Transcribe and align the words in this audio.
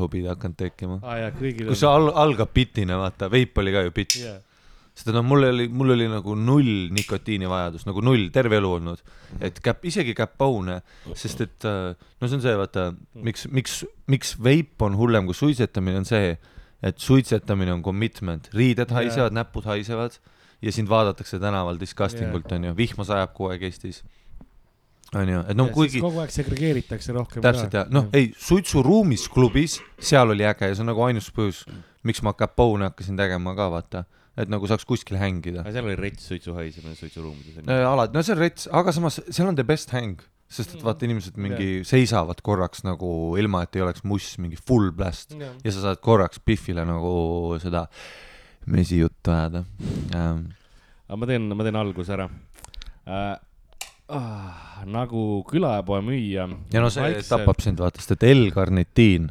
hobid 0.00 0.26
hakanud 0.30 0.58
tekkima. 0.60 0.98
kõigil 1.36 1.70
kus 1.70 1.82
see 1.82 1.90
al-, 1.90 2.12
algab 2.24 2.52
bitina, 2.54 2.98
vaata, 3.00 3.30
veip 3.32 3.58
oli 3.62 3.74
ka 3.74 3.86
ju 3.86 3.94
bitt. 3.96 4.18
Jaa. 4.22 4.36
sest 4.96 5.10
noh, 5.12 5.24
mul 5.26 5.44
oli, 5.50 5.66
mul 5.68 5.92
oli 5.92 6.06
nagu 6.08 6.36
null 6.40 6.88
nikotiinivajadus, 6.96 7.84
nagu 7.88 8.04
null, 8.04 8.30
terve 8.32 8.56
elu 8.60 8.70
olnud. 8.78 9.02
et 9.40 9.60
käpp, 9.64 9.84
isegi 9.90 10.14
Capone, 10.16 10.80
sest 11.14 11.42
et 11.44 11.68
äh, 11.68 11.92
no 11.96 12.30
see 12.30 12.38
on 12.38 12.44
see, 12.44 12.54
vaata, 12.56 12.86
miks, 13.14 13.48
miks, 13.52 13.82
miks 14.08 14.36
veip 14.40 14.80
on 14.86 14.96
hullem 14.96 15.28
kui 15.28 15.36
suitsetamine, 15.36 16.00
on 16.00 16.08
see, 16.08 16.36
et 16.86 16.98
suitsetamine 17.00 17.74
on 17.74 17.84
commitment, 17.84 18.48
riided 18.56 18.92
haisevad, 18.92 19.36
näpud 19.36 19.68
haisevad 19.68 20.16
ja 20.62 20.72
sind 20.72 20.88
vaadatakse 20.88 21.38
tänaval 21.38 21.80
disgusting 21.80 22.34
ult, 22.34 22.52
onju, 22.52 22.72
vihma 22.76 23.04
sajab 23.04 23.34
kogu 23.36 23.52
aeg 23.52 23.66
Eestis. 23.68 24.02
onju, 25.22 25.42
et 25.50 25.58
no 25.58 25.68
kuigi 25.74 26.02
kogu 26.02 26.22
aeg 26.22 26.34
segregeeritakse 26.34 27.14
rohkem 27.16 27.44
täpselt 27.44 27.74
ja 27.76 27.86
noh, 27.92 28.08
ei 28.16 28.30
suitsuruumis 28.40 29.26
klubis, 29.32 29.78
seal 29.98 30.34
oli 30.34 30.46
äge 30.48 30.70
ja 30.70 30.76
see 30.76 30.84
on 30.84 30.92
nagu 30.92 31.02
ainus 31.06 31.30
põhjus, 31.34 31.64
miks 32.06 32.22
ma 32.26 32.34
Capone 32.38 32.90
hakkasin 32.90 33.18
tegema 33.18 33.54
ka 33.58 33.68
vaata, 33.72 34.04
et 34.36 34.52
nagu 34.52 34.68
saaks 34.68 34.86
kuskil 34.88 35.18
hängida. 35.20 35.64
aga 35.64 35.74
seal 35.74 35.88
oli 35.88 35.98
rets 36.00 36.28
suitsuhaisemine 36.30 36.96
suitsuruumides 36.98 37.60
onju. 37.62 37.68
Äh, 37.72 37.84
alati, 37.88 38.16
no 38.16 38.24
see 38.26 38.36
on 38.36 38.42
rets, 38.42 38.68
aga 38.82 38.94
samas 38.96 39.20
seal 39.28 39.50
on 39.50 39.58
the 39.58 39.66
best 39.66 39.94
häng, 39.96 40.20
sest 40.52 40.76
et 40.76 40.84
vaata, 40.86 41.08
inimesed 41.08 41.40
mingi 41.42 41.80
seisavad 41.88 42.42
korraks 42.46 42.84
nagu 42.86 43.10
ilma, 43.40 43.64
et 43.66 43.78
ei 43.78 43.86
oleks 43.86 44.04
muss, 44.06 44.34
mingi 44.42 44.58
full 44.60 44.92
blast 44.94 45.34
ja 45.38 45.72
sa 45.72 45.88
saad 45.88 46.02
korraks 46.04 46.42
Biffile 46.44 46.84
nagu 46.86 47.56
seda 47.62 47.86
mesijuttu 48.66 49.30
ajada 49.30 49.64
ähm,. 50.14 50.46
aga 51.06 51.18
ma 51.18 51.28
teen, 51.30 51.50
ma 51.54 51.66
teen 51.66 51.78
alguse 51.78 52.14
ära 52.14 52.28
äh,. 53.06 53.36
Ah, 54.06 54.84
nagu 54.86 55.42
külapoe 55.50 55.98
müüja. 56.06 56.46
ja 56.70 56.82
no 56.82 56.90
see 56.94 57.22
tapab 57.26 57.58
sind, 57.62 57.80
vaata, 57.82 57.98
sest 57.98 58.14
et 58.14 58.26
L-karnitiin, 58.30 59.26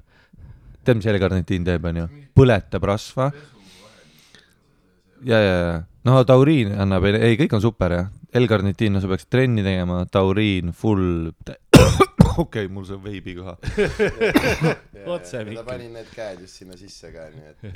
tead, 0.84 1.00
mis 1.00 1.08
L-karnitiin 1.14 1.68
teeb, 1.68 1.88
onju, 1.92 2.08
põletab 2.36 2.84
rasva. 2.90 3.30
ja, 5.24 5.40
ja, 5.40 5.54
ja, 5.56 5.78
no 6.04 6.18
tauriin 6.28 6.76
annab, 6.76 7.08
ei, 7.08 7.38
kõik 7.40 7.56
on 7.56 7.64
super 7.64 7.96
jah, 7.96 8.12
L-karnitiin, 8.36 8.98
no 8.98 9.04
sa 9.04 9.08
peaks 9.08 9.32
trenni 9.32 9.64
tegema, 9.64 10.04
tauriin, 10.12 10.76
full, 10.76 11.32
okei, 12.42 12.68
mul 12.72 12.86
see 12.88 12.98
veibi 13.02 13.36
kõha. 13.38 13.56
Otse 15.16 15.42
ta 15.46 15.64
pani 15.68 15.90
need 15.94 16.08
käed 16.14 16.42
just 16.44 16.62
sinna 16.62 16.78
sisse 16.80 17.12
ka, 17.14 17.28
nii 17.34 17.52
et. 17.52 17.68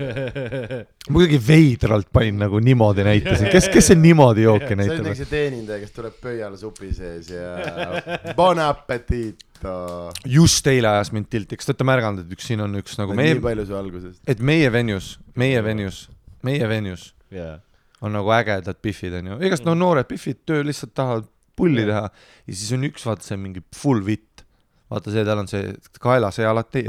ma 1.10 1.14
kuidagi 1.14 1.40
veidralt 1.46 2.10
panin 2.14 2.40
nagu 2.42 2.62
niimoodi 2.64 3.06
näitasin, 3.06 3.52
kes, 3.54 3.70
kes 3.74 3.92
see 3.92 4.00
niimoodi 4.00 4.48
jooki 4.48 4.72
see 4.72 4.76
on 4.76 4.82
nagu 4.82 4.98
näitab? 4.98 5.20
see 5.22 5.32
teenindaja, 5.32 5.84
kes 5.84 5.96
tuleb 5.96 6.18
pöial 6.24 6.58
supi 6.60 6.92
sees 6.96 7.32
ja 7.34 7.54
bon 8.40 8.62
appetito. 8.64 9.78
just 10.26 10.68
eile 10.72 10.94
ajas 10.96 11.14
mind 11.16 11.30
tilti, 11.32 11.60
kas 11.60 11.70
te 11.70 11.76
olete 11.76 11.90
märganud, 11.92 12.26
et 12.26 12.38
üks 12.38 12.50
siin 12.50 12.66
on 12.66 12.78
üks 12.82 12.98
nagu 13.02 13.16
nii 13.16 13.23
meie, 13.23 13.42
palju 13.46 13.68
su 13.70 13.80
algusest. 13.80 14.22
et 14.30 14.44
meie 14.52 14.70
venues, 14.73 15.16
meie 15.40 15.64
venues, 15.66 16.06
meie 16.48 16.70
venues 16.72 17.12
jaa, 17.36 17.60
on 18.02 18.16
nagu 18.18 18.32
ägedad 18.34 18.82
pihvid 18.82 19.20
onju, 19.22 19.42
igast 19.46 19.68
no 19.68 19.78
noored 19.78 20.10
pihvid, 20.10 20.42
töö 20.50 20.66
lihtsalt 20.66 20.96
tahavad 20.98 21.30
pulli 21.60 21.86
teha 21.88 22.06
ja 22.08 22.54
siis 22.56 22.72
on 22.76 22.88
üks, 22.88 23.06
vaata 23.08 23.26
see 23.26 23.38
on 23.38 23.44
mingi 23.48 23.64
full 23.76 24.04
vitt. 24.06 24.46
Vaata 24.90 25.14
see, 25.14 25.23
tal 25.28 25.44
on 25.44 25.50
see 25.52 25.72
kaelas 26.02 26.40
ja 26.42 26.52
alati, 26.52 26.84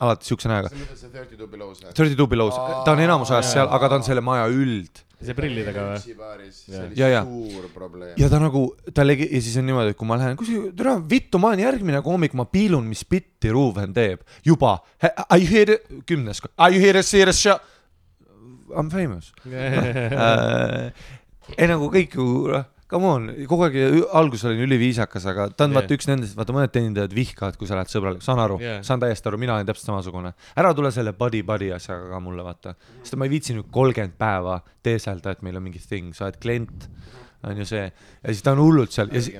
alati 0.00 0.28
siukse 0.28 0.50
näoga. 0.50 0.72
sa 0.72 0.80
mõtled 0.80 1.00
see 1.00 1.14
Thirty 1.14 1.38
Two 1.38 1.48
Below's 1.52 1.78
või? 1.82 1.94
Thirty 1.96 2.18
Two 2.18 2.28
Below's, 2.30 2.58
ta 2.86 2.94
on 2.94 3.02
enamus 3.04 3.32
ajast 3.34 3.58
seal, 3.58 3.72
aga 3.72 3.90
ta 3.92 4.00
on 4.00 4.06
selle 4.06 4.22
maja 4.24 4.46
üld 4.52 5.02
see 5.22 5.34
prillidega 5.38 5.80
või? 5.86 5.98
Ja, 6.98 7.08
ja. 7.10 7.20
suur 7.26 7.68
probleem. 7.74 8.14
ja 8.18 8.30
ta 8.32 8.40
nagu, 8.42 8.60
ta 8.94 9.04
legi-, 9.06 9.28
ja 9.30 9.40
siis 9.44 9.58
on 9.60 9.68
niimoodi, 9.68 9.94
et 9.94 9.98
kui 9.98 10.08
ma 10.08 10.18
lähen, 10.20 10.38
kus, 10.40 10.50
tere, 10.78 10.92
vittu, 11.10 11.40
ma 11.42 11.52
olen 11.52 11.64
järgmine 11.66 12.00
koomik, 12.04 12.32
ma 12.38 12.44
piilun, 12.50 12.88
mis 12.90 13.02
bitti 13.08 13.48
Ruuven 13.54 13.90
teeb, 13.96 14.18
juba. 14.46 14.72
I 15.02 15.46
hear 15.46 15.68
it, 15.76 15.82
kümnes, 16.08 16.38
I 16.58 16.80
hear 16.80 16.98
it, 16.98 17.06
see 17.06 17.22
it, 17.22 17.34
see 17.36 17.54
I 18.72 18.80
m 18.80 18.88
famous. 18.90 19.32
ei 21.60 21.66
nagu 21.68 21.90
kõik 21.92 22.14
ju, 22.16 22.26
noh, 22.52 22.64
come 22.92 23.08
on, 23.08 23.28
kogu 23.48 23.64
aeg 23.66 23.76
ü- 23.80 24.04
alguses 24.18 24.44
olin 24.50 24.62
üliviisakas, 24.66 25.24
aga 25.30 25.46
ta 25.50 25.64
on 25.64 25.72
Jah. 25.72 25.80
vaata 25.80 25.96
üks 25.96 26.08
nendest, 26.10 26.36
vaata 26.36 26.54
mõned 26.56 26.72
teenindajad 26.74 27.14
vihkavad, 27.16 27.56
kui 27.60 27.68
sa 27.70 27.78
lähed 27.78 27.90
sõbralik, 27.92 28.24
saan 28.24 28.40
aru 28.42 28.58
Jah. 28.60 28.82
saan 28.86 29.00
täiesti 29.02 29.30
aru, 29.30 29.38
mina 29.40 29.54
olen 29.56 29.68
täpselt 29.68 29.88
samasugune. 29.88 30.34
ära 30.60 30.74
tule 30.76 30.90
selle 30.92 31.14
buddy 31.16 31.42
buddy 31.48 31.70
asjaga 31.72 32.10
ka 32.10 32.20
mulle, 32.20 32.44
vaata. 32.44 32.74
sest 33.02 33.16
ma 33.16 33.28
ei 33.28 33.32
viitsi 33.32 33.56
nüüd 33.56 33.70
kolmkümmend 33.72 34.18
päeva 34.20 34.58
teeselda, 34.84 35.32
et 35.32 35.42
meil 35.42 35.56
on 35.56 35.64
mingi 35.64 35.80
thing, 35.80 36.12
sa 36.14 36.26
oled 36.28 36.36
klient, 36.42 36.88
on 37.48 37.62
ju 37.62 37.64
see, 37.64 37.86
ja 37.86 38.34
siis 38.34 38.42
ta 38.44 38.52
on 38.52 38.60
hullult 38.62 38.92
seal 38.92 39.08
ja 39.12 39.22
siis, 39.22 39.38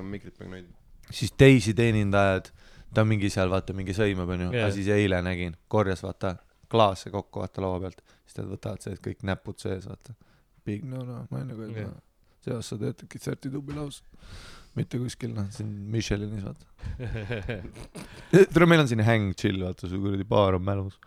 siis 1.10 1.34
teisi 1.36 1.74
teenindajaid, 1.74 2.48
ta 2.94 3.04
on 3.04 3.10
mingi 3.12 3.30
seal, 3.32 3.52
vaata, 3.52 3.76
mingi 3.76 3.92
sõimab, 3.96 4.32
onju, 4.32 4.48
Jah. 4.52 4.64
aga 4.64 4.72
siis 4.78 4.88
eile 4.88 5.20
nägin, 5.22 5.58
korjas, 5.68 6.02
vaata, 6.06 6.36
klaase 6.72 7.12
kokku, 7.12 7.44
vaata 7.44 7.60
laua 7.60 7.82
pealt, 7.84 8.00
siis 8.24 8.40
nad 8.40 8.48
võtavad 8.54 8.80
sees 8.80 9.02
kõik 9.04 9.20
näpud 9.28 9.60
sees, 9.60 9.84
vaata. 9.90 10.16
Big 10.64 10.84
no 10.86 11.02
no, 11.04 11.26
ma 11.30 11.42
enne 11.42 11.58
kui 11.58 11.68
Jah. 11.68 11.90
no. 11.90 11.92
seas 11.92 12.11
sa 12.44 12.78
töötadki 12.78 13.20
Thirty 13.22 13.50
Tubi 13.52 13.76
laus, 13.76 14.02
mitte 14.78 14.98
kuskil, 15.00 15.32
noh, 15.36 15.46
siin 15.54 15.70
Michelinis, 15.92 16.44
vaata. 16.46 16.66
tere, 18.54 18.68
meil 18.68 18.82
on 18.82 18.90
siin 18.90 19.04
häng 19.06 19.36
chill, 19.38 19.62
vaata, 19.62 19.90
su 19.90 20.00
kuradi 20.02 20.26
baar 20.28 20.58
on 20.58 20.66
mälus. 20.66 20.98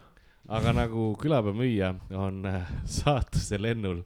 aga 0.46 0.76
nagu 0.78 1.16
külapäeva 1.18 1.58
müüja 1.58 1.88
on 2.14 2.44
äh, 2.46 2.68
saatuse 2.86 3.58
lennul 3.58 4.04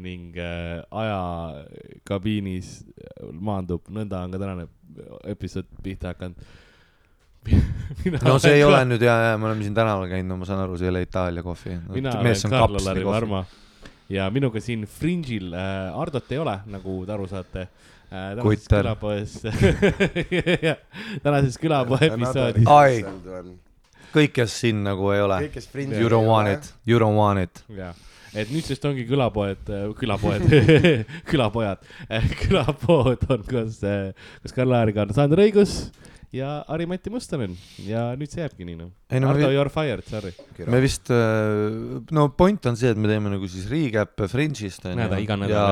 ning 0.00 0.38
äh, 0.40 0.80
ajakabiinis 0.88 2.78
maandub, 3.36 3.90
nõnda 3.92 4.22
on 4.24 4.32
ka 4.32 4.40
tänane 4.40 4.68
episood 5.28 5.68
pihta 5.84 6.14
hakanud. 6.14 6.40
no 8.24 8.38
see 8.40 8.54
ei 8.56 8.62
ole 8.64 8.78
nüüd 8.86 9.02
ja, 9.04 9.18
ja 9.32 9.34
me 9.36 9.50
oleme 9.50 9.66
siin 9.66 9.74
tänaval 9.76 10.08
käinud, 10.08 10.30
no 10.30 10.40
ma 10.40 10.48
saan 10.48 10.62
aru, 10.64 10.78
see 10.80 10.88
ei 10.88 10.94
ole 10.94 11.02
Itaalia 11.04 11.44
kohvi. 11.44 11.76
mina 11.92 12.14
olen 12.22 12.54
Karl-Lari 12.56 13.04
Varma 13.04 13.42
ja 14.12 14.28
minuga 14.30 14.60
siin 14.62 14.84
Fringe'il 14.88 15.52
äh, 15.56 15.90
Hardot 15.96 16.30
ei 16.32 16.40
ole, 16.42 16.58
nagu 16.70 17.00
te 17.06 17.14
aru 17.14 17.26
saate 17.30 17.64
äh,. 17.64 18.36
tänases 18.36 18.68
külapoes 18.68 19.36
tänases 21.24 21.58
külapoe 21.62 22.08
episoodis. 22.10 22.68
Ai. 22.68 23.02
kõik, 24.12 24.34
kes 24.36 24.56
siin 24.64 24.82
nagu 24.84 25.12
ei 25.14 25.22
ole. 25.24 25.38
You 25.96 26.10
don't 26.12 26.28
want 26.28 26.52
it, 26.52 26.72
you 26.86 27.00
don't 27.00 27.16
want 27.16 27.40
it. 27.40 27.64
jah, 27.72 27.96
et 28.36 28.52
nüüdsest 28.52 28.84
ongi 28.88 29.06
külapoed, 29.08 29.72
külapoed, 29.98 30.44
külapojad, 31.30 31.90
külapood 32.44 33.28
on 33.32 33.44
koos, 33.48 33.80
koos 33.80 34.56
Karl-Laariga 34.56 35.06
on 35.06 35.16
Sander 35.16 35.46
Õigus 35.46 35.86
ja 36.32 36.62
Harri-Mati 36.64 37.10
Mustonen 37.12 37.52
ja 37.84 38.06
nüüd 38.16 38.32
see 38.32 38.40
jääbki 38.40 38.64
nii 38.64 38.76
noh. 38.78 38.92
ei 39.12 39.20
no 39.20 39.28
Ardo, 39.32 39.44
me, 39.44 39.52
you 39.52 39.60
are 39.60 39.72
fired, 39.72 40.04
sorry. 40.08 40.32
me 40.64 40.80
vist, 40.80 41.10
no 41.12 42.28
point 42.38 42.68
on 42.70 42.78
see, 42.80 42.92
et 42.94 43.00
me 43.00 43.10
teeme 43.10 43.34
nagu 43.34 43.48
siis 43.52 43.66
recap'e 43.70 44.28
Fringe'ist 44.32 44.86
onju. 44.88 44.96
nädal, 45.02 45.44
ja 45.52 45.66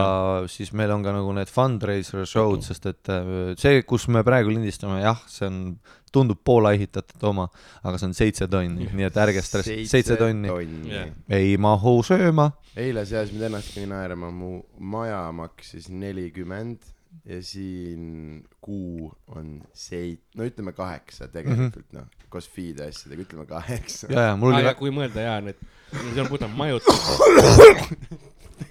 siis 0.53 0.75
meil 0.77 0.93
on 0.93 1.07
ka 1.07 1.15
nagu 1.17 1.33
need 1.37 1.53
fundraiser 1.53 2.29
show'd, 2.29 2.67
sest 2.67 2.91
et 2.93 3.13
äh, 3.13 3.33
see, 3.61 3.81
kus 3.89 4.07
me 4.13 4.25
praegu 4.27 4.53
lindistame, 4.53 5.01
jah, 5.01 5.25
see 5.33 5.49
on, 5.49 5.65
tundub 6.13 6.41
poole 6.45 6.75
ehitatud 6.75 7.25
oma, 7.31 7.47
aga 7.87 7.97
see 7.97 8.11
on 8.11 8.17
seitse 8.19 8.49
tonni, 8.51 8.89
nii 8.99 9.09
et 9.09 9.19
ärge 9.25 9.45
stress, 9.47 9.71
seitse 9.89 10.17
tonni 10.21 10.51
Jah. 10.91 11.13
ei 11.33 11.55
mahu 11.61 12.01
sööma. 12.07 12.51
eile 12.77 13.07
ajasid 13.07 13.37
mind 13.37 13.49
ennastki 13.49 13.89
naerma, 13.89 14.33
mu 14.35 14.59
maja 14.93 15.23
maksis 15.33 15.89
nelikümmend 15.89 16.83
ja 17.25 17.43
siin 17.45 18.43
kuu 18.61 19.11
on 19.37 19.61
seit-, 19.75 20.25
no 20.37 20.47
ütleme 20.49 20.73
kaheksa 20.77 21.29
tegelikult 21.33 21.93
noh, 21.97 22.09
koos 22.33 22.49
fee'de 22.51 22.89
asjadega 22.91 23.27
ütleme 23.27 23.47
kaheksa. 23.51 24.11
ja, 24.11 24.31
ja 24.31 24.37
mul 24.41 24.55
oli 24.55 24.65
aga 24.65 24.75
kui 24.79 24.93
mõelda 24.95 25.27
jaa, 25.27 25.39
need, 25.45 25.61
see 25.93 26.23
on 26.23 26.31
puhtalt 26.31 26.57
majutus. 26.57 27.07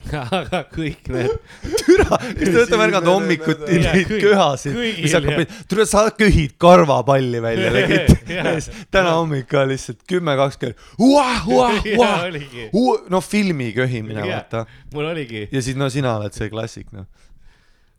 aga 0.10 0.62
kõik 0.72 1.10
need, 1.14 1.34
türa, 1.84 2.18
kas 2.18 2.40
te 2.40 2.56
olete 2.56 2.80
märganud 2.80 3.10
hommikuti 3.12 3.80
neid 3.84 4.12
köhasid, 4.12 4.78
mis 4.78 5.14
hakkab 5.16 5.54
tule 5.70 5.86
sa 5.90 6.06
köhid 6.16 6.56
karvapalli 6.62 7.42
välja 7.44 7.72
legit 7.76 8.70
täna 8.94 9.16
hommik 9.20 9.50
ka 9.52 9.66
lihtsalt 9.70 10.02
kümme, 10.10 10.36
kakskümmend, 10.40 10.84
uah, 11.06 11.48
uah, 11.56 11.80
jaa 11.86 12.02
uah, 12.02 12.28
oligi, 12.30 12.70
no 13.14 13.22
filmi 13.26 13.72
köhimine 13.76 14.26
vaata. 14.26 14.66
mul 14.94 15.12
oligi, 15.12 15.48
ja 15.52 15.64
siis 15.66 15.78
no 15.80 15.90
sina 15.94 16.18
oled 16.20 16.38
see 16.38 16.50
klassik 16.54 16.90
noh. 16.96 17.10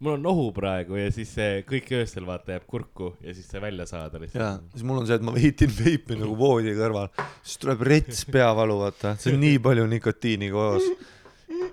Mul 0.00 0.14
on 0.17 0.23
nohu 0.25 0.47
praegu 0.56 0.97
ja 0.97 1.11
siis 1.12 1.29
see 1.37 1.61
kõik 1.69 1.91
öösel 1.99 2.25
vaata 2.29 2.55
jääb 2.55 2.67
kurku 2.70 3.11
ja 3.20 3.35
siis 3.37 3.49
see 3.52 3.61
välja 3.61 3.85
saada 3.88 4.17
ja 4.17 4.23
lihtsalt. 4.25 4.69
siis 4.73 4.85
mul 4.88 5.02
on 5.02 5.08
see, 5.08 5.19
et 5.20 5.25
ma 5.26 5.35
veitin 5.37 5.73
veipi 5.76 6.17
nagu 6.20 6.37
voodi 6.41 6.73
kõrval, 6.79 7.11
siis 7.44 7.61
tuleb 7.61 7.85
rets 7.88 8.23
peavalu 8.32 8.79
vaata, 8.81 9.14
see 9.20 9.35
on 9.35 9.43
nii 9.44 9.58
palju 9.67 9.85
nikotiini 9.93 10.49
koos. 10.55 10.87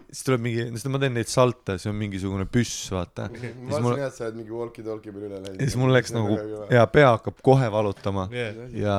siis 0.09 0.25
tuleb 0.27 0.43
mingi, 0.43 0.65
sest 0.75 0.89
ma 0.91 0.99
teen 1.05 1.15
neid 1.15 1.31
salte, 1.31 1.77
see 1.79 1.91
on 1.93 1.95
mingisugune 2.01 2.47
püss 2.51 2.89
vaata. 2.91 3.29
ma 3.31 3.79
mul, 3.79 3.95
jah, 4.01 4.11
et 4.11 4.19
sa 4.19 4.27
oled 4.27 4.41
mingi 4.41 4.51
walkie-talkie 4.59 5.15
peal 5.15 5.29
üle 5.29 5.39
läinud. 5.39 5.61
ja 5.61 5.69
siis 5.69 5.79
mul 5.79 5.95
läks 5.95 6.11
nagu 6.15 6.35
ja 6.73 6.83
pea 6.91 7.13
hakkab 7.15 7.39
kohe 7.47 7.71
valutama 7.71 8.27
Yeah. 8.31 8.55
ja 8.75 8.97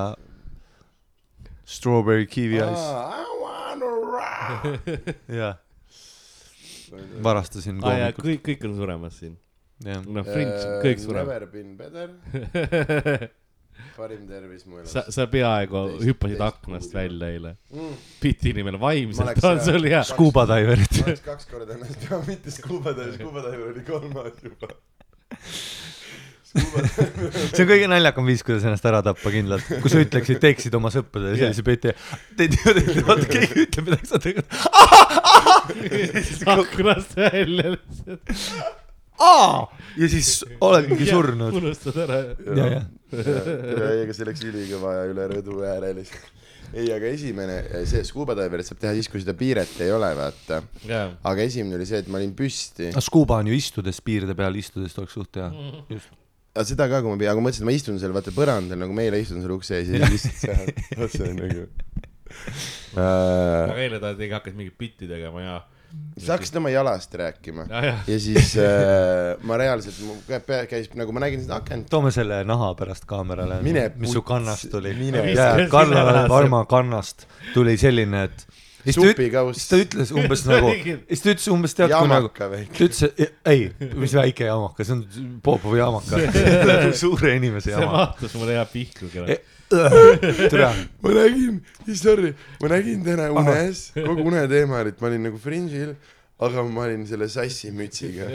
strawberry 1.69 2.25
kiwi 2.27 2.57
ice 2.65 2.65
I 2.65 3.25
wanna 3.45 3.91
rock. 4.09 4.79
ja 5.41 5.57
varastasin 7.25 7.83
aa 7.83 7.93
jaa, 7.95 8.13
koomikut 8.13 8.31
kõik, 8.31 8.45
kõik 8.51 8.71
on 8.71 8.79
suremas 8.79 9.19
siin. 9.23 9.37
noh, 9.85 10.25
Fringe, 10.27 10.63
kõik 10.85 11.05
surevad. 11.05 11.35
Never 11.35 11.47
been 11.53 11.77
better. 11.77 13.29
parim 13.99 14.27
tervis 14.29 14.65
mu 14.67 14.79
elus 14.81 14.93
sa, 14.95 15.05
sa 15.13 15.27
peaaegu 15.31 15.81
Teist- 15.89 16.07
hüppasid 16.09 16.39
teist 16.39 16.47
aknast 16.49 16.91
kuud. 16.91 16.99
välja 16.99 17.31
eile. 17.35 17.55
mm.. 17.75 17.95
piti 18.23 18.53
inimene 18.55 18.81
vaimselt 18.81 19.45
on 19.51 19.63
sul 19.65 19.89
hea. 19.91 20.03
Scuba 20.07 20.47
diverit. 20.51 21.01
ma 21.01 21.11
oleks 21.11 21.25
kaks 21.27 21.51
korda 21.51 21.77
ennast 21.77 22.11
mitte 22.31 22.55
scuba 22.55 22.95
diver, 22.97 23.15
scuba 23.19 23.45
diver 23.47 23.73
oli 23.73 23.87
kolmas 23.87 24.43
juba. 24.45 24.75
See 27.55 27.65
on 27.65 27.71
kõige 27.71 27.89
naljakam 27.91 28.29
viis, 28.29 28.43
kuidas 28.47 28.67
ennast 28.69 28.87
ära 28.89 29.03
tappa 29.07 29.33
kindlalt. 29.35 29.67
kui 29.83 29.93
sa 29.93 30.03
ütleksid, 30.05 30.41
teeksid 30.43 30.75
oma 30.79 30.93
sõpradele 30.95 31.39
sellise 31.41 31.65
peti, 31.67 31.95
teed 32.39 32.57
niimoodi, 32.57 33.05
vaata 33.09 33.29
keegi 33.31 33.65
ütleb 33.67 33.91
midagi, 33.91 34.11
sa 34.11 34.23
teed 34.23 34.43
aknast 36.55 37.17
välja 37.19 37.75
lihtsalt. 37.77 38.23
aa 39.19 39.67
ja 39.99 40.09
siis 40.09 40.45
oledki 40.61 41.07
surnud. 41.07 41.55
unustad 41.55 41.97
ära. 42.05 42.19
ja, 42.57 42.67
ja. 42.75 42.83
ei, 43.13 44.03
ega 44.05 44.17
see 44.17 44.29
läks 44.29 44.45
ülikõva 44.47 44.95
ja 45.01 45.07
üle 45.11 45.27
rõdu 45.33 45.63
ääre 45.67 45.93
lihtsalt. 45.97 46.31
ei, 46.73 46.91
aga 46.95 47.11
esimene, 47.11 47.59
see 47.89 48.05
scuba 48.07 48.37
diverit 48.39 48.69
saab 48.69 48.83
teha 48.83 48.95
siis, 48.99 49.11
kui 49.11 49.23
seda 49.25 49.35
piiret 49.39 49.75
ei 49.85 49.93
ole, 49.95 50.11
vaata. 50.19 50.63
jaa. 50.89 51.11
aga 51.33 51.49
esimene 51.49 51.79
oli 51.81 51.89
see, 51.89 52.03
et 52.05 52.13
ma 52.13 52.21
olin 52.21 52.35
püsti. 52.39 52.93
Scuba 53.05 53.41
on 53.43 53.51
ju 53.51 53.59
istudes 53.59 54.03
piirde 54.05 54.37
peal, 54.39 54.59
istudes 54.61 54.97
oleks 55.01 55.19
suht 55.19 55.41
hea. 55.41 55.51
Aga 56.59 56.67
seda 56.67 56.89
ka, 56.91 57.01
kui 57.05 57.15
ma, 57.15 57.19
aga 57.23 57.39
ma 57.39 57.47
mõtlesin, 57.47 57.63
et 57.63 57.71
ma 57.71 57.75
istun 57.77 57.99
seal 58.03 58.15
vaata 58.17 58.35
põrandal 58.35 58.81
nagu 58.83 58.95
meile 58.97 59.21
istun 59.23 59.43
seal 59.45 59.55
ukse 59.55 59.79
ees 59.79 59.93
ja 59.95 60.11
siis 60.11 60.27
lihtsalt 60.27 60.39
seal 60.43 61.03
otse 61.07 61.33
nagu 61.37 61.67
äh,. 62.99 62.99
aga 62.99 63.83
eile 63.85 64.01
ta 64.03 64.15
tegi, 64.19 64.33
hakkas 64.35 64.57
mingit 64.59 64.79
bitti 64.81 65.07
tegema 65.11 65.45
ja. 65.45 65.57
sa 66.19 66.35
hakkasid 66.35 66.59
oma 66.59 66.73
jalast 66.75 67.15
rääkima 67.21 67.69
ja, 67.71 67.85
ja. 67.87 67.97
ja 68.11 68.21
siis 68.27 68.57
äh, 68.59 69.39
ma 69.47 69.61
reaalselt, 69.61 70.03
mu 70.03 70.19
pea 70.27 70.65
käis 70.71 70.91
nagu 70.99 71.15
ma 71.15 71.23
nägin 71.29 71.47
seda 71.47 71.61
akent. 71.63 71.87
toome 71.93 72.11
selle 72.15 72.43
naha 72.49 72.73
pärast 72.81 73.07
kaamerale 73.09 73.63
Mine, 73.63 73.89
mis 74.03 74.17
su 74.17 74.25
kannast 74.27 74.71
tuli. 74.73 74.97
Sinna 74.99 76.27
Varma 76.31 76.65
kannast 76.71 77.29
tuli 77.55 77.79
selline, 77.79 78.27
et 78.27 78.49
siis 78.85 78.99
ta 78.99 79.45
siis 79.57 79.69
ta 79.69 79.81
ütles 79.83 80.13
umbes 80.15 80.45
nagu, 80.49 80.73
siis 81.09 81.23
ta 81.25 81.33
ütles 81.35 81.49
umbes 81.53 81.75
tead 81.79 81.95
kui 81.95 82.11
nagu, 82.11 82.31
ta 82.33 82.49
ütles, 82.55 83.01
ei, 83.49 83.69
mis 83.99 84.15
väike 84.17 84.49
jamaka, 84.49 84.87
see 84.87 84.97
on 84.97 85.33
Popovi 85.45 85.81
jamaka, 85.81 86.21
suure 87.03 87.35
inimese 87.39 87.71
see 87.71 87.77
jamaka. 87.77 88.05
mahtus 88.05 88.37
mulle 88.39 88.59
hea 88.59 88.67
pihku 88.73 89.11
küll. 89.13 89.35
tere, 89.69 90.71
ma 91.05 91.17
nägin, 91.19 91.59
sorry, 91.99 92.33
ma 92.63 92.73
nägin 92.73 93.03
täna 93.07 93.29
unes, 93.35 93.89
kogu 93.99 94.29
une 94.31 94.47
teema 94.51 94.83
oli, 94.85 94.95
et 94.95 95.03
ma 95.03 95.11
olin 95.11 95.29
nagu 95.29 95.43
fringe'il, 95.43 95.93
aga 96.39 96.65
ma 96.71 96.87
olin 96.87 97.05
selle 97.09 97.29
sassi 97.33 97.75
mütsiga. 97.75 98.31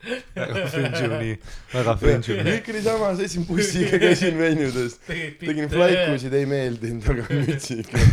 Väga 0.00 0.66
fringe'i, 0.72 1.32
väga 1.74 1.94
fringe'i. 2.00 2.36
kõik 2.46 2.70
oli 2.72 2.82
sama, 2.84 3.10
sõitsin 3.18 3.44
bussiga, 3.48 3.98
käisin 4.00 4.38
venjudes, 4.40 4.96
tegin 5.06 5.68
flaikusid, 5.72 6.36
ei 6.38 6.46
meeldinud, 6.48 7.10
aga 7.12 7.26
mütsiga. 7.44 8.04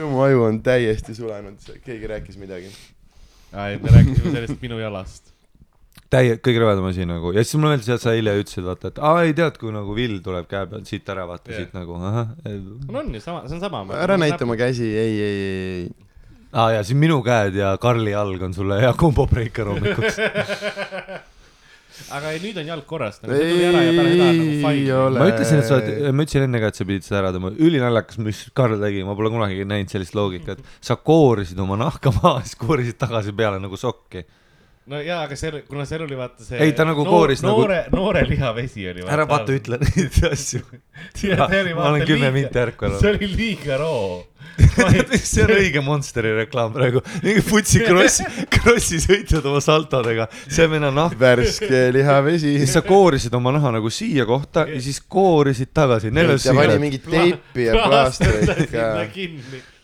mu 0.00 0.22
aju 0.24 0.46
on 0.48 0.62
täiesti 0.64 1.14
sulenud, 1.18 1.60
keegi 1.84 2.08
rääkis 2.14 2.40
midagi. 2.40 2.70
ei, 3.52 3.76
me 3.82 3.92
rääkisime 3.92 4.32
sellest 4.32 4.64
minu 4.64 4.80
jalast. 4.80 5.34
täie, 6.12 6.38
kõige 6.40 6.62
rõvedam 6.62 6.88
asi 6.88 7.04
nagu 7.08 7.34
ja 7.36 7.44
siis 7.44 7.58
mulle 7.60 7.74
meeldis, 7.74 7.90
et 7.92 8.04
sa 8.04 8.14
eile 8.16 8.34
ütlesid, 8.40 8.64
vaata, 8.64 8.92
et 8.92 9.02
aa 9.04 9.26
ei 9.26 9.36
tead, 9.36 9.58
kui 9.60 9.74
nagu 9.74 9.96
vill 9.96 10.22
tuleb 10.24 10.48
käe 10.48 10.64
pealt 10.70 10.88
siit 10.88 11.12
ära, 11.12 11.26
vaata 11.28 11.52
Jah. 11.52 11.60
siit 11.60 11.76
nagu 11.76 12.00
ahah. 12.00 12.32
no 12.88 13.04
on 13.04 13.12
ju 13.12 13.20
sama, 13.20 13.44
see 13.48 13.60
on 13.60 13.66
sama. 13.66 13.84
ära 14.00 14.16
näita 14.20 14.48
oma 14.48 14.56
käsi, 14.60 14.88
ei, 14.88 15.20
ei, 15.20 15.36
ei, 15.44 15.68
ei. 15.82 16.08
Aa 16.52 16.70
ja 16.76 16.82
siin 16.84 17.00
minu 17.00 17.20
käed 17.24 17.56
ja 17.56 17.74
Karli 17.80 18.12
jalg 18.12 18.42
on 18.42 18.54
sulle 18.54 18.80
hea 18.82 18.92
kombo 18.98 19.26
breaker 19.30 19.70
hommikuks. 19.72 20.18
aga 22.16 22.32
ei, 22.32 22.40
nüüd 22.42 22.58
on 22.60 22.68
jalg 22.72 22.84
korras. 22.88 23.20
nagu 23.22 23.36
tuli 23.38 23.64
ära 23.68 23.82
ja 23.84 23.94
nagu 23.96 24.12
Ei 24.12 24.60
fine. 24.60 24.94
ole. 24.96 25.20
ma 25.22 25.28
ütlesin, 25.30 25.62
et 25.62 25.68
sa 25.68 25.78
oled, 25.78 26.10
ma 26.12 26.26
ütlesin 26.26 26.46
enne 26.46 26.60
ka, 26.62 26.70
et 26.72 26.80
sa 26.80 26.86
pidid 26.88 27.06
seda 27.06 27.20
ära 27.22 27.32
tõmbama, 27.34 27.56
ülinaljakas, 27.62 28.20
mis 28.24 28.44
Karl 28.56 28.78
tegi, 28.82 29.02
ma 29.06 29.16
pole 29.18 29.32
kunagi 29.32 29.66
näinud 29.68 29.92
sellist 29.92 30.16
loogikat. 30.18 30.62
sa 30.84 30.96
koorisid 30.96 31.60
oma 31.62 31.78
nahka 31.80 32.12
maha, 32.20 32.40
siis 32.46 32.58
koorisid 32.60 33.00
tagasi 33.00 33.34
peale 33.36 33.60
nagu 33.62 33.78
sokki. 33.80 34.24
No 34.90 34.98
jaa, 35.02 35.22
aga 35.26 35.36
seal, 35.38 35.60
kuna 35.68 35.84
seal 35.86 36.02
oli 36.06 36.16
vaata 36.18 36.44
see. 36.44 36.58
Ei, 36.64 36.72
ta 36.74 36.86
nagu 36.86 37.04
kooris 37.06 37.42
nagu- 37.44 37.62
noore, 37.62 37.84
noore 37.94 38.24
lihavesi 38.26 38.88
oli. 38.90 39.04
ära 39.06 39.26
vaata, 39.28 39.54
ütle 39.54 39.78
neid 39.82 40.18
asju. 40.30 40.62
ma 41.78 41.88
olen 41.90 42.06
kümme 42.08 42.32
minti 42.34 42.62
ärkvel 42.62 42.98
see 42.98 43.14
oli 43.14 43.28
liiga 43.30 43.78
roo. 43.82 44.22
see 45.22 45.44
on 45.46 45.52
õige 45.54 45.80
Monsteri 45.84 46.32
reklaam 46.36 46.74
praegu, 46.74 47.00
mingi 47.22 47.44
futsi 47.46 47.80
krossi, 47.86 48.26
krossi 48.56 48.98
sõitjad 49.02 49.46
oma 49.48 49.62
saltodega, 49.64 50.26
see 50.44 50.66
on 50.66 50.90
on 50.90 50.98
nahk. 50.98 51.16
värske 51.20 51.84
lihavesi. 51.94 52.56
siis 52.60 52.74
sa 52.74 52.82
koorisid 52.86 53.34
oma 53.38 53.54
naha 53.54 53.72
nagu 53.78 53.92
siia 53.92 54.26
kohta 54.28 54.66
ja 54.68 54.82
siis 54.82 55.00
koorisid 55.06 55.72
tagasi. 55.72 56.10
ja 56.12 56.58
pani 56.58 56.78
mingit 56.82 57.06
teipi 57.08 57.70
ja 57.70 57.78
plaastrit 57.86 58.68
ka 58.72 58.90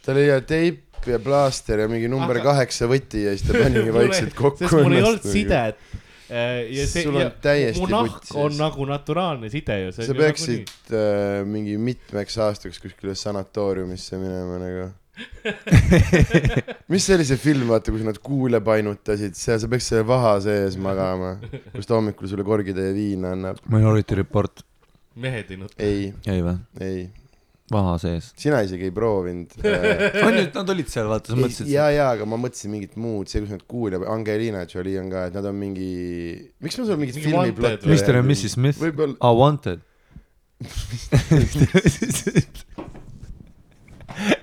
tal 0.09 0.17
oli 0.17 0.29
ja 0.29 0.41
teip 0.41 0.88
ja 1.15 1.21
plaaster 1.23 1.85
ja 1.85 1.89
mingi 1.91 2.11
number 2.11 2.39
Aga- 2.41 2.53
kaheksa 2.53 2.89
võti 2.91 3.25
ja 3.27 3.33
siis 3.37 3.49
ta 3.49 3.57
panigi 3.63 3.95
vaikselt 3.95 4.37
kokku. 4.39 4.65
sest 4.65 4.79
mul 4.83 4.99
ei 4.99 5.03
olnud 5.05 5.27
sidet. 5.27 5.81
ja 6.29 6.85
see, 6.85 7.03
Sul 7.07 7.17
on 7.17 7.31
täiesti 7.41 7.81
mu 7.81 7.89
nahk 7.89 8.33
on 8.37 8.57
nagu 8.59 8.85
naturaalne 8.89 9.49
side 9.53 9.79
ju. 9.87 9.93
sa 9.97 10.17
peaksid 10.17 10.73
äh, 10.93 11.43
mingi 11.49 11.79
mitmeks 11.81 12.37
aastaks 12.45 12.81
kuskile 12.85 13.15
sanatooriumisse 13.17 14.21
minema 14.21 14.59
nagu. 14.61 14.89
mis 16.93 17.05
see 17.05 17.17
oli 17.17 17.25
see 17.27 17.39
film, 17.43 17.69
vaata, 17.73 17.91
kus 17.95 18.05
nad 18.07 18.19
kuule 18.23 18.61
painutasid, 18.65 19.35
seal 19.39 19.59
sa 19.59 19.71
peaks 19.71 19.89
selle 19.91 20.05
vaha 20.07 20.37
sees 20.45 20.77
magama, 20.81 21.33
kus 21.73 21.89
ta 21.89 21.97
hommikul 21.97 22.31
sulle 22.31 22.45
korgitäie 22.47 22.93
viina 22.95 23.33
annab. 23.35 23.59
Minority 23.73 24.21
Report. 24.21 24.63
mehed 25.19 25.51
ei 25.51 25.59
nuta. 25.59 25.75
ei, 25.83 26.13
jäi 26.27 26.39
või? 26.47 26.55
ei, 26.85 27.01
vaha 27.73 27.97
sees. 28.00 28.31
sina 28.41 28.62
isegi 28.65 28.88
ei 28.88 28.94
proovinud 28.94 29.53
äh. 29.61 30.23
on 30.26 30.38
ju, 30.38 30.44
nad 30.55 30.73
olid 30.75 30.88
seal, 30.93 31.09
vaata, 31.11 31.32
sa 31.32 31.38
mõtlesid. 31.38 31.69
ja, 31.73 31.88
ja, 31.93 32.06
aga 32.15 32.25
ma 32.29 32.38
mõtlesin 32.41 32.73
mingit 32.73 32.97
muud, 33.00 33.29
see, 33.31 33.43
kus 33.44 33.53
nad 33.53 33.65
kuulab, 33.69 34.06
Angelina 34.09 34.65
Jolie 34.70 34.97
on 35.03 35.11
ka, 35.12 35.26
et 35.29 35.37
nad 35.37 35.49
on 35.50 35.59
mingi, 35.61 35.91
miks 36.65 36.81
ma 36.81 36.88
sul 36.88 37.00
mingit 37.00 37.19
Mingi 37.20 37.29
filmi 37.29 37.53
plotti 37.56 37.91
Mr 37.93 38.20
and 38.23 38.31
Mrs 38.31 38.56
Smith. 38.56 38.81
võib-olla, 38.81 39.19
aa, 39.20 39.37
Wanted. 39.37 39.85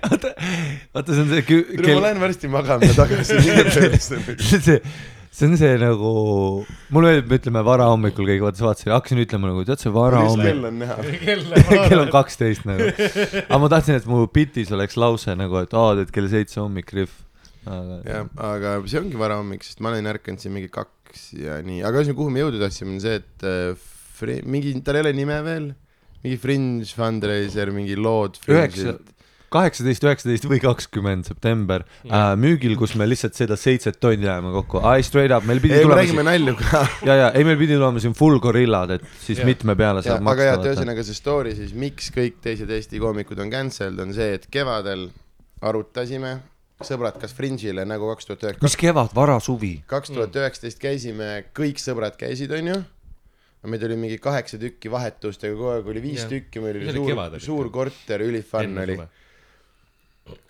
vaata, 0.06 0.30
vaata, 0.94 1.12
see 1.12 1.22
on 1.24 1.28
see 1.34 1.42
kü-, 1.50 1.66
ma 1.82 1.98
lähen 2.06 2.22
varsti 2.22 2.48
magama 2.52 2.88
tagasi, 2.96 3.40
tööle. 3.74 4.00
see, 4.00 4.78
see 5.36 5.46
on 5.50 5.56
see 5.60 5.76
nagu, 5.80 6.10
mulle 6.94 7.10
meeldib, 7.10 7.28
me 7.28 7.38
ütleme 7.40 7.62
varahommikul 7.66 8.28
kõik, 8.30 8.42
vaata, 8.46 8.60
sa 8.60 8.66
vaatasid, 8.70 8.92
hakkasin 8.94 9.20
ütlema 9.20 9.50
nagu, 9.50 9.64
tead 9.68 9.82
see 9.82 9.92
varahommik, 9.92 10.48
kell 10.48 10.68
on 10.70 10.78
näha? 10.80 10.96
kell 11.90 12.00
on 12.00 12.12
kaksteist 12.14 12.64
nagu. 12.68 12.86
aga 13.42 13.58
ma 13.60 13.70
tahtsin, 13.74 13.98
et 14.00 14.08
mu 14.08 14.22
bitis 14.32 14.72
oleks 14.72 14.96
lause 15.00 15.34
nagu, 15.36 15.58
et 15.60 15.76
aa, 15.76 15.90
teed 16.00 16.12
kell 16.14 16.30
seitse 16.32 16.60
hommik 16.62 16.94
rihv. 16.96 17.12
aga 17.68 17.98
jah, 18.08 18.30
aga 18.48 18.76
see 18.88 19.02
ongi 19.02 19.20
varahommik, 19.20 19.66
sest 19.66 19.84
ma 19.84 19.92
olen 19.92 20.08
ärkanud 20.14 20.40
siin 20.40 20.56
mingi 20.56 20.72
kaks 20.72 21.28
ja 21.42 21.58
nii, 21.66 21.82
aga 21.84 22.00
ühesõnaga, 22.00 22.20
kuhu 22.22 22.32
me 22.32 22.44
jõuda 22.44 22.62
tahtsime, 22.64 22.96
on 22.96 23.04
see, 23.04 23.20
et 23.20 23.46
äh, 23.50 23.90
fri-, 24.16 24.40
mingi, 24.48 24.72
tal 24.86 24.96
ei 24.96 25.04
ole 25.04 25.12
nime 25.20 25.36
veel, 25.44 25.68
mingi 26.24 26.40
Fringe 26.40 26.88
fundraiser, 26.96 27.74
mingi 27.76 27.98
lood. 28.00 28.40
üheksa, 28.48 28.96
kaheksateist, 29.56 30.06
üheksateist 30.06 30.46
või 30.52 30.60
kakskümmend 30.62 31.26
september 31.28 31.82
äh, 32.06 32.32
müügil, 32.40 32.76
kus 32.78 32.94
me 33.00 33.08
lihtsalt 33.10 33.34
seda 33.38 33.56
seitset 33.58 33.98
tonni 34.00 34.28
ajame 34.28 34.52
kokku. 34.60 34.84
I 34.84 35.04
straight 35.06 35.34
up, 35.34 35.44
meil 35.48 35.60
pidi 35.64 35.74
ei, 35.76 35.82
me 35.84 35.88
tulema 35.90 36.00
räägime 36.02 36.22
siin, 36.22 36.30
nalju 36.30 36.56
ka. 36.62 36.82
ja, 37.08 37.18
ja 37.24 37.28
ei, 37.34 37.44
meil 37.48 37.58
pidi 37.60 37.74
tulema 37.78 38.02
siin 38.04 38.16
full 38.18 38.40
gorillad, 38.44 38.96
et 38.98 39.06
siis 39.24 39.40
Jah. 39.42 39.48
mitme 39.48 39.76
peale 39.78 40.04
Ja, 40.04 40.12
saab 40.14 40.28
aga 40.32 40.50
jah, 40.50 40.56
et 40.56 40.60
maksta. 40.62 40.72
ühesõnaga 40.74 41.06
see 41.08 41.16
story 41.18 41.54
siis, 41.58 41.72
miks 41.76 42.10
kõik 42.14 42.38
teised 42.44 42.70
Eesti 42.76 43.00
koomikud 43.02 43.40
on 43.42 43.50
cancelled, 43.52 43.98
on 44.02 44.12
see, 44.16 44.36
et 44.36 44.44
kevadel 44.52 45.08
arutasime, 45.64 46.34
sõbrad, 46.84 47.16
kas 47.20 47.32
Fringe'ile 47.36 47.86
nagu 47.88 48.10
kaks 48.12 48.28
tuhat 48.28 48.42
üheksa, 48.44 48.64
mis 48.66 48.76
kevad, 48.80 49.14
varasuvi. 49.16 49.72
kaks 49.88 50.12
tuhat 50.12 50.36
üheksateist 50.36 50.80
käisime, 50.82 51.30
kõik 51.56 51.80
sõbrad 51.80 52.18
käisid, 52.20 52.52
onju. 52.52 52.82
meid 53.66 53.82
oli 53.82 53.96
mingi 53.98 54.18
kaheksa 54.22 54.60
tükki 54.62 54.90
vahetustega, 54.92 55.56
kogu 55.56 55.72
aeg 55.72 55.88
oli 55.90 56.02
viis 56.04 56.20
Jah. 56.22 56.28
tükki, 56.30 56.60
meil 56.62 56.76
See 56.76 56.92
oli 56.92 57.00
oli 57.00 57.14
suur 57.16 57.40
suur 57.46 57.70
korter, 57.74 58.22
ülifun 58.22 58.78
oli. 58.84 58.98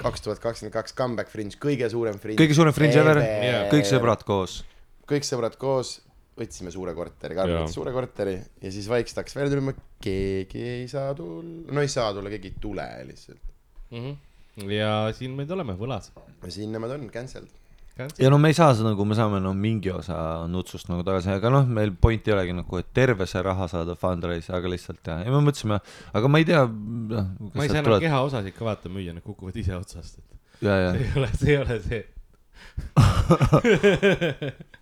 Kaks 0.01 0.25
tuhat 0.25 0.41
kakskümmend 0.43 0.75
kaks 0.75 0.95
comeback 0.97 1.33
Fringe, 1.33 1.59
kõige 1.61 1.89
suurem 1.93 2.19
Fringe. 2.21 2.41
kõige 2.41 2.57
suurem 2.57 2.75
fringe 2.77 3.01
ever, 3.01 3.21
kõik 3.73 3.89
sõbrad 3.89 4.25
koos. 4.29 4.61
kõik 5.09 5.27
sõbrad 5.29 5.59
koos, 5.61 5.99
võtsime 6.37 6.73
suure 6.75 6.95
korteri, 6.97 7.37
Karl 7.39 7.55
võttis 7.59 7.77
suure 7.79 7.93
korteri 7.97 8.37
ja 8.37 8.73
siis 8.73 8.89
vaikselt 8.93 9.23
hakkas 9.23 9.37
välja 9.39 9.55
tulema, 9.55 9.77
keegi 10.05 10.65
ei 10.77 10.89
saa 10.91 11.15
tulla, 11.17 11.73
no 11.73 11.85
ei 11.85 11.93
saa 11.93 12.13
tulla, 12.17 12.33
keegi 12.33 12.53
ei 12.53 12.59
tule 12.61 12.89
lihtsalt. 13.09 13.55
Mhm. 13.93 14.73
ja 14.73 14.91
siin 15.17 15.37
me 15.37 15.45
nüüd 15.45 15.55
oleme, 15.57 15.77
võlas. 15.79 16.11
siin 16.49 16.73
nemad 16.73 16.97
on 16.97 17.09
cancelled. 17.13 17.53
Ja 17.97 18.31
no 18.31 18.39
me 18.39 18.51
ei 18.53 18.57
saa 18.57 18.75
seda 18.77 18.91
nagu, 18.93 19.05
me 19.09 19.17
saame 19.17 19.41
no 19.41 19.53
mingi 19.57 19.91
osa 19.93 20.17
nutsust 20.53 20.91
nagu 20.91 21.05
tagasi, 21.07 21.31
aga 21.33 21.53
noh, 21.53 21.69
meil 21.79 21.95
point 22.01 22.29
ei 22.29 22.35
olegi 22.37 22.57
nagu, 22.57 22.81
et 22.83 22.91
terve 22.97 23.27
see 23.31 23.43
raha 23.45 23.69
saada 23.73 23.97
fundraise, 23.99 24.53
aga 24.57 24.73
lihtsalt 24.73 25.01
jah, 25.09 25.23
ja 25.25 25.33
me 25.33 25.41
mõtlesime, 25.47 25.81
aga 26.21 26.33
ma 26.33 26.43
ei 26.43 26.49
tea, 26.49 26.63
noh. 26.67 27.31
ma 27.55 27.65
ei 27.65 27.73
saa 27.73 27.83
enam 27.83 28.01
kehaosasid 28.05 28.57
ka 28.57 28.69
vaata 28.69 28.93
müüa, 28.93 29.17
need 29.17 29.25
kukuvad 29.27 29.57
ise 29.63 29.75
otsast, 29.79 30.21
et 30.21 30.67
ja, 30.69 30.75
ja 30.85 30.91
see 30.97 31.07
ei 31.07 31.17
ole, 31.17 31.31
see 31.41 31.53
ei 31.55 31.59
ole 31.65 31.77
see. 31.89 32.03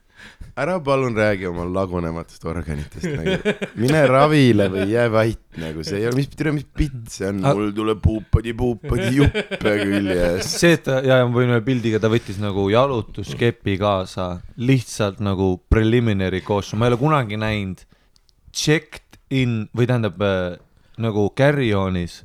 ära 0.56 0.76
palun 0.80 1.16
räägi 1.16 1.46
oma 1.48 1.64
lagunematest 1.66 2.44
organitest 2.46 3.06
nagu. 3.10 3.54
mine 3.82 4.02
ravile 4.06 4.68
või 4.70 4.86
jää 4.92 5.06
vait 5.10 5.40
nagu 5.58 5.82
see 5.86 5.98
ei 5.98 6.06
ole 6.06 6.20
mis 6.20 6.28
tere 6.30 6.52
mis 6.54 6.66
pitt 6.78 7.10
see 7.10 7.30
on? 7.30 7.40
Mul 7.42 7.72
tuleb 7.74 8.02
puupadi 8.04 8.54
puupadi 8.54 9.10
juppe 9.16 9.74
küljes. 9.80 10.52
See, 10.60 10.76
et 10.78 10.84
ta, 10.86 11.00
ja, 11.02 11.20
ja 11.22 11.26
ma 11.26 11.34
võin 11.34 11.50
ühe 11.54 11.62
pildiga, 11.66 11.98
ta 12.02 12.10
võttis 12.12 12.38
nagu 12.42 12.68
jalutuskepi 12.70 13.74
kaasa, 13.80 14.28
lihtsalt 14.60 15.18
nagu 15.24 15.56
preliminary 15.70 16.44
costume, 16.46 16.84
ma 16.84 16.88
ei 16.88 16.94
ole 16.94 17.00
kunagi 17.02 17.40
näinud 17.40 17.82
checked 18.54 19.18
in 19.34 19.64
või 19.74 19.90
tähendab 19.90 20.22
äh, 20.22 20.54
nagu 21.02 21.26
carry-on'is 21.34 22.22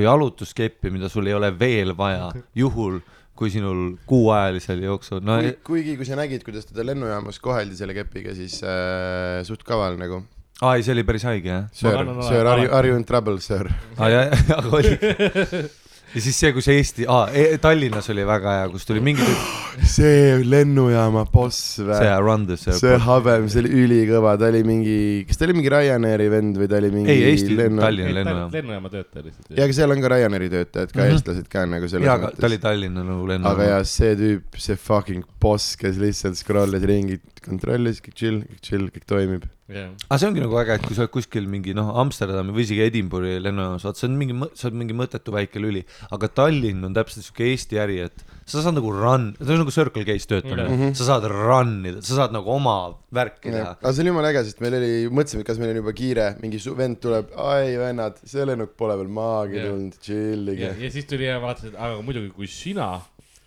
jalutuskeppi, 0.00 0.92
mida 0.94 1.10
sul 1.12 1.26
ei 1.28 1.34
ole 1.36 1.50
veel 1.58 1.92
vaja, 1.98 2.30
juhul 2.56 3.02
kui 3.34 3.50
sinul 3.50 3.96
kuuajalisel 4.06 4.82
jooksul, 4.84 5.22
no 5.26 5.40
Kui, 5.42 5.56
kuigi 5.66 5.96
kui 5.98 6.06
sa 6.06 6.18
nägid 6.18 6.44
kuidas 6.46 6.68
teda 6.70 6.84
lennujaamas 6.86 7.40
koheldi 7.42 7.76
selle 7.78 7.96
kepiga 7.96 8.34
siis 8.36 8.60
äh, 8.62 9.40
suht 9.46 9.64
kaval 9.66 9.98
nagu. 10.00 10.22
Aa 10.62 10.76
ei, 10.78 10.84
see 10.86 10.94
oli 10.94 11.02
päris 11.06 11.24
haige 11.26 11.50
jah? 11.50 11.64
Sir 11.74 11.98
Sir 12.28 12.46
are 12.46 12.62
you 12.62 12.70
are 12.70 12.88
you 12.92 12.98
in 13.00 13.04
trouble 13.08 13.40
sir? 13.42 13.66
Aa 13.98 14.10
jah, 14.12 14.36
aga 14.58 14.70
oli 14.78 14.94
ja 16.14 16.22
siis 16.22 16.38
see, 16.38 16.52
kus 16.54 16.68
Eesti, 16.70 17.06
aa 17.10 17.26
e, 17.34 17.58
Tallinnas 17.62 18.08
oli 18.12 18.24
väga 18.26 18.52
hea, 18.58 18.68
kus 18.72 18.86
tuli 18.88 19.02
mingi 19.04 19.24
tüüp, 19.26 19.54
see 19.96 20.38
lennujaama 20.46 21.24
boss 21.32 21.76
see 21.78 21.88
vä 21.88 22.14
Run 22.22 22.46
this 22.48 22.66
see 22.80 22.98
habem 23.06 23.48
see 23.52 23.64
oli 23.64 23.72
ülikõva 23.84 24.36
ta 24.40 24.50
oli 24.52 24.62
mingi 24.66 24.96
kas 25.28 25.40
ta 25.40 25.48
oli 25.48 25.58
mingi 25.58 25.72
Ryanairi 25.74 26.28
vend 26.32 26.60
või 26.60 26.70
ta 26.70 26.78
oli 26.80 26.92
mingi 26.94 27.14
ei 27.14 27.26
Eesti, 27.32 27.58
lennu- 27.58 27.82
Tallinna 27.82 28.16
lennujaam. 28.20 28.54
lennujaama 28.54 28.92
töötaja 28.94 29.26
lihtsalt. 29.26 29.52
ja 29.58 29.66
aga 29.66 29.78
seal 29.80 29.96
on 29.96 30.04
ka 30.04 30.12
Ryanairi 30.14 30.50
töötajad 30.54 30.94
ka 30.94 31.00
mm. 31.00 31.04
-hmm. 31.04 31.18
eestlased 31.18 31.50
ka 31.56 31.66
nagu 31.74 31.90
selles 31.90 32.08
jaa, 32.10 32.18
aga 32.20 32.32
ta 32.38 32.50
oli 32.50 32.60
Tallinna 32.62 33.06
nagu 33.06 33.24
aga 33.24 33.32
lennujaam. 33.34 33.66
ja 33.72 33.82
see 33.96 34.14
tüüp, 34.22 34.60
see 34.68 34.78
fucking 34.78 35.26
boss, 35.44 35.74
kes 35.80 35.98
lihtsalt 36.00 36.38
scroll'is 36.38 36.86
ringi, 36.88 37.18
kontrollis, 37.44 38.00
kõik 38.04 38.16
chill, 38.18 38.40
kõik 38.46 38.62
chill, 38.64 38.88
kõik 38.94 39.06
toimib. 39.10 39.44
jah, 39.72 39.90
aga 40.08 40.18
see 40.20 40.28
ongi 40.28 40.42
nagu 40.44 40.58
äge, 40.60 40.76
et 40.76 40.84
kui 40.84 40.96
sa 40.96 41.04
oled 41.04 41.12
kuskil 41.14 41.46
mingi 41.48 41.72
noh, 41.76 41.94
Amsterdami 42.02 42.52
või 42.52 42.66
isegi 42.66 42.84
Edinburgh'i 42.84 43.38
lennujaamas, 43.40 43.86
vaat 43.86 44.00
see 44.00 44.08
on 44.10 44.18
mingi, 44.20 44.36
see 44.58 44.68
on 44.68 44.76
mingi 44.80 44.96
mõttetu 44.96 45.32
väike 45.34 45.62
lüli, 45.62 45.84
aga 46.14 46.28
Tallinn 46.40 46.84
on 46.84 46.96
täpselt 46.96 47.24
siuke 47.24 47.46
Eesti 47.48 47.80
äri, 47.80 48.00
et 48.04 48.24
sa 48.44 48.60
saad 48.60 48.76
nagu 48.76 48.92
run, 48.92 49.30
see 49.40 49.54
on 49.54 49.62
nagu 49.62 49.72
Circle 49.72 50.04
K-s 50.04 50.28
töötamine 50.28 50.66
mm. 50.66 50.80
-hmm. 50.82 50.98
sa 50.98 51.08
saad 51.08 51.28
run 51.30 51.78
ida, 51.88 52.02
sa 52.04 52.20
saad 52.20 52.36
nagu 52.36 52.50
oma 52.52 52.76
värki 53.14 53.54
teha. 53.54 53.72
aga 53.80 53.92
see 53.92 54.04
oli 54.04 54.12
jumala 54.12 54.34
äge, 54.34 54.44
sest 54.50 54.60
meil 54.64 54.76
oli, 54.80 54.92
mõtlesime, 55.08 55.40
et 55.40 55.48
kas 55.48 55.62
meil 55.62 55.72
on 55.72 55.80
juba 55.80 55.96
kiire, 55.96 56.28
mingi 56.42 56.60
su- 56.60 56.76
vend 56.76 57.00
tuleb, 57.00 57.32
ai 57.40 57.78
vennad, 57.80 58.20
see 58.20 58.44
lennuk 58.44 58.76
pole 58.76 58.98
veel 59.00 59.08
maagi 59.08 59.60
Jah. 59.60 59.70
tulnud, 59.70 59.96
chill'ige 60.04 60.68
ja, 60.68 60.76
ja 60.76 60.92
siis 60.92 61.08
tuli 61.08 61.30
ja 61.30 61.40
vaatas, 61.40 61.72
et 61.72 61.78
aga 61.78 62.02
muidugi, 62.04 62.34
kui 62.36 62.50
sina 62.50 62.98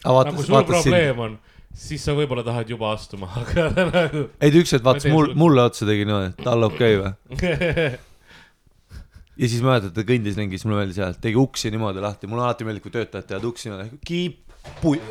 nagu 0.04 0.44
sul 0.44 0.64
probleem 0.66 1.20
on, 1.20 1.38
siis 1.78 2.04
sa 2.04 2.16
võib-olla 2.18 2.44
tahad 2.46 2.70
juba 2.72 2.92
astuma, 2.96 3.30
aga 3.42 3.70
nagu 3.76 4.26
ei 4.42 4.54
ta 4.54 4.62
üks 4.62 4.76
hetk 4.76 4.86
vaatas 4.88 5.08
mul, 5.14 5.32
mulle 5.38 5.68
otsa 5.70 5.88
tegi 5.90 6.08
niimoodi, 6.08 6.34
et 6.34 6.50
all 6.52 6.68
okei 6.68 6.98
okay, 6.98 7.04
või. 7.04 7.92
ja 9.42 9.52
siis 9.52 9.62
mäletad, 9.66 9.94
ta 9.96 10.06
kõndis 10.08 10.40
ringi, 10.40 10.58
siis 10.58 10.68
mulle 10.68 10.82
meeldis 10.82 11.00
jah, 11.02 11.14
et 11.14 11.22
tegi 11.24 11.40
uksi 11.40 11.72
niimoodi 11.74 12.04
lahti, 12.04 12.30
mulle 12.30 12.48
alati 12.48 12.68
meeldib, 12.68 12.88
kui 12.88 12.96
töötajad 12.96 13.30
teevad 13.30 13.48
uksi 13.52 13.70
niimoodi, 13.70 14.02
kiip, 14.08 14.44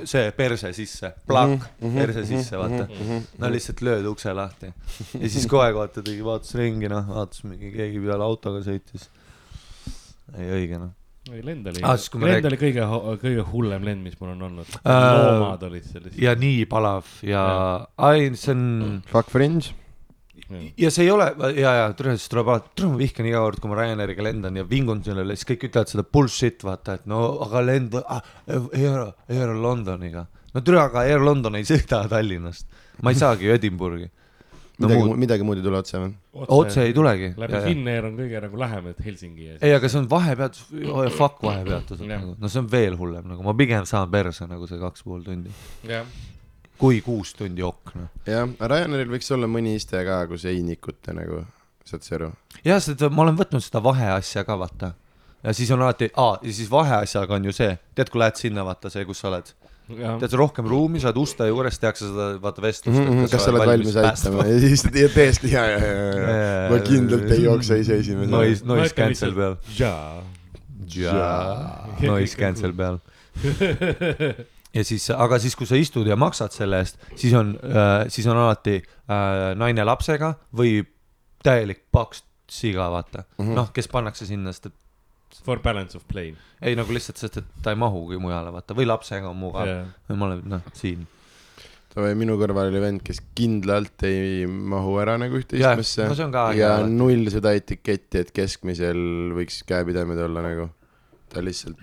see 0.04 0.32
perse 0.36 0.72
sisse, 0.76 1.12
plakk 1.28 1.54
mm, 1.54 1.62
Mhm, 1.78 1.86
-hmm, 1.86 2.00
perse 2.02 2.26
sisse, 2.28 2.58
vaata. 2.60 2.88
no 3.38 3.50
lihtsalt 3.52 3.80
lööd 3.86 4.10
ukse 4.10 4.34
lahti. 4.36 4.72
ja 5.20 5.28
siis 5.28 5.46
aeg 5.46 5.78
vaata 5.78 6.02
tegi, 6.02 6.24
vaatas 6.24 6.54
ringi, 6.58 6.90
noh, 6.92 7.08
vaatas 7.08 7.44
mingi 7.44 7.72
keegi 7.72 8.02
peale 8.04 8.26
autoga 8.26 8.60
sõitis. 8.66 9.08
ei 10.36 10.50
õige 10.60 10.82
noh. 10.82 10.92
ei, 11.32 11.40
lend 11.42 11.66
oli 11.66 11.80
Ah, 11.82 11.96
lend 11.96 12.24
rääk- 12.28 12.46
oli 12.50 12.58
kõige, 12.60 12.84
kõige 13.22 13.44
hullem 13.52 13.82
lend, 13.88 14.02
mis 14.04 14.14
mul 14.20 14.30
on 14.34 14.42
olnud 14.50 14.68
Äh, 14.84 15.08
loomad 15.16 15.62
olid 15.66 15.84
seal 15.88 16.04
lihtsalt. 16.04 16.22
ja 16.22 16.34
nii 16.38 16.66
palav 16.70 17.04
ja, 17.26 17.42
ai, 17.98 18.30
see 18.38 18.52
on 18.54 19.02
Fuck 19.10 19.30
fringe. 19.34 19.72
ja 20.78 20.90
see 20.94 21.04
ei 21.06 21.10
ole 21.10 21.26
ja, 21.58 21.72
ja 21.80 21.86
siis 21.96 22.28
tuleb 22.30 22.48
alati, 22.52 22.70
tule 22.78 22.92
ma 22.92 23.00
vihkan 23.00 23.26
iga 23.26 23.40
kord, 23.42 23.58
kui 23.60 23.70
ma 23.72 23.80
Ryanairiga 23.80 24.22
lendan 24.22 24.56
ja 24.60 24.64
vingun 24.68 25.02
sellele, 25.02 25.34
siis 25.34 25.48
kõik 25.48 25.66
ütlevad 25.70 25.90
seda 25.90 26.04
bullshit, 26.12 26.62
vaata, 26.62 26.94
et 27.00 27.06
no 27.10 27.22
aga 27.46 27.62
lend 27.64 27.96
ah,, 28.04 28.20
Air, 28.46 29.08
Air 29.32 29.54
Londoniga. 29.58 30.26
no 30.54 30.60
tule, 30.62 30.78
aga 30.80 31.02
Air 31.08 31.24
London 31.24 31.56
ei 31.58 31.64
sõida 31.66 32.04
Tallinnast, 32.08 32.68
ma 33.02 33.10
ei 33.10 33.18
saagi 33.18 33.48
ju 33.48 33.52
Edinburghi. 33.56 34.06
No 34.78 34.88
midagi, 34.88 35.04
muud, 35.08 35.18
midagi 35.20 35.46
muud 35.46 35.60
ei 35.60 35.64
tule 35.64 35.78
otse 35.80 36.00
või? 36.00 36.12
otse 36.56 36.84
ei 36.84 36.94
tulegi. 36.96 37.30
läbi 37.40 37.60
Finnair 37.64 38.08
on 38.08 38.16
kõige 38.18 38.42
nagu 38.44 38.60
lähem, 38.60 38.90
et 38.92 39.02
Helsingi 39.06 39.48
ei, 39.56 39.72
aga 39.72 39.88
see 39.88 40.00
on 40.02 40.08
vahepeatus 40.10 40.66
oh,, 40.92 41.02
fuck 41.16 41.40
vahepeatused 41.44 42.04
Jah. 42.04 42.20
nagu, 42.20 42.34
no 42.42 42.50
see 42.52 42.60
on 42.60 42.68
veel 42.72 42.98
hullem, 43.00 43.28
nagu 43.32 43.46
ma 43.46 43.54
pigem 43.56 43.86
saan 43.88 44.10
perse 44.12 44.48
nagu 44.50 44.68
see 44.68 44.80
kaks 44.82 45.06
pool 45.06 45.24
tundi, 45.24 45.52
jah, 45.88 46.04
kui 46.80 47.00
kuus 47.04 47.32
tundi 47.38 47.64
ok 47.64 47.96
noh. 47.96 48.12
jah, 48.28 48.44
Ryanairil 48.74 49.16
võiks 49.16 49.32
olla 49.36 49.48
mõni 49.50 49.76
iste 49.80 50.04
ka, 50.06 50.22
kus 50.28 50.44
ei 50.50 50.60
nikuta 50.66 51.16
nagu, 51.16 51.40
saad 51.88 52.04
sa 52.04 52.18
aru? 52.20 52.30
jah, 52.60 52.82
seda, 52.84 53.08
ma 53.08 53.24
olen 53.24 53.40
võtnud 53.40 53.64
seda 53.64 53.80
vaheasja 53.84 54.44
ka 54.44 54.58
vaata. 54.60 54.92
ja 55.40 55.56
siis 55.56 55.72
on 55.72 55.86
alati, 55.86 56.12
aa, 56.20 56.36
ja 56.42 56.52
siis 56.52 56.68
vaheasjaga 56.72 57.40
on 57.40 57.48
ju 57.48 57.56
see, 57.56 57.72
tead, 57.96 58.12
kui 58.12 58.20
lähed 58.20 58.44
sinna, 58.44 58.66
vaata 58.68 58.92
see, 58.92 59.08
kus 59.08 59.24
sa 59.24 59.32
oled. 59.32 59.55
Tead 59.86 60.32
sa 60.32 60.38
rohkem 60.38 60.66
ruumi, 60.66 60.98
sa 61.02 61.08
oled 61.10 61.20
uste 61.22 61.46
juures, 61.46 61.78
tehakse 61.82 62.08
seda, 62.08 62.24
vaata 62.42 62.60
vestlust 62.64 62.98
Mm 62.98 63.06
-hmm, 63.06 63.28
kas 63.30 63.40
sa 63.44 63.50
oled 63.52 63.66
valmis 63.70 63.96
aitama 64.00 64.40
ja 64.50 64.56
siis 64.60 64.82
ta 64.82 64.90
teeb 64.94 65.12
täiesti 65.14 65.46
ja, 65.52 65.62
ja, 65.70 65.78
ja, 65.78 65.92
ja, 65.92 66.00
ma 66.72 66.78
kindlalt 66.82 67.30
ei 67.30 67.42
jookse 67.44 67.78
ise 67.78 67.94
esimesena. 68.02 68.36
Noise, 68.36 68.62
noise 68.66 68.94
cancel 68.94 69.34
peal. 69.34 69.56
jaa. 69.78 70.22
Noise 72.02 72.36
cancel 72.36 72.72
peal. 72.72 72.98
ja 74.76 74.84
siis, 74.84 75.10
aga 75.10 75.38
siis, 75.38 75.56
kui 75.56 75.66
sa 75.66 75.76
istud 75.78 76.06
ja 76.06 76.16
maksad 76.16 76.52
selle 76.52 76.78
eest, 76.82 76.98
siis 77.14 77.34
on 77.34 77.58
äh,, 77.62 78.08
siis 78.08 78.26
on 78.26 78.36
alati 78.36 78.80
äh, 78.80 79.54
naine 79.54 79.84
lapsega 79.84 80.34
või 80.56 80.82
täielik 81.46 81.84
paks 81.92 82.24
siga, 82.50 82.90
vaata 82.90 83.22
mm. 83.22 83.44
-hmm.. 83.44 83.54
noh, 83.54 83.70
kes 83.72 83.88
pannakse 83.88 84.26
sinna, 84.26 84.52
sest 84.52 84.66
et 84.66 84.74
For 85.46 85.62
balance 85.62 85.98
of 85.98 86.06
plane. 86.10 86.36
ei 86.60 86.76
nagu 86.78 86.94
lihtsalt, 86.94 87.20
sest 87.22 87.42
et 87.42 87.50
ta 87.62 87.74
ei 87.74 87.78
mahugi 87.78 88.18
mujale, 88.20 88.50
vaata, 88.54 88.74
või 88.76 88.88
lapsega 88.88 89.30
on 89.30 89.38
mugav 89.40 89.68
yeah.. 89.70 89.92
ma 90.14 90.30
olen, 90.30 90.42
noh, 90.50 90.70
siin. 90.76 91.04
või 91.96 92.14
minu 92.18 92.36
kõrval 92.40 92.72
oli 92.72 92.80
vend, 92.82 93.04
kes 93.06 93.22
kindlalt 93.38 94.04
ei 94.08 94.44
mahu 94.46 94.96
ära 95.00 95.16
nagu 95.20 95.38
ühte 95.38 95.56
istmesse 95.60 96.08
no 96.10 96.16
see 96.18 96.26
on 96.26 96.34
ka 96.34 96.48
äge 96.52 96.64
ja 96.64 96.72
alati. 96.80 96.96
null 96.98 97.30
seda 97.32 97.54
etiketti, 97.56 98.24
et 98.24 98.32
keskmisel 98.36 99.04
võiks 99.36 99.62
käepidemed 99.68 100.20
olla 100.26 100.44
nagu, 100.44 100.70
ta 101.32 101.44
lihtsalt 101.44 101.80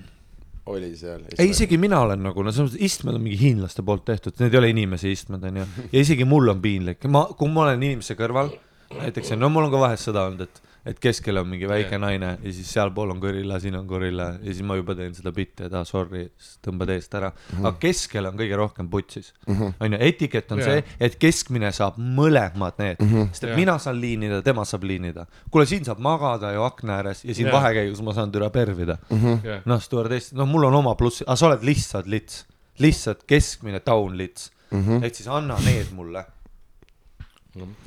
oli 0.65 0.91
seal. 0.95 1.23
ei, 1.37 1.49
isegi 1.51 1.77
mina 1.81 1.99
olen 2.05 2.21
nagu, 2.23 2.43
no 2.43 2.51
selles 2.53 2.73
mõttes 2.73 2.85
istmed 2.87 3.17
on 3.17 3.23
mingi 3.23 3.39
hiinlaste 3.41 3.83
poolt 3.85 4.05
tehtud, 4.07 4.35
need 4.39 4.53
ei 4.53 4.61
ole 4.61 4.69
inimese 4.71 5.11
istmed, 5.11 5.43
onju. 5.49 5.65
ja 5.91 6.03
isegi 6.03 6.27
mul 6.27 6.51
on 6.53 6.61
piinlik, 6.63 7.03
ma, 7.11 7.25
kui 7.37 7.51
ma 7.51 7.65
olen 7.67 7.83
inimese 7.83 8.15
kõrval, 8.19 8.53
näiteks, 8.93 9.33
no 9.39 9.49
mul 9.51 9.67
on 9.67 9.73
ka 9.73 9.81
vahest 9.81 10.09
seda 10.09 10.27
olnud, 10.29 10.47
et, 10.47 10.72
et 10.85 10.99
keskel 10.99 11.37
on 11.39 11.47
mingi 11.47 11.67
väike 11.69 11.95
Jah. 11.95 12.01
naine 12.03 12.29
ja 12.43 12.51
siis 12.51 12.67
sealpool 12.75 13.13
on 13.13 13.19
gorilla, 13.23 13.59
siin 13.63 13.75
on 13.79 13.85
gorilla 13.87 14.25
ja 14.35 14.51
siis 14.51 14.63
ma 14.67 14.75
juba 14.75 14.95
teen 14.99 15.13
seda 15.15 15.31
bitti, 15.35 15.67
et 15.67 15.75
aa 15.77 15.85
sorry, 15.87 16.25
tõmbad 16.65 16.91
eest 16.95 17.15
ära. 17.15 17.31
aga 17.61 17.73
keskel 17.79 18.27
on 18.27 18.35
kõige 18.39 18.57
rohkem 18.59 18.89
putsis. 18.91 19.31
onju, 19.47 19.99
etikett 19.99 20.51
on 20.51 20.59
Jaa. 20.59 20.73
see, 20.73 20.97
et 21.07 21.15
keskmine 21.21 21.71
saab 21.75 21.99
mõlemad 21.99 22.81
need, 22.83 23.03
sest 23.31 23.45
et 23.45 23.53
Jaa. 23.53 23.59
mina 23.59 23.77
saan 23.79 24.01
liinida, 24.01 24.41
tema 24.43 24.67
saab 24.67 24.83
liinida. 24.89 25.25
kuule, 25.49 25.65
siin 25.69 25.87
saab 25.87 26.03
magada 26.03 26.51
ju 26.55 26.65
akna 26.67 26.99
ääres 26.99 27.23
ja 27.23 27.35
siin 27.35 27.47
Jaa. 27.47 27.57
vahekäigus 27.57 28.03
ma 28.03 28.15
saan 28.17 28.33
türa 28.35 28.51
pervida 28.53 28.99
jah, 29.43 29.63
noh, 29.65 29.81
stjuardess, 29.81 30.33
no 30.35 30.47
mul 30.49 30.67
on 30.67 30.81
oma 30.83 30.97
plussid, 30.99 31.27
aga 31.29 31.39
sa 31.39 31.47
oled 31.51 31.63
lihtsalt 31.63 32.11
lits, 32.11 32.43
lihtsalt 32.83 33.23
keskmine 33.29 33.79
down 33.85 34.17
lits 34.19 34.51
mm. 34.73 34.83
-hmm. 34.83 35.05
ehk 35.05 35.15
siis 35.15 35.27
anna 35.27 35.57
need 35.63 35.95
mulle. 35.95 36.25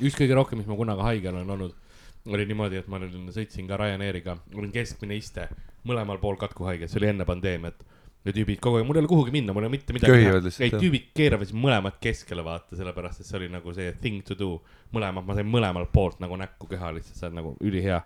üks 0.00 0.15
kõige 0.15 0.35
rohkem, 0.35 0.59
mis 0.62 0.69
ma 0.71 0.76
kunagi 0.79 1.03
haige 1.03 1.29
olen 1.29 1.50
olnud, 1.50 1.75
oli 2.26 2.47
niimoodi, 2.49 2.80
et 2.80 2.88
ma 2.90 2.99
olin, 3.00 3.28
sõitsin 3.35 3.68
ka 3.68 3.78
Ryanairiga, 3.80 4.37
olin 4.56 4.73
keskmine 4.75 5.18
iste, 5.18 5.47
mõlemal 5.87 6.18
pool 6.23 6.38
katkuhaige, 6.40 6.88
see 6.90 7.00
oli 7.00 7.12
enne 7.12 7.26
pandeemiat. 7.28 7.85
ja 8.26 8.33
tüübid 8.35 8.59
kogu 8.59 8.80
aeg, 8.80 8.87
mul 8.88 8.99
ei 8.99 9.04
ole 9.04 9.11
kuhugi 9.11 9.30
minna, 9.30 9.54
mul 9.54 9.62
ei 9.62 9.68
ole 9.68 9.76
mitte 9.76 9.95
midagi 9.95 10.11
Köhivad 10.11 10.42
lihtsalt, 10.49 10.64
ei, 10.66 10.73
tüübid 10.83 11.12
keeravad 11.14 11.47
siis 11.47 11.59
mõlemad 11.62 12.00
keskele, 12.02 12.42
vaata, 12.42 12.75
sellepärast 12.75 13.23
et 13.23 13.28
see 13.28 13.38
oli 13.38 13.50
nagu 13.52 13.75
see 13.76 13.92
thing 14.02 14.26
to 14.26 14.35
do. 14.38 14.56
mõlemad, 14.95 15.26
ma 15.26 15.37
sain 15.38 15.47
mõlemalt 15.50 15.92
poolt 15.95 16.18
nagu 16.23 16.38
näkku 16.40 16.66
keha 16.71 16.90
lihtsalt, 16.97 17.21
see 17.21 17.30
on 17.30 17.38
nagu 17.38 17.54
ülihea. 17.62 18.00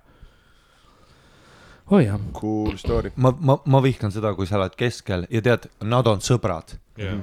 oi 1.90 2.04
jah, 2.04 2.20
Cool 2.36 2.76
story. 2.76 3.14
ma, 3.16 3.32
ma, 3.40 3.56
ma 3.64 3.82
vihkan 3.82 4.12
seda, 4.12 4.34
kui 4.36 4.46
sa 4.46 4.60
oled 4.60 4.76
keskel 4.76 5.24
ja 5.30 5.40
tead, 5.40 5.70
nad 5.80 6.06
on 6.12 6.20
sõbrad 6.20 6.76
jah. 7.00 7.16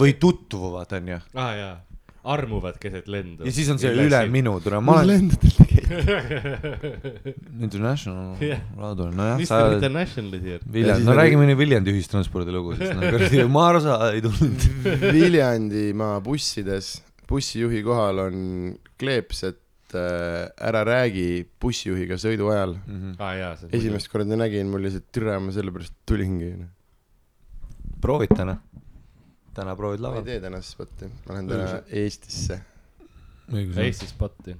või 0.00 0.16
tutvuvad, 0.16 0.96
onju. 0.96 1.20
aa 1.34 1.44
ah, 1.44 1.56
jaa, 1.60 1.74
armuvad 2.24 2.78
keset 2.80 3.08
lendu. 3.10 3.44
ja 3.44 3.52
siis 3.52 3.68
on 3.72 3.78
see 3.80 3.92
üle. 3.92 4.20
minu, 4.32 4.56
tule, 4.64 4.80
ma 4.80 5.00
olen 5.00 5.10
lendadel 5.12 5.56
tegelikult? 5.58 5.74
international 7.66 8.36
Jah. 8.40 8.62
laadul, 8.80 9.10
nojah, 9.14 9.38
Mr 9.38 9.48
sa 9.48 9.58
oled 9.66 9.76
Internationali 9.78 10.40
here. 10.42 10.60
Ja 10.60 10.72
Viljandi, 10.76 11.04
no 11.04 11.12
oli- 11.12 11.20
räägime 11.20 11.48
nüüd 11.50 11.60
Viljandi 11.60 11.94
ühistranspordilugu, 11.94 12.76
sest 12.78 12.94
no 12.98 13.10
kuradi 13.12 13.44
Maarsa 13.58 13.98
ei 14.12 14.22
tulnud. 14.24 14.68
Viljandimaa 15.04 16.16
bussides, 16.24 16.94
bussijuhi 17.28 17.82
kohal 17.86 18.22
on 18.26 18.38
kleeps, 19.00 19.44
et 19.50 19.98
äh, 19.98 20.48
ära 20.70 20.84
räägi 20.88 21.44
bussijuhiga 21.60 22.18
sõidu 22.20 22.50
ajal. 22.54 22.78
Mhm. 22.86 23.16
aa 23.18 23.28
ah, 23.28 23.34
jaa, 23.40 23.52
see. 23.60 23.72
esimest 23.80 24.08
korda 24.12 24.38
nägin, 24.40 24.70
mul 24.72 24.86
lihtsalt 24.86 25.10
türa, 25.14 25.36
ma 25.42 25.54
sellepärast 25.54 25.96
tulingi. 26.08 26.54
proovid 28.04 28.32
täna? 28.36 28.58
Täna 29.54 29.74
proovid 29.78 30.00
ma 30.02 30.08
ei 30.08 30.12
laval. 30.12 30.24
tee 30.28 30.40
tänast 30.42 30.74
spotti, 30.76 31.08
ma 31.26 31.34
lähen 31.36 31.48
täna 31.50 31.82
Eestisse. 32.02 32.60
Eesti 33.84 34.06
spotti. 34.10 34.54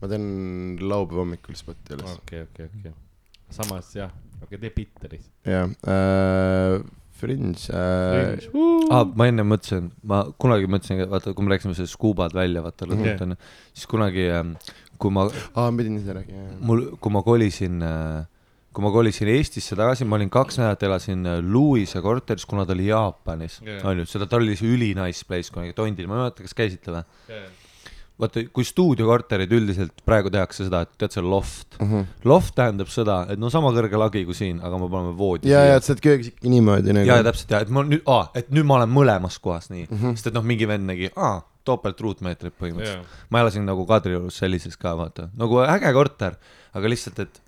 ma 0.00 0.08
teen 0.10 0.76
laupäeva 0.82 1.22
hommikul 1.24 1.54
spotti 1.58 1.94
alles. 1.96 2.18
okei, 2.18 2.42
okei, 2.48 2.66
okei. 2.80 2.92
samas 3.50 3.94
jah, 3.96 4.10
okei, 4.42 4.58
tee 4.58 4.70
Bitteris. 4.76 5.30
jah 5.46 5.70
äh,, 5.88 6.84
Fringe 7.14 7.70
äh,, 7.70 8.48
aa, 8.90 9.04
ma 9.14 9.28
enne 9.30 9.44
mõtlesin, 9.46 9.86
ma 10.02 10.24
kunagi 10.42 10.66
mõtlesin, 10.68 11.04
vaata, 11.08 11.32
kui 11.32 11.46
me 11.46 11.54
rääkisime 11.54 11.76
sellest 11.78 11.94
Scuubad 11.94 12.34
välja, 12.34 12.60
vaata 12.64 12.88
lõpuni 12.90 13.12
Mhm. 13.14 13.22
onju, 13.28 13.36
siis 13.72 13.86
kunagi, 13.90 14.24
kui 14.98 15.10
ma, 15.14 15.28
aa, 15.54 15.70
ma 15.70 15.76
pidin 15.78 16.00
seda 16.02 16.18
rääkima, 16.18 16.58
mul, 16.66 16.82
kui 17.00 17.12
ma 17.14 17.22
kolisin, 17.22 17.78
kui 18.74 18.84
ma 18.84 18.90
kolisin 18.94 19.30
Eestisse 19.30 19.76
tagasi, 19.78 20.06
ma 20.08 20.18
olin 20.18 20.30
kaks 20.32 20.58
nädalat 20.60 20.86
elasin 20.88 21.26
äh, 21.30 21.40
Louise 21.42 22.00
korteris, 22.02 22.46
kuna 22.50 22.66
ta 22.66 22.74
oli 22.74 22.88
Jaapanis 22.90 23.60
Jaa. 23.62 23.82
onju, 23.90 24.06
seda, 24.10 24.26
tal 24.30 24.42
oli 24.42 24.56
see 24.58 24.72
üli-nice 24.74 25.26
place 25.28 25.54
kunagi 25.54 25.76
Tondil, 25.76 26.08
ma 26.10 26.18
ei 26.18 26.24
mäleta, 26.24 26.46
kas 26.46 26.58
käisite 26.58 26.94
või? 26.94 27.04
vaata, 28.20 28.44
kui 28.54 28.66
stuudiokorterid 28.66 29.52
üldiselt 29.54 30.02
praegu 30.06 30.30
tehakse 30.32 30.68
seda, 30.68 30.84
et 30.86 30.92
tead 31.00 31.14
see 31.16 31.24
loft 31.24 31.78
mm. 31.80 31.88
-hmm. 31.88 32.26
loft 32.30 32.54
tähendab 32.58 32.90
seda, 32.92 33.24
et 33.30 33.40
no 33.40 33.50
sama 33.50 33.72
kõrge 33.74 33.98
lagi 33.98 34.24
kui 34.26 34.36
siin, 34.38 34.60
aga 34.62 34.78
me 34.78 34.90
paneme 34.90 35.16
voodi 35.18 35.50
ja, 35.50 35.64
ja 35.70 35.80
et 35.80 35.86
sa 35.86 35.94
oled 35.94 36.04
köögis 36.04 36.30
ikka 36.30 36.52
niimoodi 36.52 36.94
nagu. 36.94 37.08
ja, 37.08 37.18
ja 37.18 37.26
täpselt 37.26 37.50
ja, 37.50 37.62
et 37.64 37.72
ma 37.74 37.82
nüüd, 37.86 38.04
aa, 38.06 38.28
et 38.38 38.52
nüüd 38.54 38.68
ma 38.68 38.78
olen 38.78 38.94
mõlemas 38.94 39.40
kohas 39.42 39.70
nii 39.72 39.88
mm. 39.88 39.96
-hmm. 39.98 40.18
sest 40.18 40.30
et 40.30 40.38
noh, 40.38 40.46
mingi 40.46 40.68
vend 40.70 40.86
nägi, 40.90 41.10
aa, 41.16 41.40
topelt 41.66 42.00
ruutmeetrit 42.00 42.54
põhimõtteliselt 42.60 43.02
Jaa. 43.02 43.26
ma 43.30 43.42
elasin 43.42 43.66
nagu 43.66 43.86
Kadriorus 43.88 44.38
sellises 44.38 44.78
ka 44.78 44.94
vaata, 44.98 45.28
nagu 45.34 45.64
äge 45.66 45.92
korter, 45.96 46.38
aga 46.74 46.94
lihtsalt, 46.94 47.18
et 47.26 47.42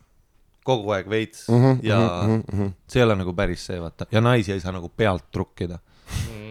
kogu 0.67 0.95
aeg 0.97 1.11
veits 1.11 1.47
mm 1.49 1.63
-hmm, 1.63 1.83
ja 1.87 1.99
mm. 2.27 2.43
-hmm. 2.43 2.73
see 2.89 3.03
ei 3.03 3.07
ole 3.07 3.17
nagu 3.23 3.35
päris 3.37 3.67
see 3.71 3.81
vaata 3.81 4.09
ja 4.13 4.21
naisi 4.21 4.53
ei 4.53 4.61
saa 4.61 4.75
nagu 4.75 4.89
pealt 4.89 5.29
trukkida, 5.33 5.79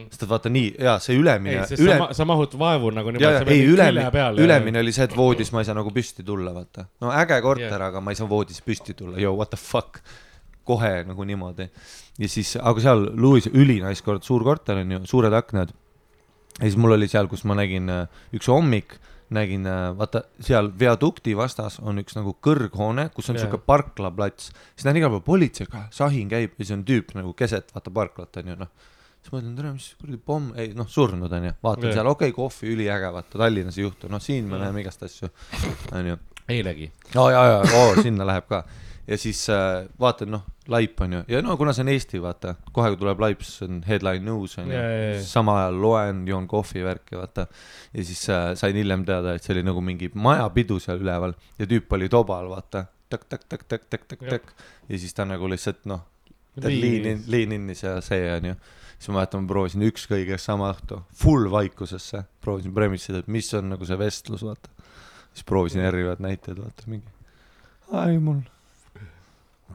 sest 0.09 0.23
et 0.23 0.29
vaata 0.29 0.51
nii 0.53 0.73
ja 0.87 0.97
see 1.03 1.17
ülemine 1.19 1.63
üle... 1.77 1.97
sa, 1.97 2.09
sa 2.19 2.27
mahud 2.27 2.57
vaevu 2.59 2.91
nagu 2.95 3.15
niimoodi 3.15 3.51
ja, 3.51 3.55
ei 3.55 3.65
ülemine, 3.69 4.11
peale. 4.11 4.41
ülemine 4.41 4.83
oli 4.83 4.93
see, 4.95 5.07
et 5.09 5.15
voodis 5.17 5.51
ma 5.55 5.63
ei 5.63 5.69
saa 5.69 5.77
nagu 5.77 5.93
püsti 5.95 6.25
tulla, 6.27 6.53
vaata. 6.55 6.87
no 7.03 7.13
äge 7.23 7.41
korter 7.45 7.67
yeah., 7.67 7.87
aga 7.89 8.03
ma 8.03 8.13
ei 8.13 8.19
saa 8.19 8.29
voodis 8.29 8.61
püsti 8.65 8.95
tulla, 8.97 9.19
yo 9.21 9.35
what 9.35 9.53
the 9.53 9.59
fuck. 9.61 10.03
kohe 10.65 11.03
nagu 11.05 11.23
niimoodi. 11.23 11.69
ja 12.19 12.29
siis, 12.29 12.55
aga 12.57 12.81
seal 12.81 13.09
Louis 13.21 13.49
ülinais 13.53 14.01
kord, 14.01 14.23
suur 14.25 14.43
korter 14.43 14.81
on 14.81 14.91
ju, 14.91 15.01
suured 15.05 15.33
aknad. 15.33 15.73
ja 16.59 16.63
siis 16.63 16.77
mul 16.77 16.97
oli 16.97 17.07
seal, 17.11 17.27
kus 17.27 17.43
ma 17.43 17.57
nägin 17.59 17.91
äh, 17.91 18.07
üks 18.33 18.49
hommik, 18.51 18.97
nägin, 19.33 19.65
vaata 19.97 20.21
seal 20.43 20.69
viadukti 20.79 21.33
vastas 21.37 21.79
on 21.81 22.01
üks 22.01 22.17
nagu 22.17 22.35
kõrghoone, 22.45 23.07
kus 23.15 23.31
on 23.31 23.39
siuke 23.39 23.57
parklaplats. 23.57 24.51
siis 24.75 24.85
näen 24.85 24.99
igal 25.01 25.13
pool 25.15 25.23
politsei 25.25 25.69
ka, 25.69 25.87
sahin 25.95 26.29
käib 26.29 26.53
ja 26.53 26.65
siis 26.65 26.75
on 26.77 26.83
tüüp 26.85 27.15
nagu 27.17 27.33
keset 27.33 27.73
vaata 27.75 27.93
parklat 27.95 28.37
on 28.41 28.53
ju 28.53 28.59
noh 28.59 28.91
siis 29.25 29.33
mõtlen, 29.33 29.55
tere, 29.57 29.73
mis 29.73 29.87
kuradi 29.97 30.19
pomm, 30.21 30.51
ei 30.61 30.73
noh, 30.77 30.87
surnud 30.89 31.31
onju, 31.33 31.55
vaatan 31.65 31.89
Jah. 31.89 31.97
seal, 31.97 32.09
okei 32.11 32.29
okay,, 32.29 32.35
kohvi 32.37 32.73
üliäge, 32.75 33.11
vaata 33.15 33.41
Tallinnas 33.41 33.79
ei 33.79 33.85
juhtu, 33.87 34.09
noh 34.11 34.21
siin 34.21 34.45
me 34.49 34.59
näeme 34.61 34.83
igast 34.83 35.05
asju, 35.07 35.31
onju. 35.97 36.17
eilegi. 36.53 36.91
aa 37.17 37.31
ja, 37.33 37.45
ja, 37.49 37.61
oo 37.79 37.95
sinna 38.05 38.27
läheb 38.27 38.45
ka. 38.51 38.61
Ja 39.07 39.17
siis 39.17 39.43
äh, 39.53 39.85
vaatan, 39.99 40.31
noh, 40.35 40.45
laip 40.71 41.01
onju 41.01 41.21
ja 41.29 41.41
no 41.45 41.55
kuna 41.59 41.73
see 41.75 41.85
on 41.85 41.91
Eesti, 41.93 42.21
vaata, 42.23 42.55
kohe 42.73 42.91
kui 42.93 42.99
tuleb 43.01 43.21
laip, 43.21 43.43
siis 43.45 43.65
on 43.67 43.81
headline 43.85 44.25
news 44.25 44.57
jaa, 44.57 44.65
jaa. 44.71 45.19
samal 45.25 45.59
ajal 45.61 45.77
loen, 45.81 46.23
joon 46.29 46.47
kohvi 46.49 46.83
värki, 46.85 47.17
vaata. 47.19 47.47
ja 47.93 48.05
siis 48.05 48.23
äh, 48.33 48.47
sain 48.57 48.77
hiljem 48.77 49.05
teada, 49.05 49.35
et 49.35 49.45
see 49.45 49.53
oli 49.55 49.65
nagu 49.67 49.83
mingi 49.85 50.09
majapidu 50.13 50.79
seal 50.83 51.03
üleval 51.03 51.35
ja 51.59 51.69
tüüp 51.69 51.93
oli 51.97 52.09
tobal, 52.11 52.49
vaata. 52.53 52.87
takk-takk-takk-takk-takk-takk 53.13 54.55
ja 54.89 54.99
siis 55.01 55.13
ta 55.13 55.27
nagu 55.29 55.49
lihtsalt 55.51 55.85
noh, 55.89 56.01
lean 56.63 57.11
in, 57.11 57.21
lean 57.29 57.53
in'is 57.59 57.85
ja 57.85 57.99
see 58.05 58.25
onju. 58.33 58.55
siis 58.95 59.11
ma 59.11 59.19
mäletan, 59.19 59.45
ma 59.45 59.53
proovisin 59.53 59.85
ükskõige 59.85 60.39
sama 60.41 60.71
õhtu, 60.73 61.03
full 61.13 61.51
vaikusesse, 61.51 62.23
proovisin 62.41 62.73
premise'ida, 62.73 63.21
et 63.21 63.29
mis 63.29 63.53
on 63.53 63.69
nagu 63.75 63.85
see 63.85 63.99
vestlus, 64.01 64.45
vaata. 64.47 64.73
siis 65.35 65.45
proovisin 65.45 65.85
erinevaid 65.85 66.25
näiteid, 66.25 66.57
vaata 66.57 66.89
mingi, 66.89 67.11
ei 68.01 68.17
mul, 68.17 68.41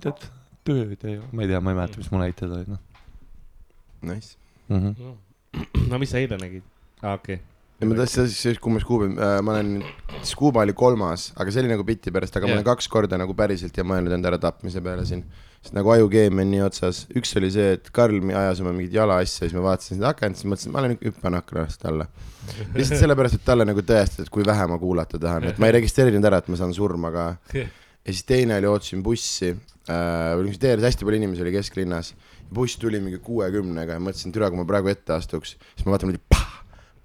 tead, 0.04 0.28
tööd 0.66 1.04
ei 1.04 1.18
ole, 1.18 1.28
ma 1.32 1.44
ei 1.44 1.50
tea, 1.50 1.60
ma 1.64 1.74
ei 1.74 1.80
mäleta, 1.82 2.00
mis 2.00 2.10
mu 2.12 2.22
näited 2.22 2.50
olid, 2.50 2.70
noh 2.74 2.86
Nice. 4.02 4.36
mm 4.68 4.94
-hmm.. 4.94 5.16
no 5.88 5.98
mis 5.98 6.10
sa 6.10 6.18
eile 6.18 6.38
nägid? 6.40 6.62
aa, 7.02 7.14
okei. 7.14 7.40
ja 7.80 7.86
ma 7.86 7.94
tahtsin 7.94 8.28
siis, 8.28 8.42
siis 8.42 8.58
kui 8.58 8.72
ma 8.72 8.80
Scuba 8.80 9.04
äh,, 9.04 9.42
ma 9.42 9.52
olen, 9.52 9.84
Scuba 10.24 10.62
oli 10.64 10.72
kolmas, 10.72 11.32
aga 11.36 11.52
see 11.52 11.62
oli 11.64 11.72
nagu 11.72 11.84
biti 11.84 12.10
pärast, 12.10 12.36
aga 12.36 12.46
yeah. 12.46 12.54
ma 12.54 12.60
olen 12.60 12.68
kaks 12.70 12.88
korda 12.88 13.18
nagu 13.20 13.34
päriselt 13.36 13.76
ja 13.76 13.84
mõelnud 13.84 14.16
enda 14.16 14.32
äratapmise 14.32 14.80
peale 14.84 15.04
siin. 15.04 15.24
sest 15.60 15.76
nagu 15.76 15.92
ajukeemia 15.92 16.44
on 16.46 16.50
nii 16.54 16.62
otsas, 16.64 17.02
üks 17.16 17.36
oli 17.36 17.50
see, 17.52 17.74
et 17.76 17.90
Karl 17.92 18.30
ajas 18.30 18.60
oma 18.64 18.72
mingit 18.72 18.96
jala 18.96 19.18
asja, 19.20 19.44
siis 19.44 19.56
ma 19.56 19.66
vaatasin 19.68 19.98
seda 19.98 20.14
akent, 20.14 20.40
siis 20.40 20.48
mõtlesin, 20.48 20.70
et 20.70 20.76
ma 20.76 20.84
lähen 20.86 20.98
hüppan 21.04 21.36
aknast 21.36 21.84
alla. 21.84 22.06
lihtsalt 22.74 23.02
sellepärast, 23.02 23.36
et 23.36 23.44
talle 23.44 23.68
nagu 23.68 23.84
tõestada, 23.84 24.24
et 24.24 24.32
kui 24.32 24.46
vähe 24.46 24.66
ma 24.72 24.78
kuulata 24.80 25.20
tahan, 25.20 25.50
et 25.52 25.60
ma 25.60 25.68
ei 25.68 25.76
registreerinud 25.76 26.24
ära, 26.24 26.40
et 26.40 26.48
ma 26.48 26.56
saan 26.56 26.72
surma, 26.76 27.12
aga 27.12 27.26
ja 28.04 28.12
siis 28.12 28.24
teine 28.28 28.56
oli, 28.58 28.68
ootasin 28.70 29.02
bussi 29.04 29.50
äh,, 29.50 30.34
või 30.36 30.48
niisugune 30.48 30.62
tee, 30.62 30.86
hästi 30.86 31.06
palju 31.06 31.20
inimesi 31.20 31.44
oli 31.44 31.54
kesklinnas. 31.54 32.14
buss 32.54 32.78
tuli 32.82 32.98
mingi 33.00 33.20
kuuekümnega 33.22 33.94
ja 33.94 34.02
mõtlesin, 34.02 34.32
türa, 34.34 34.48
kui 34.50 34.58
ma 34.58 34.66
praegu 34.66 34.90
ette 34.90 35.14
astuks, 35.14 35.54
siis 35.54 35.86
ma 35.86 35.94
vaatan 35.94 36.10
niimoodi, 36.10 36.40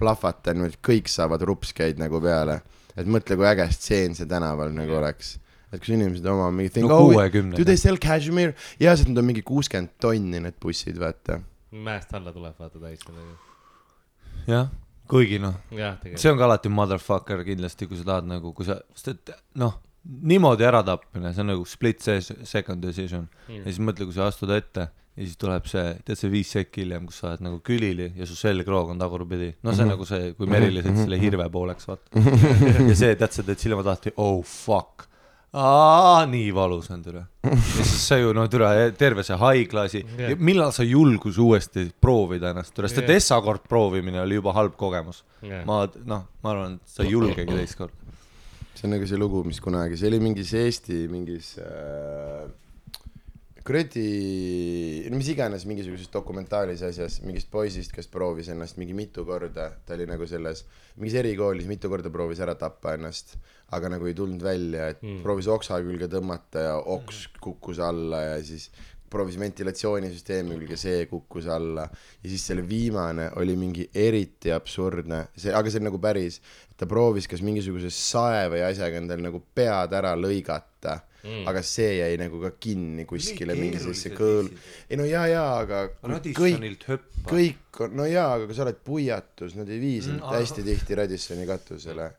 plahvatan 0.01 0.57
niimoodi, 0.57 0.79
kõik 0.85 1.11
saavad 1.11 1.43
rupskeid 1.45 1.99
nagu 2.01 2.21
peale. 2.21 2.61
et 2.95 3.07
mõtle, 3.07 3.35
kui 3.35 3.47
äge 3.47 3.67
stseen 3.75 4.15
see 4.15 4.29
tänaval 4.29 4.71
nagu 4.73 4.95
oleks. 4.97 5.35
et 5.71 5.81
kus 5.81 5.91
inimesed 5.91 6.25
oma 6.31 6.49
mingi 6.51 6.71
think 6.71 6.87
no 6.89 7.01
oh,, 7.01 7.11
kuuekümne 7.11 7.57
do 7.57 7.65
they 7.67 7.77
sell 7.77 7.97
cashmere? 7.97 8.55
ja 8.79 8.95
siis 8.95 9.09
nad 9.09 9.19
on 9.19 9.29
mingi 9.29 9.43
kuuskümmend 9.43 9.97
tonni 9.99 10.39
need 10.39 10.57
bussid, 10.61 10.99
vaata. 10.99 11.41
mäest 11.71 12.13
alla 12.15 12.33
tuleb, 12.33 12.55
vaata 12.59 12.79
täis 12.79 13.03
selle. 13.03 13.27
jah, 14.47 14.71
kuigi 15.11 15.41
noh, 15.43 15.59
see 16.15 16.31
on 16.31 16.39
ka 16.39 16.47
alati 16.47 16.71
motherfucker 16.71 17.43
kindlasti, 17.43 17.89
kui 17.91 17.99
sa 17.99 18.13
tahad 18.13 18.31
nagu, 18.31 18.53
kui 18.55 18.65
sa, 18.65 18.79
sest 18.95 19.13
et 19.13 19.35
noh, 19.59 19.75
niimoodi 20.05 20.65
äratapmine, 20.67 21.31
see 21.33 21.41
on 21.41 21.47
nagu 21.53 21.65
split 21.65 22.01
se- 22.05 22.19
second 22.45 22.83
decision 22.85 23.27
Mm. 23.49 23.55
ja 23.63 23.63
siis 23.71 23.79
mõtle, 23.81 24.05
kui 24.05 24.13
sa 24.13 24.27
astud 24.29 24.49
ette 24.53 24.87
ja 25.15 25.23
siis 25.23 25.37
tuleb 25.39 25.65
see, 25.69 25.95
tead 26.05 26.17
see 26.19 26.29
viis 26.33 26.49
sekki 26.51 26.81
hiljem, 26.83 27.05
kus 27.07 27.19
sa 27.21 27.29
oled 27.31 27.41
nagu 27.45 27.59
külili 27.65 28.11
ja 28.17 28.25
su 28.27 28.35
selgroog 28.35 28.89
on 28.93 28.99
tagurpidi. 28.99 29.53
no 29.63 29.73
see 29.73 29.83
on 29.85 29.93
nagu 29.95 30.05
see, 30.05 30.33
kui 30.37 30.45
Merilin 30.51 30.83
sõitis 30.83 31.03
selle 31.05 31.19
hirve 31.21 31.49
pooleks, 31.53 31.87
vaata. 31.87 32.23
ja 32.89 32.95
see, 32.95 33.15
tead 33.15 33.31
sa 33.31 33.43
teed 33.43 33.57
silmad 33.61 33.85
lahti, 33.87 34.11
oh 34.17 34.41
fuck. 34.43 35.07
Aa, 35.55 36.25
nii 36.27 36.49
valus 36.51 36.89
on 36.91 36.99
türa. 37.05 37.21
ja 37.47 37.55
siis 37.87 38.07
sa 38.09 38.17
ju 38.19 38.33
noh, 38.35 38.49
türa 38.51 38.73
terve 38.99 39.23
see 39.23 39.37
Jah. 40.03 40.31
yeah., 40.33 40.35
millal 40.37 40.73
sa 40.75 40.83
julgus 40.83 41.37
uuesti 41.39 41.85
proovida 42.01 42.49
ennast, 42.51 42.73
türa, 42.75 42.89
sest 42.91 42.99
et 43.05 43.07
Jah. 43.13 43.15
esmakord 43.21 43.63
proovimine 43.69 44.19
oli 44.21 44.35
juba 44.35 44.51
halb 44.57 44.75
kogemus. 44.75 45.23
Jah. 45.41 45.63
ma 45.65 45.85
noh, 46.03 46.25
ma 46.43 46.51
arvan, 46.51 46.73
et 46.75 46.91
sa 46.91 47.03
ei 47.05 47.13
julgegi 47.15 47.47
teist 47.55 47.77
korda. 47.79 47.95
See 48.75 48.87
on 48.87 48.95
nagu 48.95 49.07
see 49.07 49.19
lugu, 49.19 49.41
mis 49.47 49.61
kunagi, 49.63 49.97
see 49.99 50.11
oli 50.11 50.19
mingis 50.23 50.51
Eesti 50.59 51.05
mingis 51.11 51.55
äh, 51.63 52.45
kuradi, 53.65 55.07
no 55.09 55.17
mis 55.17 55.29
iganes 55.33 55.63
mingisuguses 55.65 56.11
dokumentaalis 56.13 56.83
asjas, 56.85 57.17
mingist 57.25 57.49
poisist, 57.53 57.95
kes 57.95 58.09
proovis 58.13 58.51
ennast 58.53 58.77
mingi 58.77 58.93
mitu 58.93 59.25
korda, 59.25 59.71
ta 59.87 59.95
oli 59.95 60.05
nagu 60.09 60.27
selles, 60.29 60.65
mingis 60.99 61.17
erikoolis 61.23 61.65
mitu 61.69 61.89
korda 61.89 62.11
proovis 62.13 62.43
ära 62.45 62.53
tappa 62.59 62.93
ennast, 62.99 63.33
aga 63.73 63.89
nagu 63.95 64.05
ei 64.05 64.17
tulnud 64.17 64.43
välja, 64.45 64.91
et 64.93 65.01
mm. 65.01 65.23
proovis 65.25 65.49
oksa 65.49 65.79
külge 65.81 66.11
tõmmata 66.11 66.67
ja 66.67 66.75
oks 66.77 67.25
kukkus 67.41 67.81
alla 67.81 68.21
ja 68.27 68.37
siis 68.45 68.69
proovis 69.09 69.37
ventilatsioonisüsteemi 69.39 70.57
külge, 70.57 70.77
see 70.79 71.05
kukkus 71.11 71.47
alla 71.51 71.85
ja 71.87 72.29
siis 72.29 72.45
selle 72.49 72.65
viimane 72.67 73.29
oli 73.39 73.55
mingi 73.59 73.87
eriti 73.93 74.53
absurdne, 74.55 75.27
see, 75.37 75.53
aga 75.55 75.71
see 75.71 75.83
on 75.83 75.89
nagu 75.91 76.01
päris, 76.03 76.41
ta 76.75 76.87
proovis 76.89 77.29
kas 77.31 77.43
mingisuguse 77.45 77.91
sae 77.93 78.47
või 78.51 78.65
asjaga 78.65 78.99
endal 78.99 79.21
nagu 79.23 79.41
pead 79.55 79.93
ära 79.95 80.15
lõigata 80.19 80.97
mm., 81.25 81.45
aga 81.49 81.61
see 81.65 81.99
jäi 81.99 82.17
nagu 82.19 82.41
ka 82.43 82.51
kinni 82.61 83.05
kuskile 83.09 83.55
mingi 83.57 83.79
sellisesse 83.81 84.13
kõõl-. 84.17 84.51
ei 84.89 84.99
no 84.99 85.07
jaa, 85.09 85.25
jaa, 85.31 85.47
aga 85.63 85.85
kõik, 86.35 86.83
kõik 87.25 87.81
on, 87.85 87.95
no 88.01 88.09
jaa, 88.09 88.27
aga 88.37 88.49
kui 88.49 88.57
sa 88.57 88.65
oled 88.65 88.83
puiatus, 88.85 89.57
nad 89.59 89.69
ei 89.71 89.81
vii 89.81 89.97
sind 90.01 90.15
Mm, 90.15 90.21
mm, 90.21 90.39
hästi 90.39 90.63
tihti 90.63 90.95
Radissoni 90.95 91.45
katusele. 91.47 92.11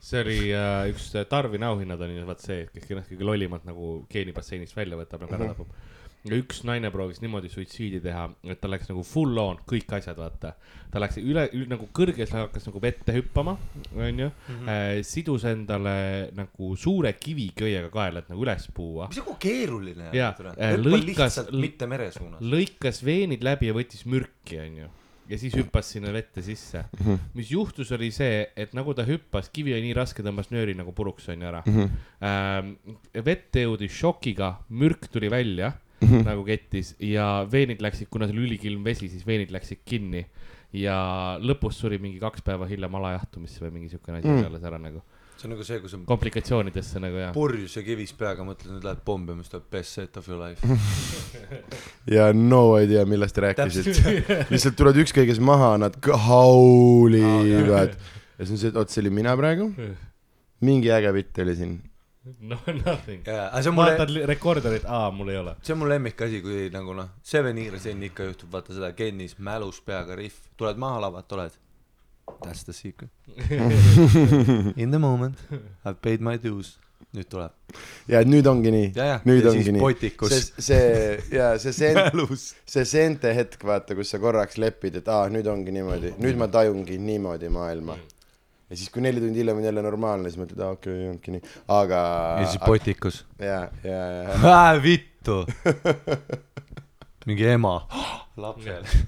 see 0.00 0.20
oli 0.20 0.38
äh, 0.52 0.90
üks 0.92 1.08
äh, 1.16 1.24
Tarvini 1.26 1.64
auhinnad 1.64 2.00
oli 2.04 2.20
vaat 2.26 2.42
see, 2.44 2.66
kes 2.68 2.90
ennast 2.92 3.08
kõige 3.10 3.24
lollimalt 3.24 3.64
nagu 3.64 4.04
geenibasseinist 4.12 4.76
välja 4.76 4.98
võtab 4.98 5.24
nagu 5.24 5.34
ära 5.38 5.48
tapab. 5.54 5.70
ja 5.72 5.85
üks 6.34 6.62
naine 6.66 6.90
proovis 6.90 7.20
niimoodi 7.22 7.50
suitsiidi 7.52 8.00
teha, 8.02 8.26
et 8.50 8.60
ta 8.62 8.70
läks 8.70 8.90
nagu 8.90 9.04
full 9.06 9.38
on 9.38 9.60
kõik 9.68 9.92
asjad, 9.98 10.18
vaata. 10.18 10.54
ta 10.90 11.00
läks 11.02 11.18
üle, 11.20 11.46
üle, 11.52 11.68
nagu 11.70 11.88
kõrges 11.94 12.32
hakkas 12.34 12.66
nagu 12.68 12.80
vette 12.82 13.14
hüppama, 13.16 13.56
onju. 13.94 14.30
sidus 15.06 15.46
endale 15.50 15.96
nagu 16.36 16.74
suure 16.80 17.12
kiviköiega 17.20 17.90
kaela, 17.92 18.24
et 18.24 18.30
nagu 18.32 18.44
üles 18.46 18.68
puua. 18.74 19.08
mis 19.10 19.20
nagu 19.22 19.36
keeruline 19.40 20.10
on, 20.10 20.52
äh, 20.56 20.76
lõikas- 20.80 21.06
lihtsalt 21.06 21.52
mitte 21.52 21.86
mere 21.90 22.10
suunas. 22.12 22.40
lõikas 22.40 23.02
veenid 23.04 23.44
läbi 23.44 23.70
ja 23.70 23.74
võttis 23.76 24.06
mürki, 24.06 24.58
onju. 24.62 24.88
ja 25.28 25.38
siis 25.38 25.54
hüppas 25.58 25.86
sinna 25.90 26.12
vette 26.12 26.42
sisse. 26.42 26.84
mis 27.34 27.50
juhtus, 27.50 27.90
oli 27.92 28.10
see, 28.10 28.46
et 28.56 28.74
nagu 28.74 28.94
ta 28.94 29.04
hüppas, 29.04 29.50
kivi 29.52 29.74
oli 29.74 29.88
nii 29.88 29.94
raske, 29.94 30.22
tõmbas 30.22 30.50
nööri 30.50 30.74
nagu 30.74 30.92
puruks, 30.92 31.28
onju 31.28 31.46
ära 31.46 31.62
ähm,. 31.66 32.76
vette 33.24 33.66
jõudis 33.66 33.92
šokiga, 33.92 34.56
mürk 34.70 35.10
tuli 35.12 35.28
välja 35.28 35.74
nagu 36.00 36.44
kettis 36.44 36.94
ja 37.00 37.46
veenid 37.52 37.80
läksid, 37.84 38.08
kuna 38.12 38.26
see 38.28 38.36
oli 38.36 38.46
ülikilm 38.50 38.84
vesi, 38.84 39.08
siis 39.08 39.26
veenid 39.26 39.50
läksid 39.54 39.80
kinni. 39.84 40.26
ja 40.76 41.38
lõpus 41.40 41.78
suri 41.80 41.96
mingi 42.02 42.18
kaks 42.20 42.42
päeva 42.44 42.66
hiljem 42.68 42.94
alajahtumisse 42.98 43.62
või 43.64 43.70
mingi 43.78 43.88
siukene 43.88 44.18
asi 44.18 44.28
Mm. 44.28 44.42
peale 44.42 44.58
ära 44.66 44.78
nagu, 44.82 45.00
see 45.38 45.46
on 45.46 45.52
nagu 45.54 45.64
see, 45.64 45.78
kui 45.80 45.88
sa 45.88 45.96
komplikatsioonidesse 46.04 47.00
nagu 47.00 47.16
jah. 47.22 47.32
purjus 47.32 47.76
ja 47.78 47.82
kivis 47.86 48.12
peaga 48.18 48.44
mõtled, 48.44 48.74
nüüd 48.74 48.84
lähed 48.84 49.00
pommima, 49.06 49.40
siis 49.40 49.54
tuleb 49.54 49.70
best 49.70 49.94
set 49.96 50.16
of 50.20 50.28
your 50.28 50.42
life. 50.42 50.60
ja 52.16 52.32
no 52.34 52.76
idea, 52.82 53.06
millest 53.08 53.38
rääkisid. 53.40 53.88
lihtsalt 54.50 54.76
tulevad 54.76 55.00
ükskõik 55.06 55.30
kes 55.30 55.40
maha, 55.40 55.76
nad 55.80 55.96
haulivad. 56.26 57.96
ja 58.36 58.44
siis 58.44 58.56
on 58.56 58.60
see, 58.60 58.68
et 58.74 58.76
oot, 58.76 58.92
see 58.92 59.00
olin 59.04 59.16
mina 59.16 59.36
praegu. 59.38 59.70
mingi 60.66 60.90
äge 60.92 61.12
bitt 61.12 61.38
oli 61.44 61.56
siin. 61.56 61.76
no 62.50 62.58
nothing. 62.84 63.22
jaa, 63.26 63.48
aga 63.50 63.62
see 63.62 63.70
on 63.72 63.78
mulle, 63.78 63.92
vaatad 63.94 64.14
li- 64.14 64.24
rekorderit, 64.30 64.86
aa, 64.88 65.10
mul 65.14 65.30
ei 65.34 65.38
ole. 65.42 65.54
see 65.66 65.74
on 65.76 65.82
mu 65.82 65.90
lemmikasi, 65.90 66.40
kui 66.44 66.66
nagu 66.74 66.96
noh, 66.96 67.12
Seven 67.22 67.58
Years 67.62 67.86
in 67.92 68.02
ikka 68.08 68.30
juhtub, 68.30 68.50
vaata 68.54 68.74
seda 68.76 68.92
Kennis 68.98 69.36
mälus 69.38 69.80
peaga 69.86 70.18
rihv, 70.18 70.40
tuled 70.56 70.80
maha 70.82 71.06
lavalt, 71.06 71.38
oled. 71.38 71.62
That's 72.42 72.64
the 72.64 72.72
secret. 72.72 73.10
In 74.76 74.90
the 74.90 74.98
moment, 74.98 75.36
I 75.52 75.58
have 75.84 76.02
paid 76.02 76.20
my 76.20 76.36
dues. 76.42 76.76
nüüd 77.16 77.28
tuleb. 77.30 77.52
ja 78.08 78.20
nüüd 78.26 78.46
ongi 78.50 78.70
nii. 78.72 78.88
nüüd 79.24 79.44
ja 79.44 79.50
ongi 79.50 79.72
nii. 79.76 79.80
see, 80.28 80.40
see 80.66 81.36
ja 81.36 81.46
see 81.60 81.72
sent, 81.72 82.42
see 82.68 82.84
seente 82.88 83.32
hetk, 83.36 83.62
vaata, 83.64 83.94
kus 83.96 84.10
sa 84.12 84.20
korraks 84.20 84.58
lepid, 84.60 84.98
et 85.00 85.08
aa, 85.08 85.28
nüüd 85.32 85.46
ongi 85.48 85.72
niimoodi, 85.76 86.12
nüüd 86.20 86.36
ma 86.40 86.48
tajungi 86.52 86.98
niimoodi 87.00 87.48
maailma. 87.52 87.96
Ja 88.70 88.78
siis, 88.78 88.90
kui 88.90 89.04
neli 89.04 89.22
tundi 89.22 89.42
hiljem 89.42 89.60
on 89.60 89.68
jälle 89.68 89.84
normaalne, 89.84 90.30
siis 90.30 90.40
mõtled, 90.40 90.62
aa 90.62 90.74
okei 90.74 90.96
okay,, 90.96 91.12
ongi 91.12 91.36
nii, 91.36 91.54
aga. 91.76 92.00
ja 92.40 92.50
siis 92.50 92.62
potikus. 92.64 93.22
ja, 93.42 93.62
ja, 93.86 94.02
ja, 94.42 94.66
vittu. 94.82 95.44
mingi 97.28 97.48
ema, 97.54 97.78
lapsele. 98.40 98.98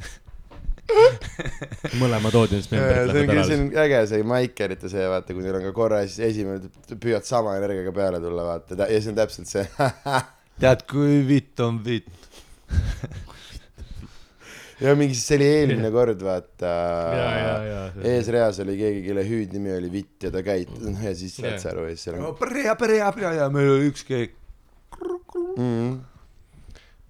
mõlemad 2.00 2.34
audience 2.38 2.72
member'id 2.72 3.12
see 3.12 3.20
on, 3.20 3.28
lähevad 3.28 3.50
see 3.50 3.56
ära. 3.58 3.64
on 3.66 3.82
äge 3.84 4.02
see 4.08 4.28
Maikerite 4.32 4.90
see, 4.92 5.08
vaata, 5.12 5.36
kui 5.36 5.44
neil 5.44 5.58
on 5.58 5.66
ka 5.68 5.74
korra, 5.76 6.00
siis 6.06 6.30
esimene, 6.30 6.70
püüad 6.94 7.26
sama 7.28 7.58
energiaga 7.60 7.92
peale 7.94 8.22
tulla, 8.24 8.46
vaata, 8.54 8.78
ja 8.86 9.00
see 9.02 9.12
on 9.12 9.18
täpselt 9.18 9.50
see. 9.50 9.66
tead, 10.62 10.86
kui 10.90 11.20
vitt 11.28 11.60
on 11.66 11.82
vitt. 11.84 12.30
ja 14.80 14.94
mingi, 14.98 15.16
see 15.18 15.38
oli 15.38 15.48
eelmine 15.48 15.90
kord, 15.94 16.22
vaata 16.24 16.70
ja, 17.16 17.26
ja, 17.34 17.54
ja. 17.66 17.80
eesreas 18.12 18.60
oli 18.62 18.76
keegi, 18.78 19.02
kelle 19.08 19.24
hüüdnimi 19.26 19.74
oli 19.74 19.90
Vitt 19.92 20.28
ja 20.28 20.30
ta 20.34 20.42
käit-, 20.46 20.70
ja 21.06 21.14
siis 21.18 21.34
saad 21.38 21.58
sa 21.62 21.72
aru 21.72 21.88
ja 21.88 21.96
siis 21.96 22.06
seal 22.08 22.20
on 22.20 22.38
prea, 22.38 22.76
prea, 22.78 23.10
prea 23.16 23.34
ja 23.40 23.50
meil 23.52 23.72
oli 23.74 23.90
üks 23.90 24.06
keegi. 24.08 24.32
mm,. 25.56 25.98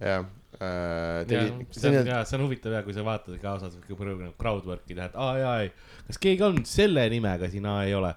jah 0.00 0.24
äh,, 0.58 1.20
ja 1.28 1.28
tegi, 1.28 1.68
see 1.76 1.92
on, 1.92 2.10
jaa, 2.14 2.24
see 2.28 2.40
on 2.40 2.46
huvitav 2.46 2.78
ja 2.78 2.82
kui 2.86 2.96
sa 2.96 3.04
vaatad 3.06 3.36
kaasas 3.42 3.76
crowdwork'i 3.84 4.96
teha, 4.96 5.10
et 5.12 5.20
aa 5.20 5.36
jaa, 5.42 5.54
ei, 5.66 6.02
kas 6.08 6.20
keegi 6.24 6.48
on 6.48 6.60
selle 6.68 7.04
nimega 7.12 7.52
siin, 7.52 7.68
aa 7.68 7.84
ei 7.84 7.94
ole. 7.98 8.14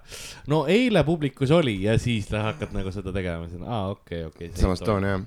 no 0.50 0.64
eile 0.70 1.04
publikus 1.08 1.52
oli 1.52 1.82
ja 1.84 1.98
siis 2.00 2.32
sa 2.32 2.48
hakkad 2.48 2.72
nagu 2.76 2.94
seda 2.94 3.12
tegema, 3.14 3.48
siis 3.52 3.60
on 3.60 3.68
aa 3.68 3.86
okei, 3.92 4.24
okei. 4.32 4.52
samas 4.56 4.80
toon 4.80 5.10
jah. 5.12 5.24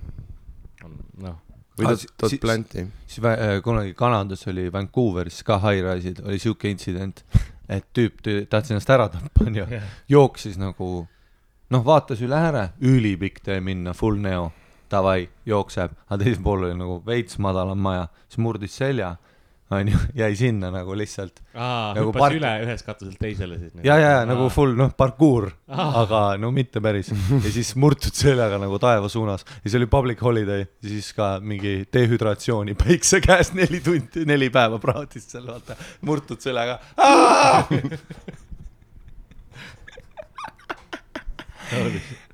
noh, 1.21 1.41
või 1.77 1.89
Ah, 1.91 1.95
Todd 2.17 2.29
si- 2.31 2.37
Planti. 2.37 2.85
siis 3.07 3.19
vä- 3.23 3.37
äh, 3.39 3.61
kunagi 3.63 3.93
Kanadas 3.93 4.47
oli 4.47 4.69
Vancouveris 4.71 5.43
ka 5.43 5.57
high-rise'id, 5.59 6.21
oli 6.25 6.39
siuke 6.39 6.69
intsident, 6.71 7.23
et 7.69 7.85
tüüp 7.93 8.21
tü- 8.23 8.45
tahtis 8.47 8.71
ennast 8.71 8.89
ära 8.89 9.09
tappa, 9.09 9.45
onju, 9.45 9.65
jooksis 10.09 10.57
nagu 10.61 11.07
noh, 11.69 11.83
vaatas 11.85 12.21
üle 12.21 12.35
ääre, 12.37 12.69
ülipikk 12.81 13.41
tee 13.43 13.59
minna, 13.59 13.93
full 13.93 14.15
neo, 14.21 14.51
davai, 14.91 15.27
jookseb, 15.45 15.91
aga 16.09 16.23
teisel 16.23 16.43
pool 16.43 16.63
oli 16.67 16.75
nagu 16.77 16.99
veits 17.05 17.39
madalam 17.41 17.77
maja, 17.81 18.07
siis 18.29 18.37
murdis 18.37 18.75
selja, 18.77 19.15
onju, 19.73 19.97
jäi 20.13 20.35
sinna 20.37 20.69
nagu 20.69 20.93
lihtsalt 20.93 21.39
Nagu 21.55 22.11
hüppas 22.11 22.21
park- 22.21 22.35
üle 22.37 22.51
ühest 22.67 22.85
katuselt 22.85 23.17
teisele 23.19 23.57
siis. 23.57 23.71
ja, 23.83 23.95
ja, 23.97 24.09
ja 24.19 24.25
nagu 24.29 24.45
full 24.53 24.75
noh, 24.77 24.91
parkuur, 24.93 25.47
aga 25.73 26.19
no 26.37 26.51
mitte 26.53 26.81
päris. 26.85 27.09
ja 27.09 27.49
siis 27.51 27.71
murtud 27.81 28.13
seljaga 28.13 28.59
nagu 28.61 28.77
taeva 28.79 29.09
suunas 29.09 29.41
ja 29.63 29.69
see 29.71 29.79
oli 29.81 29.87
public 29.89 30.21
holiday 30.21 30.67
siis 30.85 31.09
ka 31.17 31.39
mingi 31.41 31.79
dehüdratsiooni 31.93 32.75
päikse 32.77 33.21
käes 33.25 33.53
neli 33.57 33.81
tundi, 33.81 34.25
neli 34.29 34.51
päeva 34.53 34.77
praadis 34.83 35.25
seal 35.33 35.47
vaata, 35.49 35.73
murtud 36.05 36.39
seljaga. 36.45 36.77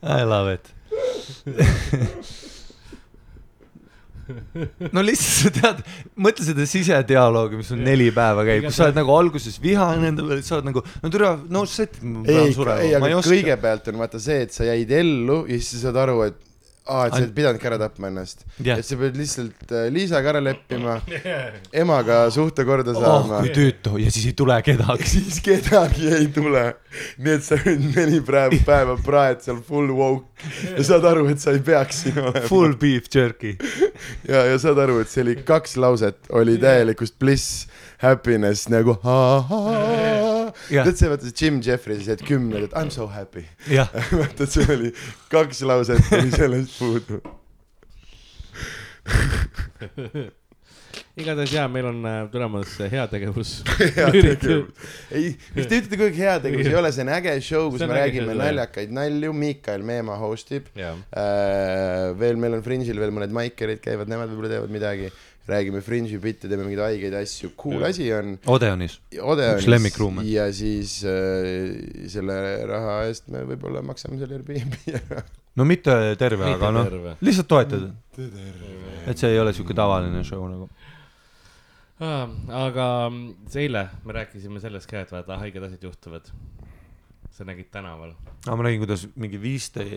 I 0.03 0.23
love 0.23 0.47
it. 0.53 0.65
no 4.95 5.03
lihtsalt 5.05 5.31
sa 5.31 5.53
tead, 5.57 5.81
mõtle 6.27 6.45
seda 6.47 6.67
sisedialoogi, 6.69 7.59
mis 7.61 7.71
sul 7.71 7.81
neli 7.83 8.09
päeva 8.15 8.45
käib, 8.47 8.67
kus 8.67 8.79
sa 8.79 8.87
oled 8.89 8.99
nagu 8.99 9.15
alguses 9.15 9.57
vihane 9.63 10.11
enda 10.11 10.25
peale, 10.27 10.45
sa 10.45 10.57
oled 10.59 10.69
nagu, 10.71 10.85
no 11.01 11.13
türa, 11.13 11.33
no 11.51 11.65
shit, 11.69 11.99
ma 12.03 12.23
pean, 12.27 12.53
surema 12.55 12.85
ei, 12.85 12.95
ma 12.97 13.11
ei 13.11 13.17
aga 13.17 13.23
oska. 13.23 13.35
kõigepealt 13.35 13.91
on 13.91 14.01
vaata 14.03 14.21
see, 14.21 14.45
et 14.47 14.55
sa 14.55 14.67
jäid 14.69 14.95
ellu 15.01 15.43
ja 15.47 15.59
siis 15.59 15.75
sa 15.75 15.87
saad 15.87 16.01
aru, 16.05 16.21
et 16.29 16.50
aa, 16.89 17.05
et 17.07 17.13
sa 17.13 17.21
ei 17.21 17.29
pidanudki 17.35 17.67
ära 17.69 17.77
tapma 17.81 18.09
ennast. 18.09 18.45
Jah. 18.63 18.79
et 18.81 18.87
sa 18.87 18.97
pead 18.99 19.17
lihtsalt 19.19 19.73
äh, 19.73 19.87
Liisaga 19.93 20.33
ära 20.33 20.41
leppima, 20.43 20.97
emaga 21.83 22.23
suhte 22.33 22.65
korda 22.67 22.95
oh 22.95 23.03
saama 23.03 23.41
kui 23.45 23.53
tüütu 23.55 23.99
ja 24.01 24.13
siis 24.13 24.31
ei 24.31 24.35
tule 24.37 24.57
kedagi. 24.65 25.07
siis 25.15 25.41
kedagi 25.45 26.09
ei 26.17 26.27
tule. 26.33 26.65
nii 27.21 27.37
et 27.37 27.45
sa 27.45 27.59
nüüd 27.61 27.85
neli 27.95 28.23
päeva, 28.25 28.61
päeva 28.71 28.97
praed 29.05 29.45
seal 29.45 29.61
full 29.67 29.93
woke 29.95 30.49
ja 30.73 30.87
saad 30.87 31.05
aru, 31.11 31.27
et 31.31 31.43
sa 31.43 31.53
ei 31.55 31.63
peaks 31.65 32.03
siin 32.05 32.19
olema. 32.23 32.45
Full 32.49 32.75
beef 32.81 33.09
jerky. 33.13 33.55
ja, 34.27 34.45
ja 34.49 34.57
saad 34.61 34.81
aru, 34.81 34.99
et 35.03 35.11
see 35.11 35.25
oli 35.25 35.37
kaks 35.45 35.77
lauset, 35.81 36.19
oli 36.33 36.57
täielikust 36.61 37.19
bliss, 37.21 37.65
happiness 38.01 38.69
nagu 38.73 38.97
Jah. 40.71 40.87
tead 40.87 41.01
see, 41.01 41.11
vaata 41.11 41.29
see 41.29 41.45
Jim 41.45 41.61
Jeffries, 41.65 42.07
et 42.11 42.23
kümned, 42.27 42.69
et 42.69 42.75
I 42.75 42.85
m 42.85 42.91
so 42.93 43.07
happy. 43.11 43.45
jah, 43.69 43.91
vaata, 44.21 44.47
see 44.49 44.67
oli 44.75 44.93
kaks 45.31 45.63
lauset 45.67 46.11
oli 46.17 46.31
sellest 46.41 46.77
puudu. 46.79 47.21
igatahes 51.21 51.51
jaa, 51.53 51.67
meil 51.71 51.87
on 51.89 51.99
äh, 52.07 52.19
tulemas 52.31 52.73
heategevus. 52.91 53.51
heategevus. 53.79 54.91
ei, 55.11 55.33
miks 55.55 55.69
te 55.69 55.79
ütlete 55.81 55.97
kogu 55.97 56.07
aeg 56.09 56.19
heategevus, 56.21 56.69
ei 56.71 56.77
ole, 56.79 56.91
see 56.95 57.05
on 57.05 57.11
äge 57.15 57.35
show, 57.45 57.69
kus 57.73 57.83
me 57.85 57.97
räägime 57.97 58.35
naljakaid 58.37 58.93
nalju, 58.95 59.33
Miikael 59.35 59.83
Meemaa 59.87 60.17
host 60.21 60.53
ib. 60.55 60.69
Äh, 60.77 62.11
veel 62.19 62.39
meil 62.41 62.57
on 62.59 62.63
Fringe'il 62.65 63.01
veel 63.01 63.13
mõned 63.15 63.33
maikerid 63.35 63.83
käivad, 63.83 64.11
nemad 64.11 64.31
võib-olla 64.31 64.55
teevad 64.55 64.73
midagi. 64.73 65.11
Räägime 65.49 65.81
Fringe'i 65.81 66.19
bitte, 66.21 66.47
teeme 66.49 66.63
mingeid 66.67 66.83
haigeid 66.85 67.15
asju, 67.21 67.49
cool 67.59 67.83
asi 67.87 68.07
on. 68.13 68.35
Odeonis. 68.51 68.99
Odeonis 69.17 69.63
Üks 69.65 69.69
lemmikruume. 69.71 70.23
ja 70.29 70.45
siis 70.53 70.99
äh, 71.07 72.07
selle 72.13 72.37
raha 72.69 72.97
eest 73.09 73.27
me 73.33 73.41
võib-olla 73.49 73.81
maksame 73.85 74.19
selle 74.21 74.37
Airbnb 74.39 74.77
ära. 75.01 75.23
no 75.57 75.65
mitte 75.67 75.95
terve, 76.21 76.53
aga 76.55 76.71
noh 76.75 76.87
terve., 76.87 77.15
lihtsalt 77.25 77.49
toetada. 77.51 77.91
et 79.07 79.17
see 79.17 79.31
ei 79.33 79.39
ole 79.41 79.53
siuke 79.57 79.75
tavaline 79.77 80.23
show 80.27 80.45
nagu. 80.47 80.69
Aa, 82.01 82.23
aga 82.65 82.85
see 83.53 83.67
eile 83.67 83.83
me 84.07 84.15
rääkisime 84.17 84.61
sellest 84.63 84.89
ka, 84.89 85.03
et 85.05 85.11
vaata 85.13 85.37
haiged 85.41 85.61
asjad 85.67 85.83
juhtuvad. 85.85 86.31
Sa 87.31 87.47
nägid 87.47 87.71
tänaval. 87.71 88.13
aga 88.45 88.57
ma 88.57 88.67
nägin, 88.67 88.83
kuidas 88.83 89.07
mingi 89.15 89.39
viiste-, 89.41 89.87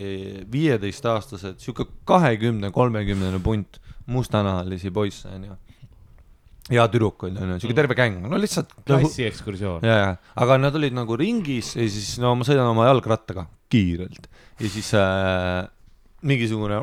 viieteistaastased, 0.51 1.59
siuke 1.63 1.87
kahekümne, 2.07 2.71
kolmekümnene 2.75 3.41
punt 3.43 3.79
mustanahalisi 4.11 4.91
poisse 4.91 5.29
onju. 5.33 5.57
ja 6.71 6.87
tüdrukuid 6.89 7.37
onju, 7.37 7.59
siuke 7.63 7.77
terve 7.77 7.97
gäng, 7.97 8.21
no 8.23 8.39
lihtsalt. 8.41 8.73
klassiekskursioon. 8.87 9.85
ja, 9.85 9.97
ja, 10.01 10.15
aga 10.35 10.59
nad 10.61 10.75
olid 10.79 10.95
nagu 10.95 11.17
ringis 11.19 11.75
ja 11.75 11.87
siis 11.89 12.15
no 12.23 12.35
ma 12.39 12.47
sõidan 12.47 12.71
oma 12.71 12.87
jalgrattaga 12.89 13.47
kiirelt 13.71 14.29
ja 14.59 14.71
siis 14.71 14.93
äh, 14.97 15.65
mingisugune 16.25 16.79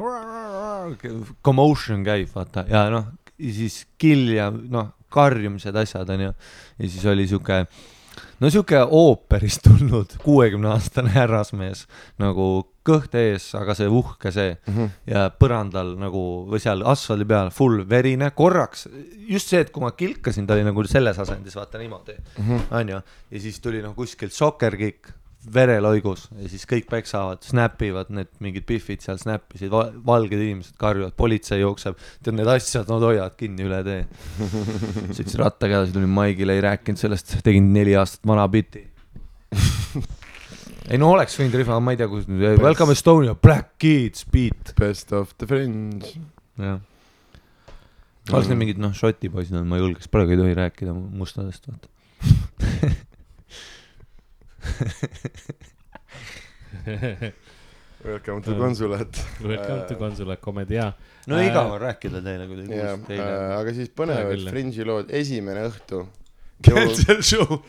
commotion 1.44 2.02
käib, 2.06 2.30
vaata, 2.34 2.64
ja 2.70 2.86
noh, 2.92 3.08
ja 3.38 3.54
siis 3.54 3.82
kill 4.00 4.34
ja 4.36 4.50
noh, 4.52 4.92
karjumised, 5.12 5.76
asjad 5.76 6.10
onju. 6.14 6.32
ja 6.78 6.88
siis 6.88 7.04
oli 7.10 7.26
siuke, 7.28 7.64
no 8.40 8.50
siuke 8.52 8.80
ooperist 8.82 9.62
tulnud 9.66 10.16
kuuekümne 10.22 10.72
aastane 10.74 11.12
härrasmees 11.14 11.86
nagu 12.22 12.48
kõht 12.82 13.14
ees, 13.14 13.46
aga 13.54 13.76
see 13.78 13.86
uhke 13.86 14.32
see. 14.34 14.56
Ja 15.06 15.28
põrandal 15.30 15.94
nagu 16.00 16.22
või 16.50 16.58
seal 16.62 16.82
asfaldi 16.88 17.26
peal 17.30 17.52
full 17.54 17.84
verine, 17.88 18.32
korraks. 18.34 18.88
Just 19.28 19.52
see, 19.52 19.62
et 19.62 19.70
kui 19.70 19.84
ma 19.84 19.92
kilkasin, 19.94 20.46
ta 20.46 20.56
oli 20.56 20.66
nagu 20.66 20.84
selles 20.90 21.18
asendis, 21.22 21.54
vaata 21.58 21.78
niimoodi, 21.78 22.16
onju, 22.74 23.02
ja 23.30 23.42
siis 23.44 23.60
tuli 23.62 23.82
noh 23.84 23.94
kuskilt 23.94 24.34
soccer 24.34 24.74
kick, 25.42 25.54
vereloigus 25.54 26.28
ja 26.38 26.48
siis 26.50 26.64
kõik 26.68 26.86
peksavad, 26.90 27.42
snap 27.42 27.80
ivad 27.82 28.10
need 28.14 28.30
mingid 28.40 28.64
pihvid 28.66 29.02
seal 29.02 29.18
snappisid, 29.18 29.72
valged 30.06 30.38
inimesed 30.38 30.76
karjuvad, 30.78 31.14
politsei 31.18 31.60
jookseb, 31.60 31.98
tead 32.22 32.36
need 32.36 32.48
asjad, 32.48 32.88
nad 32.90 33.02
hoiavad 33.02 33.34
kinni 33.38 33.66
üle 33.66 33.82
tee. 33.86 34.04
sõitsin 35.16 35.42
rattaga 35.42 35.80
edasi, 35.80 35.94
tulin 35.96 36.12
Maigile, 36.12 36.56
ei 36.56 36.64
rääkinud 36.64 37.00
sellest, 37.00 37.38
tegin 37.44 37.72
neli 37.74 37.96
aastat 37.98 38.26
vana 38.28 38.46
biti. 38.52 38.84
ei 40.90 41.00
no 41.00 41.12
oleks 41.12 41.36
võinud 41.40 41.58
rihma, 41.58 41.80
ma 41.82 41.94
ei 41.94 42.00
tea, 42.00 42.10
kus, 42.12 42.28
Welcome 42.62 42.96
Estonia, 42.96 43.34
Black 43.34 43.74
Kids 43.82 44.26
beat, 44.32 44.74
Best 44.78 45.12
of 45.16 45.34
the 45.38 45.48
Fringe. 45.50 46.16
jah. 46.60 46.82
oleks 48.30 48.50
need 48.50 48.60
mingid 48.60 48.82
noh, 48.82 48.94
Šoti 48.94 49.32
poisid 49.32 49.58
olnud, 49.58 49.72
ma 49.72 49.80
ei 49.80 49.88
julgeks, 49.88 50.12
praegu 50.12 50.36
ei 50.36 50.44
tohi 50.44 50.60
rääkida 50.62 50.94
mustadest, 50.94 51.66
vaata. 51.70 51.90
Welcome 58.04 58.42
to 58.42 58.54
consulate. 58.58 59.24
Welcome 59.40 59.86
to 59.88 59.94
Consular 59.96 60.36
Comedy, 60.36 60.74
jaa. 60.74 60.92
no 61.26 61.36
Äh, 61.38 61.46
igav 61.50 61.70
on 61.72 61.80
rääkida 61.80 62.20
teile, 62.24 62.46
kui 62.50 62.56
te 62.58 62.62
jah, 62.74 62.96
kuulsite 62.96 63.14
eile. 63.14 63.54
aga 63.60 63.74
siis 63.76 63.88
põnevad. 63.94 64.42
Fringe'i 64.50 64.84
lood, 64.88 65.10
esimene 65.14 65.62
õhtu. 65.68 66.00
Cancel 66.66 67.22
show. 67.22 67.60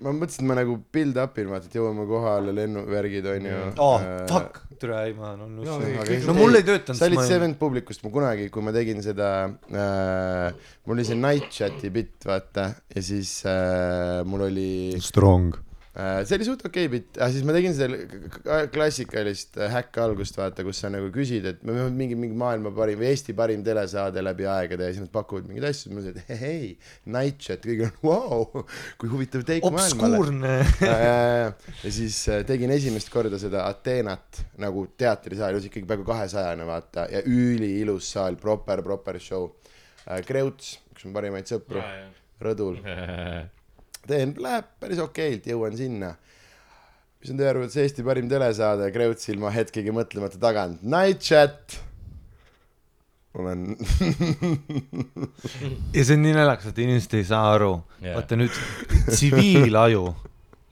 ma 0.00 0.10
mõtlesin, 0.16 0.42
et 0.42 0.48
ma 0.48 0.54
nagu 0.58 0.74
build 0.94 1.16
up'in, 1.22 1.48
vaata, 1.52 1.66
et 1.70 1.74
jõuame 1.78 2.04
kohale, 2.08 2.50
lennuvärgid 2.56 3.26
onju. 3.34 3.56
oh, 3.78 4.00
fuck, 4.30 4.52
tere, 4.80 4.98
ei 5.06 5.14
ma 5.16 5.32
olen 5.36 5.54
No, 5.60 5.64
no, 5.64 5.78
no, 5.78 6.04
kõik- 6.08 6.26
no 6.26 6.34
mul 6.36 6.56
ei 6.58 6.64
töötanud. 6.66 6.98
sa 6.98 7.06
olid 7.10 7.22
Seventh 7.28 7.58
publikust, 7.60 8.02
ma 8.04 8.10
kunagi, 8.14 8.48
kui 8.52 8.62
ma 8.64 8.72
tegin 8.74 9.02
seda 9.04 9.30
äh,, 9.70 10.52
mul 10.86 10.96
oli 10.98 11.04
see 11.08 11.18
night 11.20 11.50
chat'i 11.54 11.90
bitt, 11.94 12.24
vaata, 12.28 12.70
ja 12.94 13.02
siis 13.04 13.34
äh, 13.48 14.20
mul 14.28 14.46
oli 14.50 14.70
Strong. 15.00 15.54
äh,, 15.96 16.20
see 16.26 16.36
oli 16.38 16.46
suht 16.46 16.62
okei 16.66 16.86
okay 16.86 16.92
bitt, 16.92 17.18
siis 17.32 17.44
ma 17.46 17.54
tegin 17.56 17.74
seda 17.76 18.60
klassikalist 18.72 19.58
äh, 19.58 19.70
häkk 19.74 19.98
algust, 20.04 20.38
vaata, 20.38 20.64
kus 20.66 20.82
sa 20.82 20.90
nagu 20.92 21.10
küsid, 21.14 21.46
et 21.50 21.64
me 21.66 21.74
peame 21.76 21.94
mingi, 21.96 22.18
mingi 22.18 22.38
maailma 22.38 22.72
parim 22.76 23.00
või 23.00 23.10
Eesti 23.10 23.34
parim 23.38 23.64
telesaade 23.66 24.22
läbi 24.22 24.46
aegade 24.50 24.86
ja 24.86 24.94
siis 24.94 25.04
nad 25.04 25.12
pakuvad 25.14 25.48
mingeid 25.50 25.68
asju, 25.70 25.92
ma 25.94 26.04
ütlesin, 26.04 26.20
et 26.20 26.30
hei, 26.30 26.40
hei, 26.44 26.70
night 27.16 27.42
chat, 27.46 27.66
kõigil 27.66 27.88
on 27.88 27.98
vau, 28.06 28.64
kui 29.00 29.12
huvitav 29.12 29.46
teik 29.48 29.66
maailmale. 29.66 30.20
obskuurne. 30.20 30.54
ja 31.84 31.90
siis 31.90 32.22
äh, 32.30 32.44
tegin 32.48 32.74
esimest 32.76 33.10
korda 33.12 33.40
seda 33.42 33.66
Ateenat 33.70 34.44
nagu 34.62 34.86
teatrisaal, 34.98 35.58
ikkagi 35.58 35.86
peaaegu 35.88 36.06
kahesajane 36.08 36.66
vaata 36.68 37.06
ja 37.10 37.24
üliilus 37.26 38.12
saal, 38.14 38.38
proper, 38.40 38.84
proper 38.86 39.20
show. 39.22 39.50
Kreuts, 40.26 40.78
üks 40.94 41.04
mu 41.06 41.12
parimaid 41.14 41.46
sõpru, 41.46 41.82
rõdul, 42.42 42.80
teen, 44.08 44.34
läheb 44.40 44.68
päris 44.80 45.00
okeilt, 45.02 45.48
jõuan 45.50 45.76
sinna. 45.78 46.14
mis 47.20 47.32
on 47.32 47.40
teie 47.40 47.50
arvates 47.50 47.76
Eesti 47.76 48.04
parim 48.06 48.30
telesaade, 48.30 48.88
Kreuts 48.94 49.28
ilma 49.32 49.52
hetkegi 49.52 49.92
mõtlemata 49.92 50.40
tagant, 50.40 50.82
Night 50.82 51.24
Chat. 51.26 51.80
olen 53.34 53.68
ja 55.94 56.02
see 56.02 56.16
on 56.16 56.24
nii 56.24 56.34
naljakas, 56.34 56.72
et 56.72 56.80
inimesed 56.82 57.14
ei 57.20 57.28
saa 57.28 57.52
aru 57.54 57.76
Jaa. 58.00 58.16
vaata 58.16 58.38
nüüd 58.40 58.56
tsiviilaju, 59.12 60.02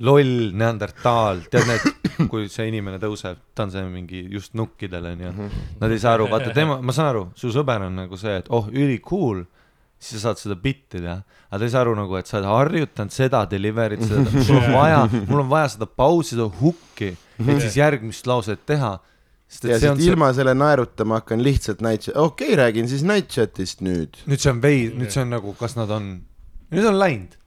loll, 0.09 0.35
neandertaal, 0.59 1.45
tead 1.53 1.69
need, 1.69 1.87
kui 2.33 2.49
see 2.51 2.67
inimene 2.73 2.99
tõuseb, 3.03 3.39
ta 3.55 3.69
on 3.69 3.75
see 3.75 3.85
mingi 3.93 4.25
just 4.33 4.57
nukkidel 4.59 5.13
onju, 5.13 5.31
nad 5.79 5.95
ei 5.95 6.03
saa 6.03 6.17
aru, 6.19 6.27
vaata 6.33 6.51
tema, 6.57 6.81
ma 6.83 6.97
saan 6.97 7.13
aru, 7.13 7.25
su 7.39 7.53
sõber 7.55 7.87
on 7.87 8.03
nagu 8.03 8.19
see, 8.19 8.41
et 8.43 8.51
oh, 8.55 8.67
ülikool, 8.73 9.45
siis 9.99 10.21
sa 10.23 10.29
saad 10.29 10.41
seda 10.41 10.57
bitti 10.63 11.01
teha, 11.03 11.19
aga 11.49 11.59
ta 11.59 11.67
ei 11.67 11.73
saa 11.73 11.83
aru 11.83 11.95
nagu, 11.99 12.17
et 12.19 12.31
sa 12.31 12.39
oled 12.39 12.49
harjutanud 12.53 13.15
seda 13.15 13.43
delivery't, 13.51 14.05
seda, 14.07 14.33
mul 14.49 14.61
on 14.61 14.75
vaja, 14.77 15.01
mul 15.27 15.43
on 15.43 15.49
vaja 15.51 15.71
seda 15.75 15.89
pausi, 15.91 16.37
seda 16.37 16.47
hukki, 16.61 17.13
et 17.43 17.63
siis 17.65 17.79
järgmist 17.81 18.31
lauset 18.31 18.63
teha. 18.69 18.99
sest 19.49 19.65
ja 19.65 19.79
et 19.79 19.81
see 19.81 19.91
on 19.91 19.97
see, 19.97 20.11
ilma 20.13 20.29
selle 20.37 20.53
naerutama 20.55 21.23
hakkan 21.23 21.43
lihtsalt 21.43 21.81
Night 21.81 22.05
Chat, 22.07 22.17
okei 22.21 22.53
okay,, 22.53 22.59
räägin 22.61 22.89
siis 22.91 23.03
Night 23.03 23.33
Chatist 23.33 23.81
nüüd. 23.81 24.21
nüüd 24.29 24.43
see 24.45 24.53
on 24.53 24.63
vei-, 24.63 24.91
nüüd 24.93 25.15
see 25.15 25.25
on 25.25 25.33
nagu, 25.33 25.55
kas 25.59 25.75
nad 25.79 25.91
on, 25.95 26.11
nüüd 26.75 26.89
on 26.91 26.99
läinud, 27.01 27.39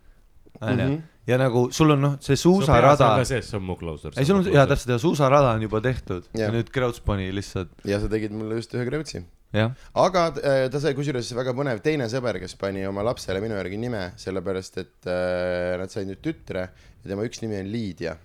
onju, 0.65 0.87
ja 1.29 1.37
nagu 1.39 1.67
sul 1.75 1.93
on 1.95 2.01
noh, 2.03 2.15
see 2.25 2.39
suusarada 2.39 3.13
see 3.27 3.43
on 3.55 3.67
mu 3.67 3.77
closer. 3.79 4.15
ei, 4.17 4.25
sul 4.25 4.41
on, 4.41 4.49
jaa, 4.49 4.65
täpselt, 4.67 4.95
ja 4.95 4.99
suusarada 5.01 5.53
on 5.55 5.67
juba 5.67 5.83
tehtud 5.85 6.25
ja, 6.33 6.47
ja 6.47 6.55
nüüd 6.55 6.73
Kreuts 6.73 7.03
pani 7.05 7.29
lihtsalt, 7.35 7.71
ja 7.87 8.01
sa 8.01 8.09
tegid 8.11 8.33
mulle 8.35 8.59
just 8.59 8.73
ühe 8.75 8.87
Kreutsi. 8.89 9.23
Aga 9.51 10.25
äh, 10.39 10.65
ta 10.71 10.79
sai 10.79 10.93
kusjuures 10.95 11.31
väga 11.35 11.53
põnev 11.55 11.81
teine 11.83 12.07
sõber, 12.11 12.39
kes 12.39 12.55
pani 12.59 12.85
oma 12.87 13.03
lapsele 13.03 13.41
minu 13.43 13.57
järgi 13.57 13.79
nime, 13.81 14.03
sellepärast 14.21 14.77
et 14.79 15.09
äh, 15.11 15.75
nad 15.81 15.91
said 15.91 16.07
nüüd 16.07 16.21
tütre 16.23 16.69
ja 16.71 17.09
tema 17.09 17.25
üks 17.27 17.41
nimi 17.43 17.59
on 17.59 17.71
Liidia. 17.71 18.15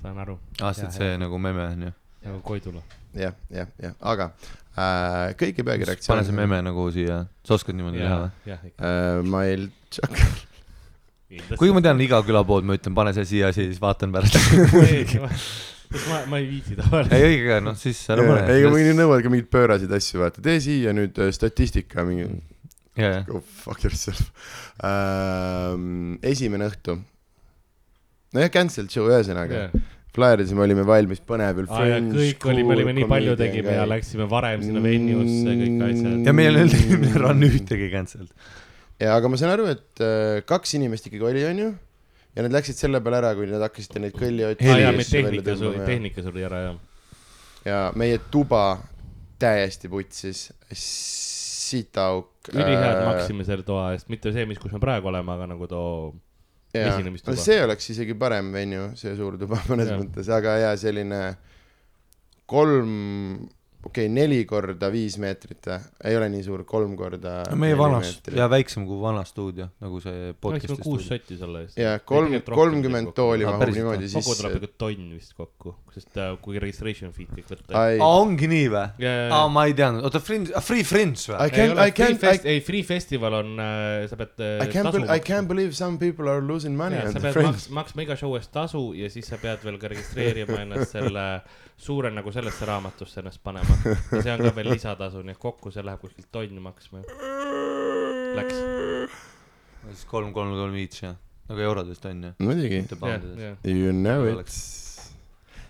saan 0.00 0.22
aru. 0.24 0.38
aastaid 0.60 0.96
see 0.96 1.18
nagu 1.20 1.38
meme 1.38 1.66
on 1.66 1.84
ju. 1.88 1.92
nagu 2.24 2.40
Koidula. 2.46 2.80
jah, 3.12 3.36
jah, 3.52 3.68
jah, 3.82 3.98
aga 4.00 4.30
äh, 4.72 5.34
kõik 5.36 5.60
ei 5.60 5.66
peagi 5.68 5.84
pane 5.84 5.90
reaktsiooni 5.92 6.24
see. 6.30 6.38
meme 6.38 6.62
nagu 6.64 6.86
siia, 6.94 7.18
sa 7.44 7.58
oskad 7.58 7.76
niimoodi 7.76 8.00
teha 8.00 8.22
või? 8.24 8.72
äh, 8.72 9.20
Mail 9.34 9.68
Tšak, 9.92 10.16
kuigi 11.58 11.76
ma 11.76 11.84
tean 11.84 12.00
iga 12.00 12.22
küla 12.24 12.40
poolt, 12.48 12.64
ma 12.64 12.78
ütlen, 12.78 12.96
pane 12.96 13.12
see 13.16 13.28
siia, 13.34 13.52
siis 13.52 13.76
vaatan 13.82 14.16
pärast. 14.16 14.40
ma, 16.08 16.22
ma 16.30 16.40
ei 16.40 16.48
viitsi 16.48 16.78
tavaliselt. 16.78 17.14
ei 17.18 17.28
õige, 17.28 17.60
noh 17.64 17.76
siis 17.78 18.00
ära 18.12 18.24
pane. 18.26 18.42
ei, 18.48 18.62
aga 18.62 18.72
mõni 18.74 18.96
nõuavad 18.96 19.24
ka 19.24 19.32
mingeid 19.32 19.50
pööraseid 19.52 19.94
asju, 19.98 20.22
vaata, 20.22 20.44
tee 20.44 20.58
siia 20.64 20.94
nüüd 20.96 21.18
äh, 21.22 21.32
statistika, 21.34 22.06
mingi 22.08 22.26
jaa, 22.96 23.08
jaa. 23.08 23.24
go 23.28 23.40
fuck 23.62 23.84
yourself 23.86 24.28
ähm,. 24.84 26.18
esimene 26.22 26.68
õhtu. 26.70 26.98
nojah, 28.36 28.52
cancelled 28.52 28.92
show 28.92 29.10
ühesõnaga. 29.10 29.68
Flyerisime, 30.12 30.60
olime 30.60 30.82
valmis, 30.84 31.22
põnevil. 31.24 31.64
aa 31.72 31.86
ja 31.88 32.00
kõik 32.04 32.42
oli, 32.52 32.64
me 32.68 32.74
olime 32.74 32.92
nii 32.98 33.06
palju 33.08 33.36
tegime 33.40 33.78
ja 33.78 33.86
läksime 33.88 34.26
varem 34.28 34.60
sinna 34.60 34.82
venue'sse, 34.84 35.54
kõik 35.62 35.86
asjad. 35.86 36.18
ja 36.28 36.34
meil 36.36 36.58
ei 36.60 36.66
olnud 36.66 37.16
run 37.22 37.46
ühtegi 37.48 37.88
cancelled. 37.94 38.28
ja 39.00 39.14
aga 39.16 39.30
ma 39.32 39.40
saan 39.40 39.54
aru, 39.54 39.70
et 39.72 40.04
äh, 40.04 40.42
kaks 40.44 40.76
inimest 40.76 41.08
ikkagi 41.08 41.24
oli, 41.30 41.46
onju. 41.48 41.70
Ja 42.36 42.46
nad 42.46 42.54
läksid 42.54 42.78
selle 42.78 43.02
peale 43.04 43.20
ära, 43.20 43.34
kui 43.36 43.50
nad 43.50 43.62
hakkasid 43.66 44.00
neid 44.02 44.16
kõlli 44.16 44.46
aa 44.46 44.54
otsima. 44.54 44.78
jaa, 44.80 44.96
meil 44.96 45.10
tehnika 45.10 45.56
suri, 45.60 45.84
tehnika 45.86 46.24
suri 46.24 46.46
ära 46.48 46.62
jah. 46.66 46.80
ja 47.68 47.78
meie 47.98 48.20
tuba 48.32 48.64
täiesti 49.42 49.90
putsis, 49.92 50.48
sitaauk. 50.72 52.52
ülihead 52.54 53.04
maksime 53.06 53.46
selle 53.48 53.66
toa 53.66 53.92
eest, 53.94 54.08
mitte 54.12 54.32
see, 54.34 54.46
mis, 54.48 54.60
kus 54.62 54.74
me 54.74 54.80
praegu 54.82 55.10
oleme, 55.10 55.34
aga 55.34 55.48
nagu 55.54 55.68
too 55.70 56.12
esinemistuba. 56.72 57.36
no 57.36 57.44
see 57.44 57.58
oleks 57.64 57.90
isegi 57.94 58.16
parem 58.18 58.52
venue, 58.54 58.92
see 58.98 59.14
suur 59.18 59.36
tuba 59.40 59.60
mõnes 59.70 59.92
Jah. 59.92 60.00
mõttes, 60.00 60.30
aga 60.32 60.56
jaa, 60.64 60.76
selline 60.80 61.22
kolm, 62.52 62.94
okei 63.82 64.06
okay,, 64.06 64.12
neli 64.14 64.44
korda 64.46 64.88
viis 64.92 65.16
meetrit 65.22 65.66
või, 65.66 65.78
ei 66.06 66.16
ole 66.18 66.28
nii 66.30 66.44
suur, 66.46 66.62
kolm 66.68 66.94
korda. 66.98 67.40
meie 67.58 67.74
vanas 67.78 68.14
ja 68.30 68.46
väiksem 68.50 68.84
kui 68.86 68.98
vana 69.02 69.24
stuudio, 69.26 69.66
nagu 69.82 69.98
see 70.02 70.30
podcast'i 70.38 70.76
kuus 70.78 71.02
stuudio. 71.02 71.08
sotti 71.08 71.38
selle 71.40 71.64
eest. 71.64 71.80
ja 71.80 71.96
kolm, 72.06 72.36
kolmkümmend 72.46 73.10
tooli 73.16 73.46
mahub 73.48 73.64
päriselt 73.64 73.80
niimoodi 73.80 74.06
või? 74.06 74.14
kokku 74.20 74.36
tuleb 74.38 74.54
sisse. 74.54 74.62
ikka 74.62 74.78
tonn 74.84 75.08
vist 75.16 75.34
kokku, 75.38 75.74
sest 75.96 76.20
äh, 76.22 76.30
kui 76.44 76.62
registration 76.62 77.14
fee'd 77.16 77.32
kõik 77.34 77.50
võtta. 77.50 77.74
ai, 77.80 77.98
aa, 77.98 78.20
ongi 78.22 78.50
nii 78.52 78.70
või? 78.76 79.08
Aa, 79.10 79.42
ma 79.50 79.66
ei 79.66 79.74
teadnud, 79.78 80.06
oota, 80.06 80.22
Fringe, 80.22 80.62
Free 80.62 80.86
I 80.86 81.26
või? 81.32 81.50
ei 82.54 82.62
Free 82.62 82.86
Festival 82.86 83.40
on, 83.40 83.52
sa 84.12 84.20
pead 84.22 84.46
äh, 84.46 84.62
I 84.62 84.70
can't, 84.70 85.02
I 85.02 85.18
can't 85.18 85.50
believe 85.50 85.74
some 85.78 85.98
people 85.98 86.30
are 86.30 86.44
losing 86.44 86.78
money 86.78 87.00
ja, 87.00 87.08
on 87.10 87.16
sa 87.16 87.18
the 87.18 87.26
pead 87.26 87.40
fringe 87.40 87.56
maks,. 87.56 87.68
maksma 87.82 88.06
iga 88.06 88.20
show 88.20 88.38
eest 88.38 88.54
tasu 88.54 88.92
ja 88.94 89.10
siis 89.10 89.26
sa 89.26 89.42
pead 89.42 89.66
veel 89.66 89.82
ka 89.82 89.90
registreerima 89.90 90.62
ennast 90.62 90.94
selle 90.94 91.26
suure 91.76 92.10
nagu 92.10 92.32
sellesse 92.32 92.66
raamatusse 92.68 93.20
ennast 93.20 93.42
panema. 93.44 93.76
ja 93.84 94.22
see 94.22 94.34
on 94.34 94.44
ka 94.44 94.52
veel 94.56 94.70
lisatasu, 94.74 95.22
nii 95.26 95.36
et 95.36 95.42
kokku 95.42 95.72
see 95.74 95.84
läheb 95.86 96.02
kuskilt 96.02 96.30
tonni 96.34 96.62
maksma. 96.62 97.02
Läks. 98.36 98.62
siis 99.88 100.04
kolm, 100.10 100.32
kolm, 100.32 100.54
kolm 100.56 100.76
each 100.80 101.02
jah, 101.04 101.16
nagu 101.50 101.66
eurodest 101.66 102.06
on 102.08 102.22
ju, 102.28 102.32
muidugi, 102.46 102.84
you 103.68 103.92
know 103.92 104.24
it. 104.30 104.54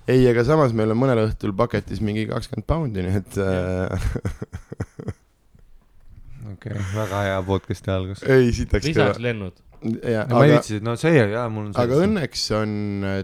ei, 0.06 0.26
aga 0.30 0.44
samas 0.46 0.74
meil 0.76 0.92
on 0.94 1.00
mõnel 1.00 1.24
õhtul 1.26 1.56
paketis 1.56 2.02
mingi 2.04 2.28
kakskümmend 2.30 2.68
poundi, 2.68 3.06
nii 3.06 3.18
et 3.22 3.40
äh, 3.42 4.06
okei, 6.52 6.78
väga 6.94 7.26
hea 7.28 7.42
podcast'i 7.46 7.94
algus. 7.94 8.22
ei 8.28 8.52
sitaks 8.54 8.90
lisaks 8.90 9.22
lennud. 9.22 9.58
Ja 9.82 10.22
no 10.28 10.38
ma 10.38 10.44
ei 10.46 10.52
aga, 10.52 10.60
viitsi, 10.60 10.78
no 10.84 10.94
see 11.00 11.16
jaa, 11.16 11.46
mul 11.52 11.68
on 11.68 11.74
aga. 11.82 11.98
õnneks 12.04 12.44
on, 12.56 12.74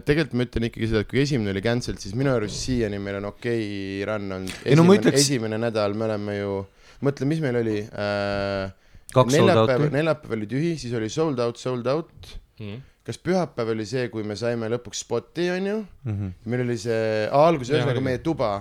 tegelikult 0.05 0.35
ma 0.35 0.45
ütlen 0.47 0.67
ikkagi 0.67 0.89
seda, 0.91 1.03
et 1.05 1.11
kui 1.11 1.21
esimene 1.23 1.53
oli 1.53 1.63
cancelled, 1.63 2.01
siis 2.03 2.15
minu 2.19 2.33
arust 2.33 2.59
siiani 2.65 2.99
meil 3.03 3.19
on 3.21 3.29
okei 3.31 3.61
okay 3.63 4.09
run 4.09 4.35
olnud. 4.39 4.57
Ei 4.65 4.77
no 4.79 4.85
ütleks- 4.91 5.21
esimene 5.21 5.59
nädal 5.61 5.95
me 5.97 6.07
oleme 6.09 6.37
ju, 6.39 6.57
mõtle, 7.05 7.29
mis 7.29 7.43
meil 7.43 7.61
oli 7.61 7.77
äh,. 7.87 8.73
neljapäev, 9.15 9.87
neljapäev 9.93 10.35
oli 10.37 10.49
tühi, 10.51 10.73
siis 10.81 10.95
oli 10.99 11.09
sold 11.13 11.39
out, 11.43 11.61
sold 11.61 11.87
out. 11.87 12.35
Mhm. 12.59 12.81
kas 13.09 13.17
pühapäev 13.25 13.71
oli 13.71 13.85
see, 13.89 14.09
kui 14.13 14.21
me 14.27 14.35
saime 14.37 14.67
lõpuks 14.69 14.99
spoti, 15.05 15.47
onju? 15.49 15.77
Mhm. 16.05 16.35
meil 16.45 16.65
oli 16.67 16.75
see, 16.77 17.23
alguses 17.31 17.71
ühesõnaga 17.73 18.03
meie 18.05 18.19
tuba 18.21 18.51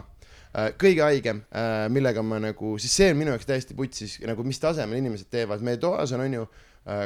äh, 0.54 0.70
kõige 0.78 1.02
haigem, 1.04 1.42
millega 1.92 2.22
ma 2.22 2.38
nagu, 2.40 2.78
siis 2.80 2.94
see 2.94 3.10
on 3.12 3.18
minu 3.18 3.34
jaoks 3.34 3.50
täiesti 3.50 3.76
putsis, 3.76 4.16
nagu 4.24 4.46
mis 4.46 4.62
tasemel 4.62 5.02
inimesed 5.02 5.28
teevad, 5.34 5.66
meie 5.66 5.82
toas 5.82 6.14
on 6.16 6.22
onju 6.24 6.46
äh, 6.46 6.64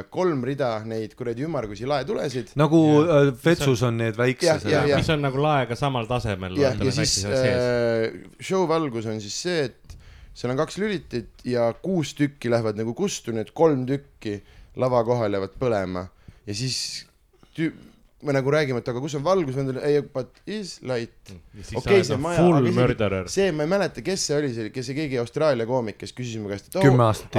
kolm 0.09 0.43
rida 0.47 0.69
neid 0.87 1.15
kuradi 1.19 1.43
ümmargusi 1.43 1.87
laetulesid. 1.89 2.53
nagu 2.59 2.79
Jah. 3.03 3.27
äh, 3.27 3.31
vetsus 3.45 3.83
on 3.83 3.97
need 3.99 4.15
Jah, 4.15 4.21
väiksed 4.23 4.67
mis 4.95 5.09
on 5.11 5.21
nagu 5.25 5.41
laega 5.43 5.75
samal 5.75 6.07
tasemel. 6.07 6.55
ja, 6.57 6.71
ja 6.79 6.91
siis 6.95 7.17
äh, 7.27 8.07
show 8.39 8.67
valgus 8.69 9.05
on 9.11 9.19
siis 9.21 9.35
see, 9.43 9.65
et 9.69 9.97
seal 10.33 10.53
on 10.53 10.57
kaks 10.63 10.77
lülitit 10.81 11.43
ja 11.45 11.67
kuus 11.83 12.13
tükki 12.17 12.49
lähevad 12.49 12.79
nagu 12.79 12.93
kustu, 12.97 13.31
need 13.35 13.51
kolm 13.53 13.83
tükki 13.89 14.39
lava 14.81 15.03
kohal 15.05 15.35
jäävad 15.35 15.57
põlema 15.61 16.07
ja 16.47 16.53
siis 16.57 17.05
tü- 17.57 17.73
me 18.23 18.33
nagu 18.35 18.51
räägime, 18.53 18.79
et 18.81 18.89
aga 18.91 19.01
kus 19.03 19.15
on 19.19 19.23
valgus, 19.25 19.55
vend 19.57 19.73
oli 19.73 19.81
ei, 19.87 20.01
but 20.13 20.41
is 20.47 20.77
light. 20.81 21.33
okei 21.33 21.77
Okei, 21.81 22.03
see 22.07 22.17
maja, 22.23 22.39
see, 23.31 23.51
ma 23.51 23.67
ei 23.67 23.71
mäleta, 23.75 24.03
kes 24.05 24.25
see 24.29 24.37
oli, 24.39 24.53
see, 24.55 24.69
kes 24.73 24.89
see 24.89 24.97
keegi 24.97 25.19
Austraalia 25.21 25.67
koomik, 25.69 25.99
kes 26.01 26.15
küsis 26.15 26.39
mu 26.41 26.51
käest, 26.51 26.71
et 26.71 26.79
oh, 26.79 26.83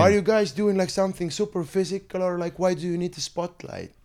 Are 0.05 0.13
you 0.15 0.23
guys 0.23 0.53
doing 0.57 0.79
like 0.81 0.93
something 0.93 1.31
super 1.33 1.65
physical 1.65 2.23
or 2.23 2.39
like 2.39 2.59
why 2.61 2.75
do 2.75 2.87
you 2.87 2.99
need 3.01 3.15
the 3.17 3.25
spotlight? 3.25 4.04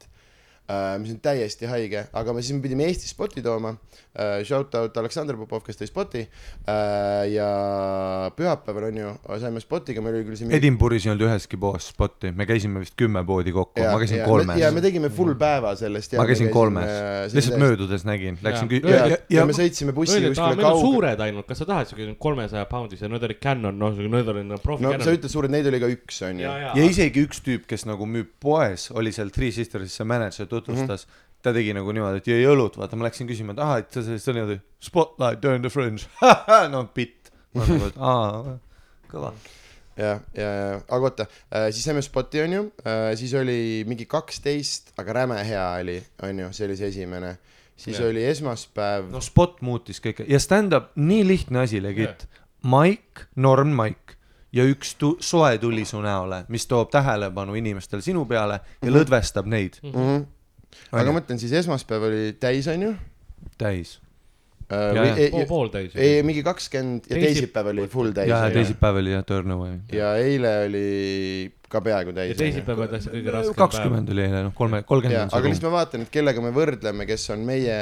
Mis 1.02 1.16
on 1.16 1.20
täiesti 1.24 1.70
haige, 1.70 2.06
aga 2.14 2.36
me 2.36 2.44
siis 2.46 2.58
me 2.58 2.64
pidime 2.66 2.86
Eesti 2.90 3.10
spoti 3.10 3.46
tooma 3.46 3.74
uh,. 3.74 4.44
Shout 4.44 4.74
out 4.76 4.98
Aleksandr 5.00 5.38
Popov, 5.40 5.64
kes 5.66 5.78
tõi 5.80 5.88
spoti 5.90 6.22
uh, 6.22 7.24
ja 7.30 7.50
pühapäeval 8.36 8.90
on 8.90 9.00
ju, 9.00 9.14
saime 9.42 9.62
spotiga, 9.64 10.04
meil 10.04 10.20
oli 10.20 10.28
küll 10.28 10.40
see 10.40 10.60
Edinburgh'is 10.60 11.08
ei 11.08 11.14
olnud 11.14 11.28
üheski 11.28 11.60
poes 11.62 11.90
spotti, 11.94 12.34
me 12.36 12.48
käisime 12.50 12.84
vist 12.84 12.98
kümme 13.00 13.24
poodi 13.28 13.54
kokku, 13.56 13.82
ma 13.82 13.98
käisin 14.02 14.24
kolmes 14.28 14.60
ja 14.62 14.72
me. 14.76 14.84
tegime 14.86 15.12
full 15.14 15.34
päeva 15.40 15.74
sellest. 15.80 16.18
ma 16.20 16.28
käisin 16.30 16.52
kolmes, 16.54 17.34
lihtsalt. 17.34 17.60
möödudes 17.62 18.06
nägin, 18.08 18.38
läksin 18.46 18.70
ja, 18.70 18.80
ja, 18.80 18.96
ja, 18.96 19.08
ja, 19.16 19.22
ja 19.30 19.40
ja 19.40 19.46
me 19.48 19.56
sõitsime 19.56 19.94
bussi 19.96 20.18
öeldi, 20.18 20.32
et 20.34 20.40
aa, 20.40 20.52
kuskile 20.52 20.66
on 20.66 20.68
kaugele. 20.68 20.94
suured 20.94 21.24
ainult, 21.26 21.48
kas 21.50 21.62
sa 21.62 21.68
tahad 21.70 21.90
siuke 21.90 22.08
kolmesaja 22.22 22.66
poundis 22.70 23.04
ja 23.04 23.10
need 23.12 23.26
olid 23.28 23.42
Canon, 23.44 23.80
noh, 23.80 24.00
need 24.00 24.32
olid 24.34 24.48
no, 24.50 24.60
profi 24.64 24.86
no 24.86 24.94
sa 25.02 25.14
ütled 25.16 25.32
suured, 25.32 25.54
neid 25.54 25.68
oli 25.70 25.82
ka 25.82 25.90
üks, 25.94 26.22
onju 26.28 26.46
ja, 26.46 26.56
ja, 26.64 26.72
ja 26.78 26.88
isegi 26.90 27.24
üks 27.28 27.44
tüüp, 27.46 27.66
kes 27.70 27.86
nagu 27.90 28.08
müüb 28.10 28.32
poes, 28.44 28.90
oli 28.98 29.14
seal 29.16 29.32
Three 29.36 29.54
Sisters'is 29.56 29.98
see 30.00 30.08
mänedžer 30.10 30.50
tutvustas 30.60 31.06
mm, 31.08 31.12
-hmm. 31.12 31.42
ta 31.42 31.54
tegi 31.56 31.74
nagu 31.74 31.92
niimoodi, 31.96 32.22
et 32.24 32.28
jõi 32.28 32.48
õlut, 32.54 32.78
vaata, 32.78 33.00
ma 33.00 33.08
läksin 33.08 33.28
küsima, 33.30 33.56
et 33.56 33.60
ahah, 33.64 33.80
et 33.84 33.94
sa 33.94 34.04
sellist, 34.04 34.26
see 34.26 34.34
oli 34.34 34.42
niimoodi 34.42 34.60
spotlight 34.84 35.42
during 35.44 35.64
the 35.64 35.72
fringe, 35.72 36.06
no 36.74 36.84
bitt. 36.96 37.32
ma 37.56 37.66
nagu, 37.66 37.88
et 37.88 37.98
aa, 37.98 38.58
kõva. 39.12 39.32
ja, 39.98 40.12
ja, 40.38 40.50
ja, 40.50 40.82
aga 40.88 41.00
oota, 41.12 41.26
siis 41.72 41.84
saime 41.88 42.02
spoti, 42.06 42.42
onju, 42.44 42.66
siis 43.20 43.34
oli 43.40 43.84
mingi 43.88 44.06
kaksteist, 44.06 44.94
aga 45.00 45.14
räme 45.22 45.40
hea 45.48 45.66
oli, 45.82 45.98
onju, 46.24 46.52
see 46.54 46.68
oli 46.68 46.78
see 46.78 46.88
esimene. 46.94 47.38
siis 47.80 48.00
ja. 48.00 48.08
oli 48.12 48.24
esmaspäev 48.28 49.10
no 49.12 49.22
spot 49.24 49.62
muutis 49.62 50.02
kõike 50.04 50.26
ja 50.28 50.40
stand-up, 50.40 50.92
nii 50.96 51.28
lihtne 51.28 51.60
asi, 51.64 51.80
legit. 51.82 52.28
maik, 52.64 53.28
norm 53.36 53.72
maik 53.72 54.18
ja 54.52 54.66
üks 54.66 54.96
tu-, 55.00 55.18
soe 55.24 55.58
tuli 55.62 55.86
su 55.86 56.02
näole, 56.02 56.44
mis 56.50 56.66
toob 56.68 56.90
tähelepanu 56.92 57.56
inimestel 57.56 58.02
sinu 58.02 58.26
peale 58.26 58.60
ja 58.60 58.90
Mhm. 58.90 58.96
lõdvestab 58.98 59.46
neid. 59.48 59.80
mm. 59.84 59.92
-hmm. 59.94 60.26
Aga 60.92 61.08
ma 61.12 61.20
mõtlen, 61.20 61.40
siis 61.42 61.52
esmaspäev 61.64 62.06
oli 62.10 62.22
täis, 62.40 62.68
onju. 62.72 62.94
täis. 63.58 63.98
Äh, 64.70 64.94
Ja, 64.94 65.04
ja. 65.06 65.14
ei 65.18 65.30
pool, 65.32 65.46
pooltäis. 65.50 65.96
ei, 65.98 66.20
mingi 66.24 66.44
kakskümmend 66.46 67.08
ja 67.10 67.16
Teisi- 67.16 67.40
teisipäev 67.40 67.72
oli 67.72 67.88
full 67.90 68.12
täis. 68.14 68.30
ja, 68.30 68.44
ja 68.46 68.52
teisipäev 68.54 69.00
oli 69.02 69.16
jah, 69.16 69.24
Turnovai. 69.26 69.72
ja 69.92 70.12
eile 70.22 70.52
oli 70.68 71.54
ka 71.70 71.82
peaaegu 71.82 72.14
täis. 72.14 72.36
ja 72.36 72.38
teisipäev 72.38 72.84
oli 72.84 72.92
täitsa 72.92 73.10
kõige 73.10 73.34
raskem 73.34 73.56
päev. 73.56 73.64
kakskümmend 73.64 74.12
oli 74.14 74.22
eile, 74.28 74.44
noh, 74.46 74.54
kolme, 74.54 74.84
kolmkümmend 74.86 75.34
aga 75.34 75.48
lihtsalt 75.48 75.66
ma 75.66 75.74
vaatan, 75.80 76.06
et 76.06 76.14
kellega 76.14 76.42
me 76.46 76.52
võrdleme, 76.54 77.08
kes 77.10 77.26
on 77.34 77.48
meie 77.50 77.80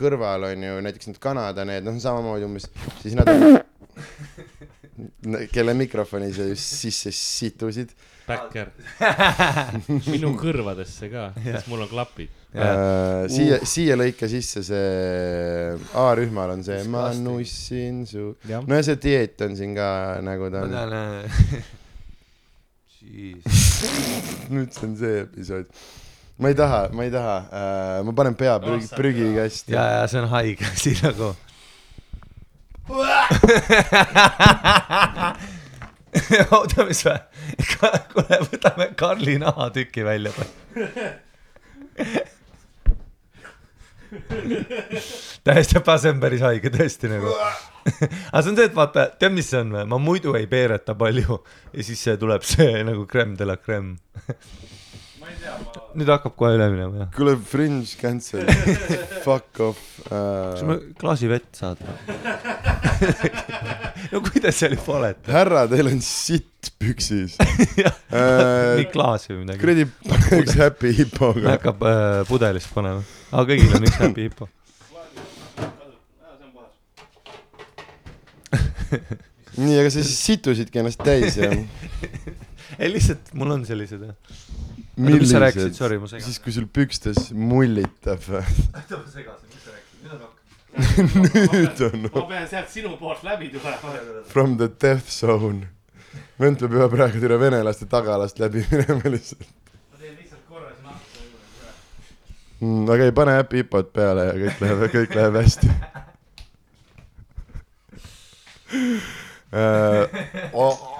kõrval, 0.00 0.48
on 0.48 0.64
ju, 0.70 0.80
näiteks 0.88 1.12
need 1.12 1.20
Kanada, 1.20 1.68
need, 1.68 1.84
noh, 1.84 2.00
samamoodi 2.00 2.48
umbes, 2.48 2.70
siis 3.02 3.18
nad 3.20 3.28
on, 3.28 3.60
kelle 5.52 5.74
mikrofoni 5.74 6.32
sa 6.34 6.48
just 6.50 6.82
sisse 6.82 7.12
situsid 7.14 7.94
Backer. 8.24 8.70
minu 10.12 10.32
kõrvadesse 10.40 11.10
ka, 11.12 11.28
sest 11.44 11.68
mul 11.68 11.84
on 11.84 11.90
klapid. 11.90 12.32
uh,. 12.54 13.24
siia, 13.28 13.58
siia 13.68 13.96
lõika 13.98 14.28
sisse 14.30 14.62
see 14.64 15.74
A-rühmal 16.00 16.54
on 16.54 16.62
see 16.64 16.84
ma 16.88 17.08
nussin 17.18 18.04
su, 18.08 18.30
no 18.46 18.78
ja 18.78 18.84
see 18.86 19.00
dieet 19.02 19.42
on 19.44 19.56
siin 19.58 19.74
ka 19.76 19.88
nagu 20.24 20.50
ta 20.54 20.62
ma 20.62 20.84
on, 20.86 20.94
äh, 20.94 21.40
nüüd 24.54 24.70
see 24.72 24.86
on 24.86 24.94
see 25.02 25.24
episood. 25.24 25.66
ma 26.38 26.54
ei 26.54 26.56
taha, 26.58 26.84
ma 26.94 27.08
ei 27.08 27.12
taha 27.12 27.36
uh,, 27.42 27.98
ma 28.06 28.14
panen 28.22 28.38
pea 28.38 28.54
prügi, 28.62 28.88
prügikasti 28.94 29.74
ja, 29.74 29.88
ja 29.98 30.06
see 30.08 30.22
on 30.22 30.30
haige 30.32 30.70
asi 30.70 30.94
nagu. 31.02 31.34
oota, 36.56 36.84
mis 36.84 37.04
vä? 37.06 37.18
kuule, 38.12 38.38
võtame 38.50 38.88
Karli 38.96 39.38
nahatüki 39.40 40.04
välja. 40.04 40.32
täiesti 45.44 45.80
see 45.80 46.10
on 46.12 46.20
päris 46.22 46.40
haige 46.44 46.70
tõesti 46.74 47.08
nagu. 47.10 47.30
aga 47.34 48.42
see 48.42 48.50
on 48.52 48.56
see, 48.58 48.66
et 48.68 48.76
vaata, 48.76 49.00
tead, 49.18 49.32
mis 49.34 49.48
see 49.50 49.60
on 49.64 49.70
või? 49.78 49.84
ma 49.94 49.98
muidu 49.98 50.30
ei 50.38 50.46
peereta 50.50 50.92
palju 50.98 51.34
ja 51.72 51.82
siis 51.82 52.00
see 52.04 52.16
tuleb 52.20 52.42
see 52.46 52.84
nagu 52.86 53.02
crème 53.10 53.34
de 53.40 53.44
la 53.48 53.56
crème. 53.56 53.90
Nüüd 55.94 56.10
hakkab 56.10 56.34
kohe 56.38 56.54
üle 56.56 56.66
minema 56.72 57.04
jah. 57.04 57.10
kuule, 57.14 57.34
Fringe 57.50 57.98
cancel, 58.00 58.46
fuck 59.26 59.60
off 59.64 59.82
kas 60.08 60.62
uh, 60.62 60.68
ma. 60.68 60.76
klaasi 61.00 61.30
vett 61.30 61.50
saad 61.56 61.80
no 64.12 64.22
kuidas 64.24 64.58
seal 64.58 64.76
juba 64.76 64.98
oled? 64.98 65.22
härra, 65.30 65.64
teil 65.70 65.90
on 65.90 66.02
sitt 66.04 66.72
püksis 66.80 67.38
Jah. 67.78 67.94
uh, 68.14 68.74
nii. 68.80 68.88
klaas 68.92 69.28
või 69.30 69.42
midagi? 69.44 69.62
kuradi, 69.62 69.86
pane 70.08 70.42
üks 70.42 70.58
Happy 70.60 70.92
Hippoga. 70.98 71.46
hakkab 71.56 71.86
äh, 71.88 72.20
pudelist 72.28 72.70
panema. 72.74 73.04
aga 73.32 73.46
kõigil 73.52 73.78
on 73.78 73.88
üks 73.88 74.00
Happy 74.02 74.28
Hippo. 74.28 74.50
nii, 79.58 79.78
aga 79.80 79.90
sa 79.90 80.02
siis 80.02 80.18
situsidki 80.26 80.82
ennast 80.82 81.02
täis 81.02 81.38
ja 81.40 81.50
ei 82.78 82.90
lihtsalt 82.90 83.32
mul 83.38 83.54
on 83.54 83.66
sellised 83.66 84.02
jah. 84.02 84.14
oota, 84.94 85.18
mis 85.18 85.30
sa 85.30 85.40
rääkisid, 85.42 85.64
millised, 85.64 85.78
sorry, 85.78 85.98
ma 85.98 86.06
segan. 86.10 86.24
siis 86.26 86.38
kui 86.42 86.52
sul 86.54 86.66
pükstes 86.70 87.32
mullitab. 87.34 88.22
oota, 88.30 88.98
ma 89.00 89.10
segasin, 89.10 89.48
mis 89.50 89.64
sa 89.64 89.70
rääkisid, 89.74 89.98
nüüd 90.04 90.12
on 90.14 90.20
rohkem. 90.22 90.44
nüüd 91.24 91.82
on 91.88 92.06
ma 92.08 92.22
pean 92.30 92.46
sealt 92.50 92.70
sinu 92.70 92.96
poolt 93.00 93.22
läbi 93.26 93.50
tulema. 93.52 93.94
from 94.30 94.56
the 94.60 94.68
death 94.68 95.10
zone. 95.10 95.68
vend 96.40 96.58
peab 96.62 96.72
juba 96.78 96.88
praegu 96.94 97.20
türa 97.22 97.40
venelaste 97.40 97.86
tagalast 97.90 98.38
läbi 98.42 98.64
minema 98.70 99.10
lihtsalt 99.10 99.48
ma 99.48 99.98
teen 99.98 100.14
lihtsalt 100.14 100.44
korra 100.48 100.70
siin 100.70 100.86
ahju. 100.94 101.30
mm,. 102.60 102.90
aga 102.94 103.02
ei 103.10 103.14
pane 103.20 103.32
Happy 103.40 103.56
Hippot 103.62 103.92
peale 103.92 104.22
ja 104.30 104.34
kõik 104.46 104.56
läheb, 104.62 104.78
kõik 104.94 105.12
läheb 105.18 105.34
hästi 105.42 105.68
uh,. 110.54 110.93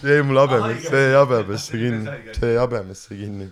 See 0.00 0.14
jäi 0.16 0.22
mul 0.24 0.38
habemesse, 0.40 0.88
see 0.88 1.00
jäi 1.10 1.16
habemesse 1.18 1.78
kinni, 1.80 2.12
see 2.32 2.52
jäi 2.54 2.60
habemesse 2.60 3.16
kinni. 3.18 3.48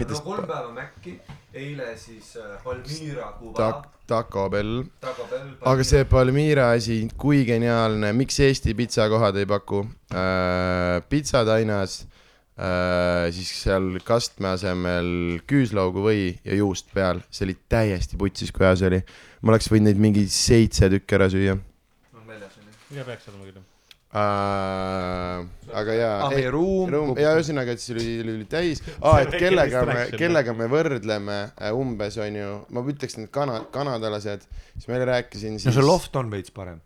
no 0.00 0.20
kolm 0.24 0.46
päeva 0.48 0.70
Maci, 0.72 1.16
eile 1.52 1.90
siis 2.00 2.36
äh, 2.40 2.54
Palmyra 2.64 3.32
Kuba 3.38 3.58
Tak-, 3.58 3.88
Taco 4.06 4.48
Bell. 4.50 4.84
Taco 5.00 5.26
Bell. 5.28 5.50
aga 5.68 5.84
see 5.84 6.06
Palmyra 6.08 6.70
asi, 6.76 7.02
kui 7.20 7.42
geniaalne, 7.44 8.12
miks 8.16 8.40
Eesti 8.40 8.74
pitsakohad 8.78 9.36
ei 9.36 9.48
paku 9.50 9.82
äh,? 10.14 11.02
pitsad 11.12 11.50
ainas 11.52 12.06
äh,, 12.56 13.28
siis 13.34 13.52
seal 13.60 13.98
kastme 14.06 14.54
asemel 14.54 15.42
küüslaugu 15.50 16.06
või 16.06 16.22
ja 16.40 16.56
juust 16.62 16.88
peal, 16.96 17.20
see 17.28 17.50
oli 17.50 17.58
täiesti 17.68 18.16
putsis, 18.16 18.54
kui 18.54 18.64
hea 18.64 18.78
see 18.80 18.88
oli. 18.94 19.02
ma 19.42 19.52
oleks 19.52 19.68
võinud 19.68 19.90
neid 19.90 20.00
mingi 20.08 20.24
seitse 20.32 20.88
tükki 20.88 21.20
ära 21.20 21.28
süüa 21.28 21.58
on 22.16 22.24
väljas 22.24 22.56
on 22.56 22.64
ju. 22.64 22.96
ja 22.96 23.04
peaks 23.04 23.28
olema 23.28 23.50
küll. 23.50 23.66
äh,. 24.10 25.44
aga 25.80 25.94
jaa 25.94 26.14
aa, 26.24 26.30
meie 26.32 26.50
ruum. 26.50 26.90
ruum 26.90 27.12
ja 27.20 27.34
ühesõnaga, 27.38 27.76
et 27.76 27.82
see 27.82 27.94
oli, 27.94 28.06
oli, 28.24 28.46
täis 28.50 28.82
ah,, 28.98 29.20
et 29.22 29.36
kellega 29.38 29.84
me, 29.86 30.06
kellega 30.18 30.54
me 30.56 30.66
võrdleme 30.72 31.36
äh, 31.52 31.70
umbes 31.76 32.18
onju, 32.22 32.48
ma 32.74 32.82
ütleks 32.90 33.20
need 33.20 33.30
kana-, 33.34 33.62
kanadalased, 33.74 34.48
siis 34.74 34.90
ma 34.90 34.98
eile 34.98 35.12
rääkisin 35.12 35.54
no 35.54 35.62
siis 35.62 35.78
see 35.78 35.86
loft 35.86 36.18
on 36.18 36.32
veits 36.32 36.50
parem. 36.54 36.82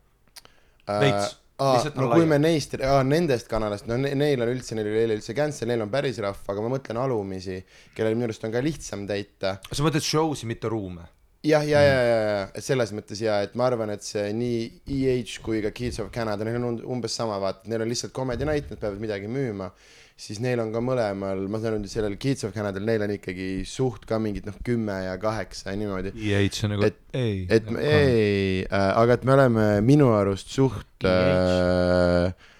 veits. 0.89 1.41
Aa, 1.63 1.85
no 1.95 2.09
on 2.09 2.17
kui 2.17 2.27
me 2.27 2.35
neist, 2.43 2.73
nendest 3.07 3.47
kanalast, 3.47 3.87
no 3.87 3.95
ne- 4.01 4.11
neil 4.19 4.41
on 4.43 4.51
üldse, 4.51 4.75
neil 4.75 4.89
oli 4.91 5.05
eile 5.05 5.19
üldse 5.21 5.37
cancel, 5.39 5.69
neil 5.71 5.85
on 5.85 5.93
päris 5.93 6.19
rahv, 6.23 6.41
aga 6.51 6.65
ma 6.65 6.73
mõtlen 6.73 6.99
alumisi, 6.99 7.61
kellel 7.95 8.17
minu 8.19 8.27
arust 8.27 8.43
on 8.49 8.53
ka 8.53 8.63
lihtsam 8.65 9.05
täita. 9.07 9.61
sa 9.71 9.87
mõtled 9.87 10.03
show'si, 10.03 10.49
mitte 10.51 10.67
ruume? 10.73 11.07
jah, 11.45 11.65
ja, 11.69 11.81
Mm. 11.81 11.87
ja, 11.87 12.03
ja, 12.09 12.21
ja, 12.29 12.45
et 12.57 12.65
selles 12.65 12.93
mõttes 12.97 13.21
ja, 13.21 13.41
et 13.45 13.55
ma 13.59 13.67
arvan, 13.69 13.91
et 13.95 14.03
see 14.07 14.31
nii 14.33 14.63
EH 14.89 15.35
kui 15.45 15.61
ka 15.65 15.71
Kids 15.77 16.01
of 16.01 16.09
Canada, 16.15 16.45
neil 16.47 16.63
on 16.65 16.81
umbes 16.97 17.15
sama, 17.21 17.37
vaata, 17.43 17.69
neil 17.69 17.85
on 17.85 17.91
lihtsalt 17.93 18.15
comedy 18.17 18.47
night, 18.49 18.71
nad 18.73 18.81
peavad 18.81 19.03
midagi 19.03 19.29
müüma, 19.29 19.69
siis 20.17 20.39
neil 20.41 20.61
on 20.63 20.71
ka 20.73 20.81
mõlemal, 20.85 21.43
ma 21.51 21.59
saan 21.61 21.77
aru, 21.81 21.91
sellel 21.91 22.17
Kids 22.23 22.47
of 22.49 22.55
Canadal, 22.57 22.85
neil 22.87 23.03
on 23.05 23.13
ikkagi 23.17 23.49
suht 23.69 24.07
ka 24.09 24.19
mingid 24.23 24.47
noh, 24.49 24.57
kümme 24.65 24.97
ja 25.09 25.17
kaheksa 25.21 25.73
ja 25.75 25.81
niimoodi. 25.81 26.15
EH 26.17 26.65
on 26.65 26.75
nagu 26.77 26.89
Et-, 26.89 27.03
ei. 27.19 27.45
et 27.51 27.69
ei 27.77 28.65
äh,, 28.65 28.91
aga 29.03 29.19
et 29.19 29.25
me 29.29 29.37
oleme 29.37 29.69
minu 29.85 30.13
arust 30.17 30.49
suht 30.55 31.05
äh, 31.05 32.29
äh, 32.31 32.53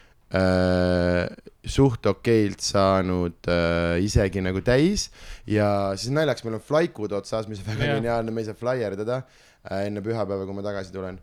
suht 1.65 2.07
okeilt 2.11 2.61
saanud 2.65 3.47
äh, 3.51 4.01
isegi 4.05 4.43
nagu 4.45 4.61
täis 4.67 5.09
ja 5.49 5.69
siis 5.97 6.13
naljaks 6.15 6.45
meil 6.45 6.59
on 6.59 6.65
Flykud 6.65 7.15
otsas, 7.17 7.47
mis 7.51 7.63
on 7.63 7.71
väga 7.71 7.87
Jah. 7.89 7.97
geniaalne, 8.01 8.35
me 8.35 8.43
ei 8.43 8.49
saa 8.49 8.59
flaierdada 8.59 9.21
äh, 9.23 9.87
enne 9.87 10.03
pühapäeva, 10.05 10.45
kui 10.49 10.57
ma 10.57 10.65
tagasi 10.67 10.93
tulen. 10.95 11.21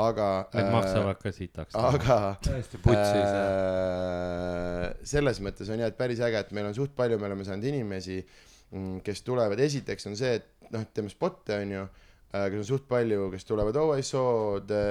aga 0.00 0.26
Need 0.54 0.70
maksavad 0.72 1.18
ka 1.22 1.32
sitaks. 1.34 1.74
aga 1.74 2.18
täiesti 2.44 2.78
putsis. 2.84 3.32
äh, 3.32 4.86
selles 5.14 5.40
mõttes 5.44 5.72
on 5.72 5.82
jah, 5.82 5.90
et 5.90 5.98
päris 5.98 6.22
äge, 6.24 6.44
et 6.44 6.54
meil 6.56 6.70
on 6.70 6.76
suht 6.76 6.94
palju, 6.96 7.18
me 7.18 7.28
oleme 7.30 7.44
saanud 7.48 7.66
inimesi 7.72 8.20
mm, 8.20 9.00
kes 9.06 9.24
tulevad, 9.26 9.60
esiteks 9.60 10.06
on 10.10 10.16
see, 10.20 10.36
et 10.38 10.70
noh, 10.70 10.86
teeme 10.94 11.10
spot'e 11.12 11.58
onju, 11.64 11.88
kes 12.30 12.60
on 12.60 12.66
suht 12.68 12.84
palju, 12.88 13.24
kes 13.32 13.44
tulevad, 13.48 13.76
oh 13.80 13.90
I 13.98 14.02
saw 14.06 14.60
the 14.62 14.84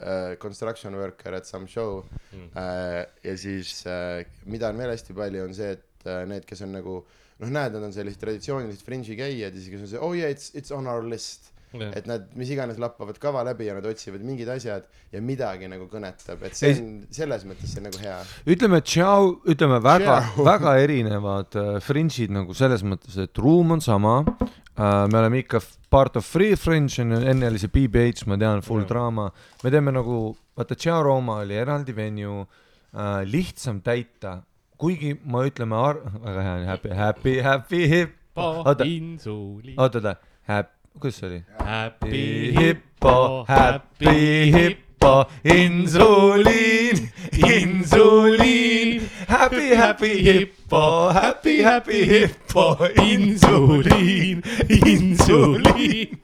uh, 0.00 0.36
construction 0.40 0.94
worker 0.96 1.34
at 1.36 1.46
some 1.46 1.66
show 1.68 2.04
Mm. 2.32 2.48
uh,. 2.52 3.04
ja 3.24 3.36
siis 3.38 3.82
uh, 3.88 4.20
mida 4.44 4.68
on 4.68 4.78
veel 4.80 4.90
hästi 4.92 5.14
palju, 5.16 5.44
on 5.46 5.54
see, 5.56 5.70
et 5.76 6.04
uh, 6.08 6.24
need, 6.28 6.44
kes 6.48 6.60
on 6.66 6.72
nagu 6.76 6.96
noh, 7.40 7.48
näed, 7.48 7.72
nad 7.76 7.84
on 7.86 7.92
sellised 7.94 8.20
traditsioonilised 8.20 8.82
fringe'i 8.84 9.16
käijad 9.16 9.54
ja 9.54 9.60
siis, 9.60 9.70
kes 9.72 9.84
on 9.86 9.90
see 9.92 10.00
oh 10.02 10.12
yeah 10.16 10.32
it's, 10.32 10.50
it's 10.58 10.72
on 10.74 10.88
our 10.90 11.04
list 11.06 11.52
et 11.84 12.06
nad 12.08 12.26
mis 12.38 12.50
iganes 12.54 12.78
lappavad 12.82 13.18
kava 13.22 13.44
läbi 13.46 13.68
ja 13.68 13.76
nad 13.76 13.86
otsivad 13.86 14.24
mingid 14.26 14.48
asjad 14.52 14.86
ja 15.12 15.22
midagi 15.22 15.68
nagu 15.70 15.88
kõnetab, 15.90 16.42
et 16.46 16.58
see 16.58 16.74
on 16.74 16.92
selles 17.14 17.46
mõttes 17.48 17.72
see 17.72 17.82
on 17.82 17.88
nagu 17.90 18.02
hea. 18.02 18.18
ütleme, 18.54 18.80
tšau, 18.82 19.32
ütleme 19.52 19.80
väga 19.84 20.18
väga 20.50 20.76
erinevad 20.82 21.58
äh, 21.60 21.72
fringe'id 21.84 22.34
nagu 22.34 22.56
selles 22.56 22.84
mõttes, 22.86 23.18
et 23.22 23.42
ruum 23.42 23.76
on 23.76 23.84
sama 23.84 24.18
äh,. 24.26 25.06
me 25.10 25.20
oleme 25.20 25.42
ikka 25.44 25.62
part 25.90 26.16
of 26.16 26.26
free 26.26 26.56
fringe 26.56 27.00
on 27.02 27.16
ju, 27.16 27.22
enne 27.30 27.50
oli 27.50 27.60
see 27.62 27.72
BBH, 27.72 28.26
ma 28.26 28.38
tean, 28.40 28.62
full 28.66 28.84
Jah. 28.84 28.90
draama. 28.90 29.30
me 29.62 29.72
teeme 29.72 29.94
nagu, 29.94 30.36
vaata, 30.56 30.76
Tšau 30.76 31.02
Roma 31.06 31.40
oli 31.44 31.58
eraldi 31.62 31.96
venue 31.96 32.44
äh,, 32.44 33.22
lihtsam 33.24 33.80
täita, 33.86 34.40
kuigi 34.76 35.14
ma 35.24 35.46
ütleme 35.48 35.82
väga 36.26 36.46
hea, 36.48 36.62
happy, 36.70 36.94
happy, 37.02 37.36
happy 37.40 37.84
hippo, 37.88 38.48
oota, 38.64 38.84
oota, 38.84 39.98
oota, 39.98 40.16
happy, 40.46 40.75
kuidas 41.00 41.18
see 41.20 41.26
oli? 41.28 41.44
Happy 41.64 42.52
hippo, 42.58 43.44
happy 43.48 44.52
hippo, 44.52 45.24
insuliin, 45.44 47.08
insuliin, 47.46 49.10
happy, 49.28 49.74
happy 49.74 50.22
hippo, 50.24 51.12
happy, 51.12 51.62
happy 51.62 52.06
hippo, 52.06 52.78
insuliin, 53.02 54.42
insuliin. 54.68 56.18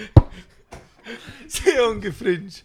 see 1.48 1.80
ongi 1.80 2.10
fringe. 2.10 2.62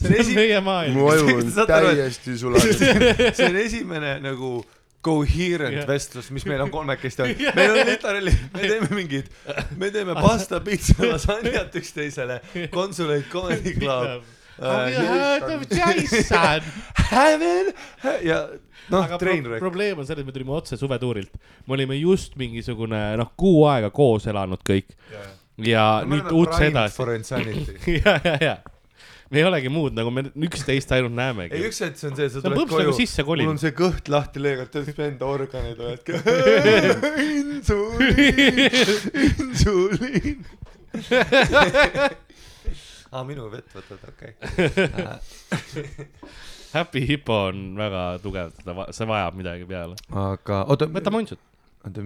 see 0.00 0.20
on 0.20 0.34
meie 0.34 0.60
maailm. 0.60 0.94
mu 0.94 1.08
aju 1.08 1.36
on 1.40 1.66
täiesti 1.66 2.38
sulanud. 2.38 2.78
see 3.36 3.48
on 3.48 3.56
esimene 3.56 4.18
nagu 4.20 4.64
coherent 5.04 5.76
Jah. 5.76 5.88
vestlus, 5.88 6.30
mis 6.34 6.46
meil 6.48 6.62
on 6.64 6.72
kolmekesti 6.72 7.24
olnud. 7.24 7.42
meil 7.58 7.74
on 7.74 7.90
literaali, 7.90 8.32
me 8.54 8.62
teeme 8.62 8.88
mingid, 8.96 9.28
me 9.80 9.90
teeme 9.94 10.16
pasta, 10.26 10.60
pitsa, 10.64 10.96
lasanjat 11.04 11.76
üksteisele, 11.80 12.40
Consulate 12.72 13.28
Comedy 13.32 13.76
Club. 13.78 14.24
Have 14.54 14.92
you 14.94 15.06
heard 15.10 15.48
of 15.50 15.64
Jason? 15.70 16.62
Heaven 17.10 17.72
ja 18.22 18.44
noh 18.88 19.16
treener. 19.18 19.58
probleem 19.58 19.98
on 19.98 20.06
selles, 20.06 20.22
et 20.22 20.28
me 20.28 20.34
tulime 20.34 20.54
otse 20.54 20.78
suvetuurilt. 20.78 21.34
me 21.66 21.74
olime 21.74 21.98
just 21.98 22.36
mingisugune 22.38 23.00
noh, 23.18 23.32
kuu 23.36 23.64
aega 23.68 23.90
koos 23.94 24.28
elanud 24.30 24.62
kõik 24.66 24.94
ja 25.58 25.88
nüüd 26.06 26.30
uudse 26.34 26.70
edasi. 26.70 27.02
Ja, 27.98 28.20
ja, 28.24 28.38
ja 28.40 28.54
me 29.34 29.40
ei 29.42 29.46
olegi 29.48 29.70
muud 29.72 29.96
nagu 29.96 30.10
me 30.14 30.22
üksteist 30.46 30.92
ainult 30.94 31.14
näemegi 31.16 31.56
ei, 31.58 31.64
üks 31.68 31.78
hetk 31.84 31.96
see 31.98 32.08
on 32.10 32.16
see, 32.18 32.28
sa 32.30 32.38
tuled 32.44 32.68
koju 32.70 32.86
nagu, 32.86 32.96
sisse 32.96 33.22
mul 33.26 33.40
on. 33.50 33.58
see 33.62 33.72
kõht 33.76 34.04
lahti 34.12 34.38
lõigatud, 34.42 34.82
siis 34.86 34.98
enda 35.08 35.24
organid 35.30 35.78
oled 35.82 36.02
insuliin, 37.24 38.60
insuliin. 39.24 40.38
aa, 43.10 43.22
minu 43.26 43.42
vett 43.52 43.70
võtad, 43.74 44.00
okei. 44.12 44.32
Happy 46.74 47.00
Hippo 47.06 47.34
on 47.50 47.58
väga 47.78 48.02
tugev, 48.22 48.48
ta 48.62 48.70
see 48.94 49.06
vajab 49.10 49.34
midagi 49.38 49.64
peale. 49.68 49.94
aga 50.10 50.56
oota, 50.70 50.84
võta 50.90 51.10
muntsut. 51.14 51.40
oota, 51.86 52.00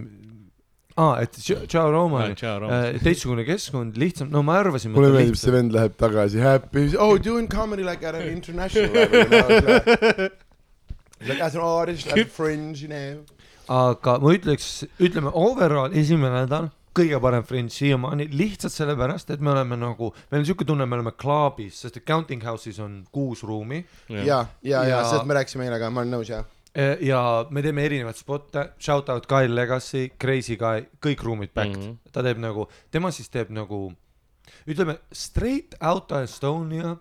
aa, 0.99 1.21
et 1.23 1.37
Tšau 1.39 1.91
Roma 1.95 2.25
oli 2.25 2.35
Ciao, 2.35 2.59
Roomas. 2.61 2.89
äh, 2.95 3.01
teistsugune 3.05 3.45
keskkond, 3.47 3.97
lihtsam, 4.03 4.31
no 4.35 4.43
ma 4.43 4.57
arvasin. 4.59 4.91
mulle 4.97 5.13
meeldib, 5.15 5.37
see 5.39 5.53
vend 5.55 5.73
läheb 5.77 5.95
tagasi 6.01 6.41
happy, 6.43 6.89
oh 6.99 7.15
doing 7.23 7.47
comedy 7.51 7.85
like 7.87 8.03
at 8.07 8.15
an 8.19 8.27
international 8.29 8.91
level 8.91 9.29
like, 9.31 10.33
like 11.29 11.41
as 11.41 11.55
an 11.55 11.63
artist 11.63 12.11
at 12.13 12.29
fringe 12.35 12.83
you 12.83 12.89
know. 12.91 13.23
aga 13.69 14.19
ma 14.23 14.35
ütleks, 14.35 14.85
ütleme 14.99 15.31
overall 15.35 15.93
esimene 15.95 16.43
nädal, 16.45 16.71
kõige 16.99 17.19
parem 17.23 17.45
fringe 17.47 17.71
siiamaani, 17.71 18.25
lihtsalt 18.35 18.73
sellepärast, 18.75 19.29
et 19.31 19.41
me 19.45 19.53
oleme 19.53 19.77
nagu, 19.79 20.09
meil 20.33 20.41
on 20.43 20.47
siuke 20.49 20.65
tunne, 20.67 20.87
me 20.89 20.97
oleme 20.99 21.13
klaabis, 21.15 21.77
sest 21.85 22.01
et 22.01 22.07
Counting 22.09 22.43
House'is 22.43 22.81
on 22.83 23.05
kuus 23.15 23.45
ruumi 23.47 23.85
ja, 24.09 24.25
ja, 24.27 24.47
ja 24.67 24.83
Ja- 24.89 25.05
sellest 25.07 25.29
me 25.31 25.37
rääkisime 25.39 25.69
eile 25.69 25.79
ka, 25.79 25.91
ma 25.95 26.03
olen 26.03 26.17
nõus 26.17 26.33
jah. 26.33 26.43
E, 26.79 26.85
ja 27.09 27.21
me 27.51 27.63
teeme 27.65 27.83
erinevaid 27.89 28.19
spotte, 28.19 28.69
shout 28.79 29.09
out 29.11 29.27
Kyle 29.27 29.55
Legacy, 29.55 30.13
Crazy 30.21 30.55
Guy, 30.61 30.85
kõik 31.03 31.25
ruumid 31.27 31.51
backed 31.55 31.77
mm. 31.77 31.89
-hmm. 31.89 32.13
ta 32.15 32.23
teeb 32.23 32.39
nagu, 32.39 32.69
tema 32.91 33.11
siis 33.11 33.29
teeb 33.35 33.51
nagu 33.51 33.89
ütleme, 34.69 34.99
Straight 35.13 35.75
Outta 35.81 36.23
Estonia 36.23 36.95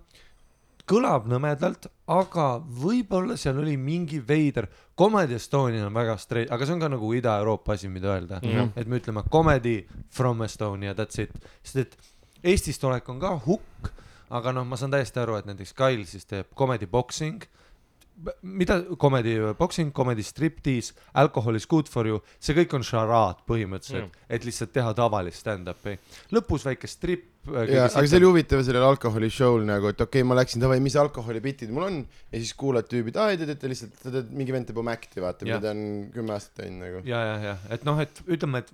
kõlab 0.88 1.28
nõmedalt, 1.28 1.90
aga 2.08 2.48
võib-olla 2.64 3.36
seal 3.40 3.60
oli 3.60 3.76
mingi 3.78 4.22
veider, 4.24 4.70
Comedy 4.98 5.36
Estonia 5.36 5.86
on 5.86 5.94
väga 5.94 6.16
straight, 6.18 6.52
aga 6.52 6.66
see 6.66 6.78
on 6.78 6.82
ka 6.82 6.90
nagu 6.90 7.10
Ida-Euroopa 7.14 7.76
asi, 7.76 7.90
mida 7.92 8.14
öelda 8.16 8.40
mm. 8.42 8.50
-hmm. 8.50 8.72
et 8.76 8.88
me 8.88 9.00
ütleme 9.00 9.24
comedy 9.32 9.86
from 10.10 10.42
Estonia, 10.42 10.96
that's 10.96 11.22
it, 11.22 11.34
sest 11.64 11.76
et 11.76 11.98
Eestist 12.44 12.84
olek 12.84 13.10
on 13.10 13.20
ka 13.20 13.34
hukk, 13.46 13.92
aga 14.30 14.52
noh, 14.54 14.66
ma 14.66 14.78
saan 14.78 14.92
täiesti 14.92 15.20
aru, 15.20 15.36
et 15.36 15.46
näiteks 15.46 15.74
Kyle 15.74 16.06
siis 16.06 16.26
teeb 16.26 16.48
comedy 16.56 16.88
boxing, 16.88 17.44
mida 18.42 18.80
comedy 18.98 19.36
boxing, 19.58 19.92
comedy 19.94 20.24
striptease, 20.26 20.94
alcohol 21.14 21.56
is 21.56 21.68
good 21.70 21.90
for 21.92 22.08
you, 22.10 22.22
see 22.42 22.56
kõik 22.58 22.74
on 22.78 22.86
šaraad 22.86 23.44
põhimõtteliselt 23.50 24.08
mm., 24.08 24.30
et 24.34 24.48
lihtsalt 24.48 24.74
teha 24.74 24.94
tavalist 24.98 25.44
stand-up'i. 25.44 25.98
lõpus 26.34 26.66
väike 26.68 26.90
strip. 26.90 27.28
ja, 27.48 27.86
aga 27.88 28.04
see 28.04 28.18
oli 28.20 28.28
huvitav 28.28 28.64
sellel 28.66 28.88
alkoholi 28.88 29.30
show'l 29.32 29.68
nagu, 29.68 29.94
et 29.94 30.02
okei 30.02 30.24
okay,, 30.24 30.28
ma 30.28 30.40
läksin 30.40 30.64
davai, 30.64 30.80
mis 30.84 30.98
alkoholipitid 31.00 31.72
mul 31.72 31.88
on 31.88 32.02
ja 32.04 32.42
siis 32.42 32.56
kuulad 32.58 32.90
tüübid, 32.90 33.20
aa 33.22 33.32
ei 33.32 33.40
te 33.40 33.48
teete 33.52 33.72
lihtsalt, 33.72 33.96
te 34.02 34.10
teete 34.10 34.36
mingi 34.36 34.56
vend 34.56 34.68
teeb 34.68 34.82
oma 34.82 34.98
act'i 34.98 35.24
vaata, 35.24 35.48
mida 35.48 35.62
ta 35.64 35.72
on 35.76 36.10
kümme 36.16 36.36
aastat 36.36 36.64
teinud 36.64 36.84
nagu. 36.84 37.06
ja, 37.08 37.24
ja, 37.32 37.40
ja, 37.52 37.56
et 37.72 37.88
noh, 37.88 38.02
et 38.04 38.24
ütleme, 38.26 38.66
et 38.66 38.74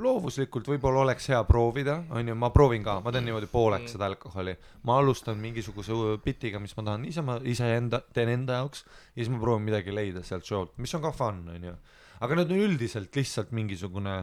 loovuslikult 0.00 0.68
võib-olla 0.72 1.04
oleks 1.04 1.28
hea 1.32 1.40
proovida, 1.48 2.00
onju, 2.16 2.34
ma 2.38 2.50
proovin 2.54 2.84
ka, 2.86 2.98
ma 3.04 3.12
teen 3.14 3.26
niimoodi 3.28 3.48
pooleks 3.50 3.94
seda 3.96 4.08
alkoholi. 4.10 4.56
ma 4.88 4.98
alustan 4.98 5.38
mingisuguse 5.40 5.96
bitiga, 6.24 6.60
mis 6.62 6.76
ma 6.76 6.86
tahan 6.90 7.06
ise, 7.08 7.24
ma 7.26 7.38
iseenda, 7.42 8.02
teen 8.14 8.32
enda 8.32 8.60
jaoks 8.60 8.84
ja 8.84 9.22
siis 9.22 9.32
ma 9.32 9.40
proovin 9.42 9.66
midagi 9.68 9.94
leida 9.94 10.22
sealt 10.26 10.46
show'lt, 10.48 10.76
mis 10.78 10.94
on 10.94 11.02
ka 11.02 11.12
fun, 11.12 11.42
onju. 11.54 11.74
aga 12.20 12.40
need 12.40 12.52
on 12.52 12.62
üldiselt 12.68 13.16
lihtsalt 13.16 13.52
mingisugune 13.56 14.22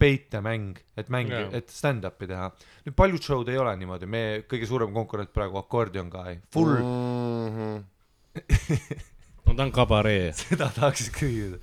peitemäng, 0.00 0.78
et 0.96 1.10
mängi 1.12 1.36
Jaa., 1.36 1.52
et 1.58 1.70
stand-up'i 1.72 2.28
teha. 2.30 2.48
nüüd 2.86 2.96
paljud 2.96 3.24
show'd 3.24 3.52
ei 3.52 3.60
ole 3.60 3.74
niimoodi, 3.80 4.08
meie 4.10 4.42
kõige 4.48 4.68
suurem 4.68 4.94
konkurent 4.96 5.32
praegu 5.34 5.60
Accordion 5.60 6.08
Guy, 6.12 6.40
full 6.54 6.76
mm. 6.80 7.56
-hmm. 7.56 9.00
no 9.46 9.54
ta 9.54 9.66
on 9.66 9.72
kabaree. 9.72 10.32
seda 10.36 10.70
tahaks 10.74 11.10
küsida 11.16 11.60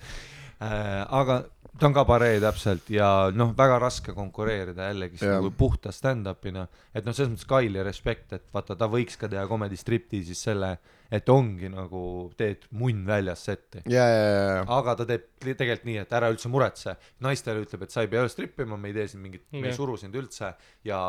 äh,. 0.62 1.06
aga 1.10 1.44
ta 1.80 1.88
on 1.90 1.96
kabaree 1.96 2.40
täpselt. 2.44 2.90
Ja 2.94 3.30
noh, 3.34 3.54
väga 3.58 3.80
raske 3.82 4.14
konkureerida 4.16 4.90
jällegi 4.92 5.22
nagu 5.26 5.52
puhta 5.58 5.94
stand-up'ina, 5.96 6.68
et 6.94 7.06
noh, 7.06 7.16
selles 7.16 7.34
mõttes 7.34 7.50
Kaili 7.50 7.84
respekt, 7.86 8.34
et 8.38 8.46
vaata, 8.54 8.78
ta 8.78 8.90
võiks 8.92 9.20
ka 9.20 9.30
teha 9.32 9.46
comedy 9.50 9.80
striptease'is 9.80 10.44
selle, 10.50 10.76
et 11.14 11.30
ongi 11.32 11.70
nagu 11.72 12.02
teed 12.38 12.68
munn 12.76 13.06
väljas 13.08 13.46
setti. 13.48 13.84
ja, 13.88 14.04
ja, 14.04 14.24
ja, 14.24 14.40
ja, 14.58 14.64
aga 14.78 14.96
ta 15.00 15.08
teeb 15.08 15.28
li- 15.46 15.56
tegelikult 15.58 15.88
nii, 15.88 16.00
et 16.04 16.16
ära 16.18 16.30
üldse 16.34 16.52
muretse, 16.52 16.96
naistele 17.24 17.64
ütleb, 17.64 17.86
et 17.86 17.94
sa 17.94 18.04
ei 18.04 18.12
pea 18.12 18.24
öös 18.26 18.36
strippima, 18.36 18.78
me 18.80 18.92
ei 18.92 18.96
tee 18.98 19.08
siin 19.12 19.24
mingit 19.24 19.46
okay., 19.46 19.62
me 19.64 19.72
ei 19.72 19.78
suru 19.78 19.96
sind 20.00 20.16
üldse 20.20 20.52
ja, 20.88 21.00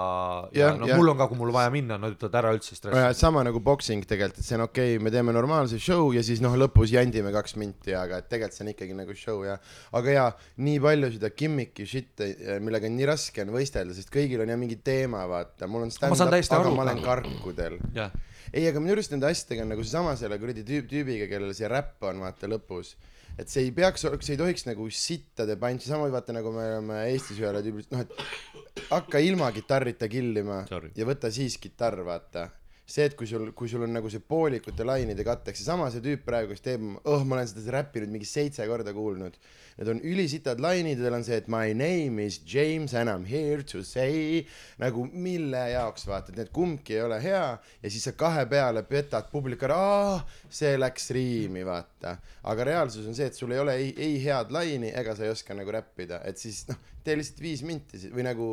ja 0.54 0.70
no 0.78 0.88
mul 0.92 1.12
on 1.14 1.18
ka, 1.20 1.28
kui 1.30 1.40
mul 1.40 1.52
vaja 1.54 1.72
minna, 1.74 1.98
nad 2.00 2.14
ütlevad 2.14 2.38
ära 2.42 2.52
üldse 2.56 2.74
ja 2.74 2.80
stressi. 2.80 3.20
sama 3.20 3.42
nagu 3.46 3.62
boksing 3.64 4.06
tegelikult, 4.08 4.42
et 4.42 4.48
see 4.48 4.58
on 4.58 4.66
okei 4.68 4.94
okay,, 4.96 5.04
me 5.04 5.14
teeme 5.14 5.34
normaalse 5.34 5.80
show 5.82 6.12
ja 6.14 6.22
siis 6.26 6.42
noh, 6.44 6.54
lõpus 6.60 6.94
jandime 6.94 7.32
kaks 7.34 7.58
minti, 7.60 7.96
aga 7.98 8.22
et 8.22 8.30
tegelikult 8.30 8.58
see 8.58 8.66
on 8.66 8.72
ikkagi 8.74 8.98
nagu 8.98 9.18
show 9.18 9.42
ja, 9.46 9.58
aga 9.98 10.16
jaa, 10.18 10.30
nii 10.62 10.78
palju 10.84 11.12
seda 11.16 11.32
gimmick'i 11.42 11.88
shit'i, 11.88 12.30
millega 12.62 12.90
on 12.90 12.98
nii 13.00 13.10
raske 13.10 13.44
on 13.44 13.54
võistelda, 13.56 13.96
sest 13.96 14.12
kõigil 14.14 14.44
on 14.44 14.54
jah 14.54 14.60
mingi 14.60 14.78
teema, 14.84 15.24
vaata, 15.30 15.70
mul 15.70 15.88
on 15.88 15.94
stand-up, 15.94 16.28
aga 16.38 16.62
aru 16.62 16.74
ma 16.76 16.86
olen 16.86 17.02
karkudel. 17.04 17.78
jah, 17.96 18.14
ei, 18.52 18.66
aga 18.68 18.80
minu 18.82 18.96
arust 18.96 19.12
nende 19.14 19.28
asjadega 19.28 19.64
on 19.64 19.72
nagu 19.74 19.84
seesama 19.84 20.16
selle 20.18 20.38
kuradi 20.40 20.64
tüüp, 20.66 20.88
tüübiga, 20.90 21.28
kellel 21.30 21.54
see 21.56 21.68
räpp 21.70 22.04
on 22.08 22.22
vaata 22.24 22.50
lõpus. 22.50 22.94
et 23.38 23.50
see 23.50 23.68
ei 23.68 23.72
peaks, 23.74 24.02
see 24.02 24.34
ei 24.34 24.40
tohiks 24.40 24.66
nagu 24.66 24.88
sittade 24.90 25.54
punch'i, 25.60 25.86
sama 25.86 26.08
vaata 26.10 26.34
nagu 26.34 26.52
me 26.54 26.64
oleme 26.72 27.02
Eestis 27.12 27.38
ühele 27.38 27.62
tüübile, 27.62 27.86
noh 27.92 28.02
et 28.02 28.88
hakka 28.90 29.20
ilma 29.22 29.50
kitarrita 29.54 30.08
killima 30.10 30.64
Sorry. 30.68 30.90
ja 30.96 31.06
võta 31.06 31.30
siis 31.34 31.58
kitarr, 31.60 32.02
vaata. 32.06 32.48
see, 32.88 33.04
et 33.04 33.14
kui 33.14 33.28
sul, 33.28 33.50
kui 33.52 33.68
sul 33.68 33.84
on 33.84 33.92
nagu 33.92 34.08
see 34.08 34.22
poolikute 34.24 34.84
lainide 34.86 35.24
katteks, 35.24 35.60
seesama 35.60 35.90
see 35.92 36.00
tüüp 36.04 36.22
praegu, 36.24 36.54
kes 36.54 36.64
teeb, 36.64 36.86
oh, 37.04 37.24
ma 37.24 37.36
olen 37.36 37.50
seda 37.50 37.74
räppi 37.76 38.00
nüüd 38.00 38.14
mingi 38.16 38.28
seitse 38.28 38.64
korda 38.70 38.94
kuulnud. 38.96 39.36
Need 39.78 39.88
on 39.92 40.00
ülisitad 40.02 40.58
lainid, 40.58 40.98
tal 40.98 41.14
on 41.14 41.22
see, 41.22 41.36
et 41.38 41.46
my 41.52 41.70
name 41.76 42.24
is 42.24 42.40
James 42.42 42.96
and 42.98 43.10
I 43.10 43.14
m 43.14 43.24
here 43.28 43.62
to 43.70 43.84
say 43.86 44.42
nagu 44.80 45.04
mille 45.12 45.60
jaoks 45.70 46.08
vaata, 46.08 46.32
et 46.32 46.40
need 46.40 46.50
kumbki 46.54 46.96
ei 46.96 47.04
ole 47.06 47.20
hea 47.22 47.44
ja 47.54 47.92
siis 47.92 48.08
sa 48.08 48.12
kahe 48.18 48.42
peale 48.50 48.82
petad 48.88 49.30
publiku 49.30 49.68
ära, 49.68 50.18
see 50.50 50.74
läks 50.80 51.12
riimi 51.14 51.62
vaata. 51.66 52.16
aga 52.42 52.64
reaalsus 52.64 53.06
on 53.06 53.14
see, 53.14 53.30
et 53.30 53.38
sul 53.38 53.54
ei 53.54 53.62
ole 53.62 53.78
ei, 53.78 53.94
ei 53.96 54.18
head 54.24 54.50
laini 54.54 54.90
ega 54.98 55.14
sa 55.14 55.26
ei 55.26 55.30
oska 55.30 55.54
nagu 55.54 55.70
räppida, 55.70 56.22
et 56.26 56.42
siis 56.42 56.64
noh, 56.72 56.78
tee 57.04 57.16
lihtsalt 57.18 57.42
viis 57.42 57.62
minti 57.66 58.00
või 58.12 58.24
nagu 58.26 58.48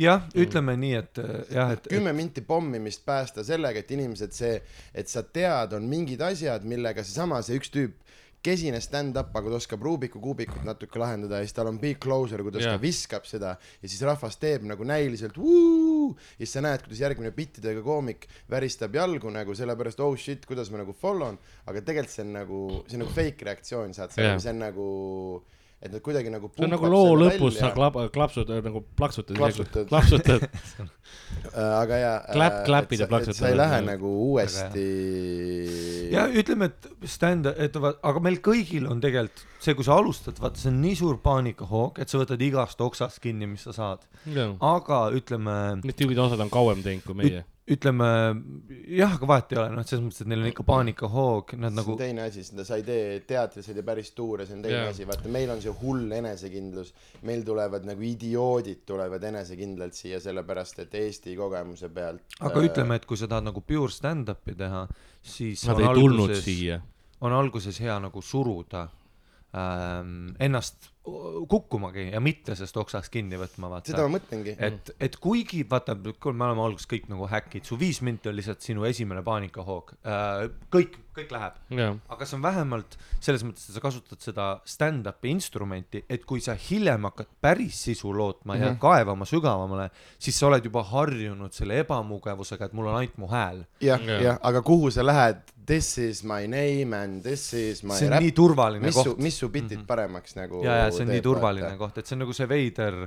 jah, 0.00 0.28
ütleme 0.38 0.76
nii, 0.78 0.94
et 1.00 1.20
äh, 1.22 1.38
jah, 1.58 1.72
et, 1.74 1.88
kümme 1.90 2.14
minti 2.16 2.44
pommimist 2.46 3.02
päästa 3.08 3.44
sellega, 3.46 3.82
et 3.82 3.90
inimesed 3.98 4.36
see, 4.36 4.54
et 4.94 5.10
sa 5.10 5.24
tead, 5.26 5.74
on 5.76 5.88
mingid 5.90 6.22
asjad, 6.24 6.66
millega 6.68 7.04
seesama, 7.04 7.42
see 7.42 7.58
üks 7.58 7.72
tüüp, 7.74 7.98
kesine 8.44 8.80
stand-up, 8.82 9.34
aga 9.36 9.52
ta 9.52 9.58
oskab 9.58 9.82
Rubiku 9.82 10.20
kuubikut 10.22 10.62
natuke 10.66 11.00
lahendada 11.00 11.40
ja 11.40 11.46
siis 11.46 11.56
tal 11.56 11.70
on 11.70 11.80
big 11.82 11.98
closer, 12.02 12.42
kuidas 12.46 12.62
yeah. 12.62 12.76
ta 12.76 12.82
viskab 12.82 13.26
seda 13.28 13.54
ja 13.58 13.90
siis 13.90 14.02
rahvas 14.06 14.38
teeb 14.40 14.66
nagu 14.68 14.86
näiliselt 14.86 15.38
vuu 15.40 16.14
ja 16.38 16.44
siis 16.44 16.54
sa 16.56 16.62
näed, 16.64 16.84
kuidas 16.86 17.02
järgmine 17.02 17.32
bittidega 17.34 17.82
koomik 17.84 18.28
väristab 18.50 18.94
jalgu 18.94 19.32
nagu 19.34 19.56
sellepärast 19.58 20.02
oh 20.04 20.14
shit, 20.18 20.46
kuidas 20.48 20.70
ma 20.72 20.82
nagu 20.84 20.94
follow 20.96 21.34
n, 21.34 21.40
aga 21.66 21.82
tegelikult 21.82 22.14
see 22.14 22.26
on 22.26 22.34
nagu, 22.38 22.64
see 22.86 22.98
on 22.98 23.04
nagu 23.04 23.16
fake 23.16 23.48
reaktsioon, 23.50 23.96
saad 23.96 24.14
sa 24.14 24.24
yeah., 24.24 24.40
see 24.42 24.54
on 24.54 24.62
nagu, 24.62 24.88
et 25.78 25.92
nad 25.92 26.02
kuidagi 26.02 26.30
nagu 26.32 26.48
see 26.56 26.64
on 26.66 26.72
nagu 26.74 26.88
loo 26.90 27.14
lõpus 27.20 27.58
sa 27.58 27.68
välja. 27.68 27.74
klap-, 27.76 27.98
klapsud 28.14 28.48
nagu 28.64 28.82
plaksutad. 28.98 29.36
Klapsutad. 29.38 29.86
klapsutad. 29.90 30.48
Äh, 31.48 31.60
aga 31.60 31.96
jaa. 31.96 32.16
Clap- 32.34 32.58
clap'id 32.66 33.00
ja 33.00 33.06
plaksud 33.08 33.36
sa 33.36 33.48
ei 33.48 33.56
lähe 33.56 33.78
tulevad. 33.78 33.86
nagu 33.88 34.10
uuesti. 34.28 34.84
ja 36.12 36.26
ütleme, 36.28 36.68
et 36.68 36.88
stand, 37.08 37.46
et 37.56 37.76
va- 37.80 37.94
aga 38.10 38.22
meil 38.24 38.38
kõigil 38.44 38.88
on 38.90 39.00
tegelikult 39.00 39.44
see, 39.62 39.74
kui 39.78 39.86
sa 39.86 39.96
alustad, 39.98 40.38
vaata, 40.42 40.60
see 40.60 40.70
on 40.72 40.80
nii 40.82 40.96
suur 40.98 41.18
paanikahoog, 41.24 41.98
et 42.02 42.10
sa 42.10 42.20
võtad 42.20 42.42
igast 42.44 42.80
oksast 42.84 43.20
kinni, 43.24 43.48
mis 43.50 43.64
sa 43.68 43.74
saad. 43.76 44.04
aga 44.60 45.00
ütleme, 45.16 45.56
Need 45.84 45.98
tüübid 46.00 46.20
osad 46.22 46.42
on 46.44 46.52
kauem 46.52 46.82
teinud 46.84 47.06
kui 47.06 47.16
meie. 47.22 47.44
Ütleme 47.68 48.08
jah, 48.96 49.14
aga 49.18 49.28
vahet 49.28 49.52
ei 49.52 49.58
ole, 49.60 49.72
noh, 49.76 49.84
selles 49.86 50.04
mõttes, 50.04 50.22
et 50.24 50.30
neil 50.30 50.42
on 50.42 50.50
ikka 50.50 50.64
paanikahoog, 50.68 51.52
nad 51.60 51.72
see 51.72 51.78
nagu 51.78 51.94
on 51.94 52.00
teine 52.00 52.24
asi, 52.24 52.44
seda 52.46 52.64
sa 52.64 52.78
ei 52.80 52.84
tee 52.86 53.18
teatris, 53.28 53.66
sa 53.66 53.72
ei 53.72 53.78
tee 53.78 53.86
päris 53.86 54.12
tuure, 54.16 54.46
see 54.48 54.56
on 54.56 54.62
teine 54.64 54.78
yeah. 54.78 54.90
asi, 54.92 55.06
vaata 55.08 55.32
meil 55.32 55.52
on 55.52 55.62
see 55.64 55.74
hull 55.82 56.14
enesekindlus, 56.18 56.92
meil 57.28 57.44
tulevad 57.46 57.88
nagu 57.88 58.06
idioodid 58.08 58.84
tulevad 58.88 59.24
enesekindlalt 59.30 59.98
siia, 59.98 60.20
sellepärast 60.24 60.84
et 60.84 60.96
Eesti 61.02 61.36
kogemuse 61.38 61.92
pealt. 61.94 62.38
aga 62.40 62.64
ütleme, 62.64 63.00
et 63.00 63.08
kui 63.08 63.20
sa 63.20 63.28
tahad 63.30 63.48
nagu 63.50 63.64
pure 63.64 63.92
stand-up'i 63.92 64.56
teha, 64.58 64.86
siis 65.22 65.66
Nad 65.68 65.82
on 65.82 65.88
ei 65.90 66.00
tulnud 66.00 66.24
alguses, 66.30 66.44
siia. 66.48 66.80
on 67.20 67.36
alguses 67.36 67.82
hea 67.84 67.98
nagu 68.00 68.22
suruda 68.24 68.86
ähm, 69.52 70.32
ennast 70.40 70.90
kukkumagi 71.48 72.08
ja 72.12 72.20
mitte 72.20 72.56
sellest 72.58 72.76
oksast 72.80 73.12
kinni 73.12 73.38
võtma, 73.40 73.70
vaata. 73.72 73.92
seda 73.92 74.06
ma 74.06 74.16
mõtlengi. 74.18 74.54
et, 74.58 74.92
et 75.08 75.18
kuigi 75.22 75.64
vaata, 75.68 75.96
kui 76.20 76.36
me 76.36 76.48
oleme 76.48 76.64
alguses 76.64 76.88
kõik 76.90 77.08
nagu 77.12 77.28
häkid, 77.30 77.66
su 77.68 77.78
viis 77.80 78.00
minti 78.06 78.30
on 78.30 78.36
lihtsalt 78.38 78.64
sinu 78.64 78.86
esimene 78.88 79.22
paanikahoog 79.26 79.94
äh,, 79.98 80.46
kõik, 80.74 80.98
kõik 81.18 81.34
läheb. 81.34 81.58
aga 82.08 82.28
see 82.28 82.38
on 82.38 82.44
vähemalt 82.44 82.96
selles 83.18 83.44
mõttes, 83.46 83.68
et 83.68 83.76
sa 83.76 83.82
kasutad 83.84 84.22
seda 84.24 84.48
stand-up'i 84.68 85.32
instrumenti, 85.32 86.04
et 86.08 86.24
kui 86.28 86.42
sa 86.44 86.56
hiljem 86.68 87.08
hakkad 87.10 87.30
päris 87.42 87.82
sisu 87.88 88.12
lootma 88.14 88.54
mm 88.54 88.60
-hmm. 88.60 88.66
ja 88.66 88.80
kaevama 88.80 89.28
sügavamale, 89.28 89.90
siis 90.18 90.38
sa 90.38 90.46
oled 90.46 90.64
juba 90.64 90.82
harjunud 90.82 91.52
selle 91.52 91.80
ebamugavusega, 91.84 92.64
et 92.64 92.72
mul 92.72 92.86
on 92.86 92.96
ainult 92.96 93.18
mu 93.18 93.28
hääl. 93.28 93.64
jah, 93.80 94.00
jah, 94.00 94.38
aga 94.42 94.62
kuhu 94.62 94.90
sa 94.90 95.06
lähed, 95.06 95.42
this 95.68 95.98
is 95.98 96.24
my 96.24 96.46
name 96.46 96.96
and 96.96 97.22
this 97.22 97.52
is 97.52 97.82
my 97.84 97.94
see 97.94 98.08
on 98.08 98.14
rap 98.16 98.24
nii, 98.24 98.32
turvaline 98.32 98.84
mis 98.84 98.96
su, 98.96 99.12
koht. 99.12 99.22
mis 99.22 99.38
su 99.38 99.48
bitid 99.52 99.76
mm 99.76 99.82
-hmm. 99.82 99.86
paremaks 99.86 100.36
nagu 100.36 100.62
ja, 100.64 100.76
ja 100.84 100.90
see 100.98 101.06
on 101.06 101.10
nii 101.12 101.20
teeb, 101.20 101.26
turvaline 101.26 101.66
vaata. 101.70 101.80
koht, 101.80 101.98
et 102.00 102.10
see 102.10 102.16
on 102.16 102.22
nagu 102.24 102.36
see 102.36 102.48
veider, 102.50 102.98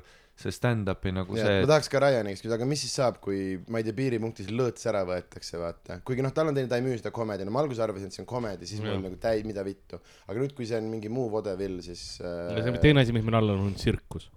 see 0.41 0.55
stand-up'i 0.55 1.13
nagu 1.13 1.37
ja, 1.37 1.45
see 1.45 1.61
ma, 1.61 1.69
tahaks 1.73 1.91
ka 1.91 2.01
Ryan'i 2.01 2.33
käest 2.33 2.45
küsida, 2.45 2.57
aga 2.57 2.67
mis 2.71 2.83
siis 2.85 2.97
saab, 2.97 3.21
kui 3.23 3.41
ma 3.71 3.81
ei 3.81 3.87
tea, 3.87 3.97
piiripunktis 4.01 4.51
lõõts 4.51 4.89
ära 4.89 5.03
võetakse, 5.07 5.59
vaata. 5.61 6.01
kuigi 6.07 6.25
noh, 6.25 6.33
tal 6.35 6.51
on 6.51 6.57
teinud, 6.57 6.71
ta 6.71 6.81
ei 6.81 6.85
müü 6.87 6.97
seda 6.97 7.13
comedy, 7.15 7.47
no 7.47 7.55
ma 7.55 7.63
alguses 7.63 7.83
arvasin, 7.85 8.11
et 8.11 8.17
see 8.17 8.25
on 8.25 8.29
comedy, 8.31 8.69
siis 8.69 8.83
mul 8.83 9.01
nagu 9.03 9.21
täi-, 9.21 9.45
mida 9.47 9.65
vittu. 9.67 10.01
aga 10.27 10.37
nüüd, 10.39 10.55
kui 10.57 10.69
see 10.69 10.79
on 10.81 10.91
mingi 10.91 11.11
muu 11.13 11.29
vaudeville, 11.33 11.83
siis 11.85 12.05
äh, 12.25 12.71
teine 12.83 13.05
asi, 13.05 13.15
mis 13.15 13.27
meil 13.27 13.41
all 13.41 13.55
on, 13.55 13.67
on 13.69 13.77
tsirkus. 13.77 14.31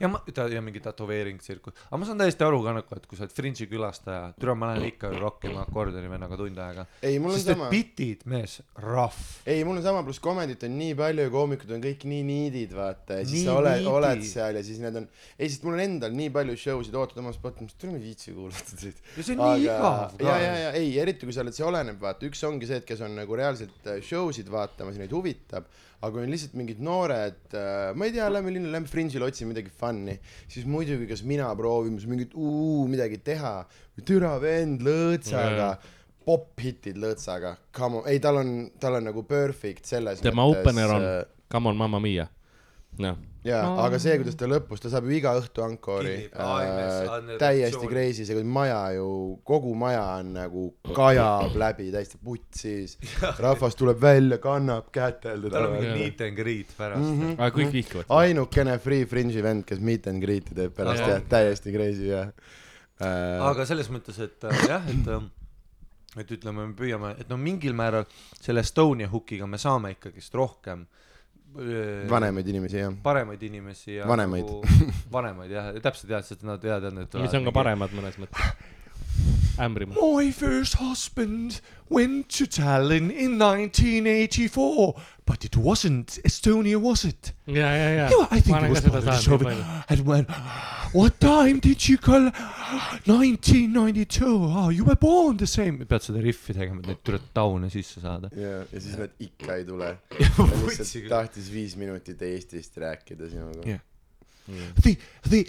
Ja 0.00 0.08
ma, 0.08 0.20
ta 0.34 0.46
ja 0.48 0.62
mingi 0.64 0.80
tätoveering 0.82 1.40
tsirkus, 1.42 1.76
aga 1.88 1.98
ma 2.00 2.08
saan 2.08 2.20
täiesti 2.20 2.44
aru 2.46 2.62
ka 2.64 2.74
nagu, 2.78 2.96
et 2.96 3.06
kui 3.08 3.18
sa 3.18 3.26
oled 3.26 3.34
Fringe'i 3.36 3.68
külastaja, 3.70 4.30
türa 4.40 4.54
ma 4.58 4.70
lähen 4.70 4.86
ikka 4.88 5.10
rokkima 5.16 5.64
akordioni 5.66 6.08
vennaga 6.10 6.38
tund 6.40 6.60
aega. 6.64 6.86
ei, 7.04 7.18
mul 7.22 7.34
on 7.34 7.40
sest 7.40 7.52
et 7.54 7.64
bitid, 7.72 8.24
mees, 8.30 8.58
rough. 8.80 9.20
ei, 9.44 9.62
mul 9.68 9.80
on 9.80 9.84
sama, 9.84 10.02
pluss 10.06 10.22
comedy't 10.24 10.64
on 10.66 10.76
nii 10.80 10.96
palju 10.98 11.26
ja 11.26 11.32
koomikud 11.34 11.74
on 11.76 11.84
kõik 11.84 12.06
nii 12.08 12.24
niidid, 12.30 12.72
vaata, 12.76 13.20
ja 13.20 13.28
siis 13.28 13.40
Nii 13.40 13.44
sa 13.48 13.58
oled, 13.60 13.90
oled 13.92 14.24
seal 14.26 14.60
ja 14.60 14.64
siis 14.66 14.80
need 14.82 14.96
on, 15.02 15.08
ei, 15.36 15.50
sest 15.50 15.68
mul 15.68 15.76
on 15.76 15.84
endal 15.84 16.16
nii 16.16 16.32
palju 16.38 16.56
show 16.60 16.80
sid 16.86 16.96
oodatud 16.96 17.20
oma 17.24 17.34
spot, 17.36 17.60
ma 17.60 18.00
ei 18.00 18.04
viitsi 18.06 18.34
kuulata 18.36 18.80
teid. 18.80 19.04
ja 19.18 19.26
see 19.26 19.36
on 19.36 19.44
nii 19.44 19.66
igav 19.66 20.16
ja, 20.24 20.24
ja, 20.24 20.32
ka. 20.40 20.56
ja 20.64 20.72
ei, 20.80 20.90
eriti 21.02 21.28
kui 21.28 21.36
sa 21.36 21.44
oled, 21.44 21.56
see 21.56 21.68
oleneb, 21.68 22.00
vaata, 22.00 22.24
üks 22.30 22.42
ongi 22.48 22.68
see, 22.70 22.80
et 22.80 22.88
kes 22.88 23.04
on 23.04 23.14
nagu 23.20 23.36
reaalselt 23.36 23.90
äh, 23.90 24.00
show 24.04 24.32
sid 24.34 24.48
vaatamas 24.52 24.96
ja 24.96 25.04
neid 25.04 25.14
huvitab, 25.14 25.68
aga 26.00 26.10
kui 26.14 26.22
on 26.24 26.32
lihtsalt 26.32 26.54
mingid 26.56 26.80
noored 26.84 27.54
äh,, 27.56 27.92
ma 27.94 28.08
ei 28.08 28.14
tea, 28.14 28.28
lähme 28.32 28.52
linna, 28.54 28.70
lähme 28.72 28.88
Fringe'ile 28.88 29.26
otsime 29.28 29.52
midagi 29.52 29.72
fun'i, 29.82 30.16
siis 30.48 30.64
muidugi, 30.68 31.08
kas 31.10 31.22
mina 31.28 31.50
proovin 31.58 31.98
siis 32.00 32.08
mingit 32.10 32.32
uu 32.34 32.86
midagi 32.88 33.20
teha, 33.24 33.54
türa 34.08 34.34
vend 34.40 34.80
lõõtsaga 34.86 35.66
Jaa. 35.74 35.96
pop-hitid 36.24 36.96
lõõtsaga, 37.00 37.54
come 37.76 38.00
on, 38.00 38.08
ei, 38.08 38.20
tal 38.22 38.40
on, 38.40 38.54
tal 38.80 38.96
on 39.00 39.08
nagu 39.10 39.24
perfect 39.28 39.88
selles 39.92 40.22
tema 40.24 40.46
opener 40.48 40.96
on 40.96 41.08
äh, 41.10 41.20
Come 41.50 41.72
on 41.72 41.76
mamma 41.76 41.98
mia. 42.00 42.28
noh, 43.02 43.16
jaa, 43.46 43.68
aga 43.86 43.98
see, 44.02 44.16
kuidas 44.20 44.36
ta 44.38 44.48
lõpus, 44.50 44.82
ta 44.82 44.90
saab 44.92 45.06
ju 45.08 45.14
iga 45.16 45.32
õhtu 45.38 45.64
mees, 45.64 46.26
äh, 46.34 47.30
täiesti 47.40 47.88
crazy, 47.88 48.26
see 48.28 48.44
maja 48.44 48.80
ju, 48.96 49.06
kogu 49.48 49.72
maja 49.78 50.02
on 50.18 50.34
nagu 50.36 50.66
kajab 50.96 51.56
läbi 51.60 51.88
täiesti 51.94 52.20
putsis, 52.22 52.98
rahvas 53.40 53.78
tuleb 53.80 54.00
välja, 54.02 54.40
kannab 54.42 54.92
kätel 54.92 55.46
tal 55.48 55.48
on 55.48 55.56
teda. 55.56 55.72
mingi 55.74 55.96
meet 55.96 56.24
and 56.26 56.36
greet 56.36 56.76
pärast 56.76 57.06
mm. 57.06 57.18
-hmm. 57.20 57.34
aga 57.40 57.56
kõik 57.56 57.72
vihkavad. 57.72 58.14
ainukene 58.20 58.78
Free 58.78 59.06
Fringe'i 59.06 59.42
vend, 59.42 59.64
kes 59.64 59.80
meet 59.80 60.06
and 60.06 60.22
greet'i 60.22 60.54
teeb 60.54 60.76
pärast 60.76 61.06
jah, 61.06 61.22
täiesti 61.28 61.72
crazy 61.72 62.12
jah 62.12 62.32
äh,. 63.00 63.40
aga 63.48 63.66
selles 63.66 63.88
mõttes, 63.88 64.20
et 64.20 64.44
äh, 64.44 64.66
jah, 64.68 64.84
et 64.88 65.08
äh, 65.08 65.22
et 66.18 66.30
ütleme, 66.34 66.66
me 66.66 66.74
püüame, 66.74 67.14
et 67.22 67.28
no 67.30 67.36
mingil 67.38 67.72
määral 67.72 68.04
selle 68.40 68.60
Estonia 68.60 69.08
hookiga 69.08 69.46
me 69.46 69.58
saame 69.62 69.94
ikkagist 69.94 70.34
rohkem 70.34 70.82
äh, 70.82 71.09
vanemaid 72.10 72.46
inimesi 72.48 72.78
jah. 72.78 72.92
paremaid 73.02 73.42
inimesi 73.42 73.96
ja 73.96 74.06
Vanemaid. 74.08 74.44
nagu, 74.44 74.62
vanemaid 75.16 75.50
jah, 75.50 75.72
täpselt 75.82 76.10
jah, 76.14 76.22
sest 76.24 76.42
nad 76.46 76.60
teavad, 76.62 76.92
et 77.02 77.14
mis 77.20 77.34
on 77.34 77.44
ka 77.48 77.52
paremad 77.52 77.90
mõnes 77.96 78.18
mõttes. 78.22 78.52
ämbrimaa. 79.60 79.96
My 80.00 80.30
first 80.32 80.74
husband 80.80 81.60
went 81.90 82.28
to 82.38 82.46
Tallinn 82.46 83.10
in 83.10 83.36
1984, 83.38 84.94
but 85.26 85.44
it 85.44 85.56
wasn't 85.56 86.18
Estonia, 86.24 86.78
was 86.80 87.04
it? 87.04 87.32
ja, 87.46 87.66
ja, 87.74 87.88
ja 87.90 88.08
Yeah, 88.08 88.26
I 88.30 88.40
think 88.40 88.56
it 88.62 88.70
was 88.70 88.80
Polish 88.80 89.04
saanud 89.04 89.04
nii 89.04 89.22
Soviet. 89.22 89.64
And 89.90 90.06
when, 90.06 90.26
what 90.92 91.20
time 91.20 91.58
did 91.60 91.88
you 91.88 91.98
call 91.98 92.30
1992? 93.06 94.24
Oh, 94.26 94.68
you 94.70 94.84
were 94.84 94.96
born 94.96 95.36
the 95.36 95.46
same. 95.46 95.78
pead 95.84 96.02
seda 96.02 96.22
riffi 96.24 96.54
tegema, 96.56 96.80
et 96.82 96.86
neid 96.92 97.02
tuleb 97.06 97.22
taune 97.34 97.70
sisse 97.70 98.00
saada. 98.02 98.30
ja, 98.36 98.64
ja 98.72 98.80
siis 98.80 98.96
nad 98.98 99.10
ikka 99.20 99.56
ei 99.60 99.64
tule. 99.68 99.92
Ja 100.20 100.28
ta 100.36 100.46
võtsi 100.46 100.66
lihtsalt 100.68 100.94
küll. 100.96 101.08
tahtis 101.12 101.50
viis 101.52 101.76
minutit 101.80 102.22
Eestist 102.22 102.76
rääkida 102.82 103.30
sinuga 103.30 103.66
Jah. 103.68 103.80
The, 104.82 104.96
the, 105.28 105.44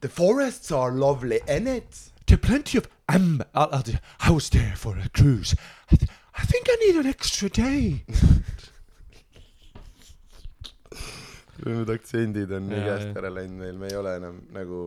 The 0.00 0.08
forests 0.08 0.72
are 0.72 0.90
lovely 0.90 1.38
in 1.46 1.68
it. 1.68 2.08
there 2.26 2.36
are 2.38 2.46
plenty 2.46 2.78
of 2.78 2.88
am- 3.08 3.42
uh, 3.54 3.68
uh, 3.70 3.82
I 4.20 4.30
was 4.32 4.48
there 4.50 4.74
for 4.76 4.96
a 4.98 5.08
cruise. 5.10 5.54
I, 5.92 5.96
th- 5.96 6.10
I 6.34 6.44
think 6.46 6.66
I 6.68 6.76
need 6.86 6.96
an 6.96 7.06
extra 7.06 7.48
day. 7.48 8.04
Need 11.66 11.90
aktsendid 11.94 12.50
on 12.56 12.66
nii 12.70 12.80
käest 12.88 13.18
ära 13.22 13.30
läinud 13.30 13.60
meil, 13.62 13.76
me 13.78 13.90
ei 13.92 13.96
ole 13.98 14.16
enam 14.18 14.40
nagu, 14.54 14.80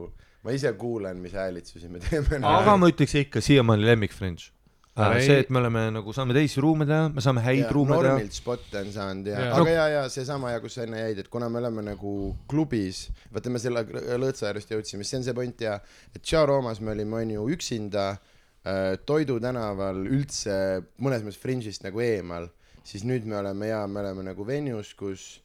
ma 0.44 0.52
ise 0.56 0.74
kuulen, 0.80 1.22
mis 1.24 1.34
häälitsusi 1.38 1.88
me 1.92 2.00
teeme. 2.04 2.42
aga 2.42 2.76
ma 2.78 2.90
ütleks 2.92 3.16
ikka 3.26 3.42
siiamaani 3.42 3.86
lemmik 3.88 4.14
Fringe. 4.14 4.52
Aga 4.96 5.18
ei- 5.20 5.26
see, 5.28 5.40
et 5.44 5.50
me 5.52 5.60
oleme 5.60 5.82
nagu 5.92 6.14
saame 6.16 6.32
teisi 6.38 6.62
ruume 6.64 6.86
teha, 6.88 7.10
me 7.12 7.20
saame 7.24 7.42
häid 7.44 7.66
ruume 7.76 7.98
teha. 7.98 8.14
normilt 8.14 8.32
spotte 8.38 8.80
on 8.80 8.92
saanud 8.96 9.28
ja, 9.28 9.40
ja., 9.44 9.56
aga 9.58 9.72
ja, 9.74 9.88
ja 9.92 10.04
seesama 10.10 10.54
ja 10.54 10.62
kus 10.64 10.78
sa 10.78 10.86
enne 10.86 11.02
jäid, 11.02 11.20
et 11.20 11.28
kuna 11.34 11.50
me 11.52 11.60
oleme 11.60 11.84
nagu 11.84 12.14
klubis, 12.48 13.02
vaata 13.36 13.52
me 13.52 13.60
selle 13.60 13.84
Lõõtsa 13.84 14.48
äärest 14.54 14.72
jõudsime, 14.72 15.04
siis 15.04 15.12
see 15.12 15.20
on 15.20 15.26
see 15.28 15.36
point 15.36 15.66
ja, 15.68 15.74
et 16.16 16.22
Tšao 16.24 16.46
Roomas 16.48 16.80
me 16.80 16.94
olime 16.96 17.20
onju 17.26 17.44
üksinda 17.58 18.06
äh, 18.16 18.96
Toidu 19.06 19.36
tänaval 19.44 20.00
üldse 20.08 20.56
mõnes 21.04 21.28
mõttes 21.28 21.42
Fringe'ist 21.44 21.84
nagu 21.84 22.00
eemal, 22.00 22.48
siis 22.88 23.04
nüüd 23.04 23.28
me 23.28 23.36
oleme 23.42 23.68
ja 23.74 23.84
me 23.92 24.00
oleme 24.00 24.24
nagu 24.32 24.48
venues, 24.48 24.94
kus 24.96 25.42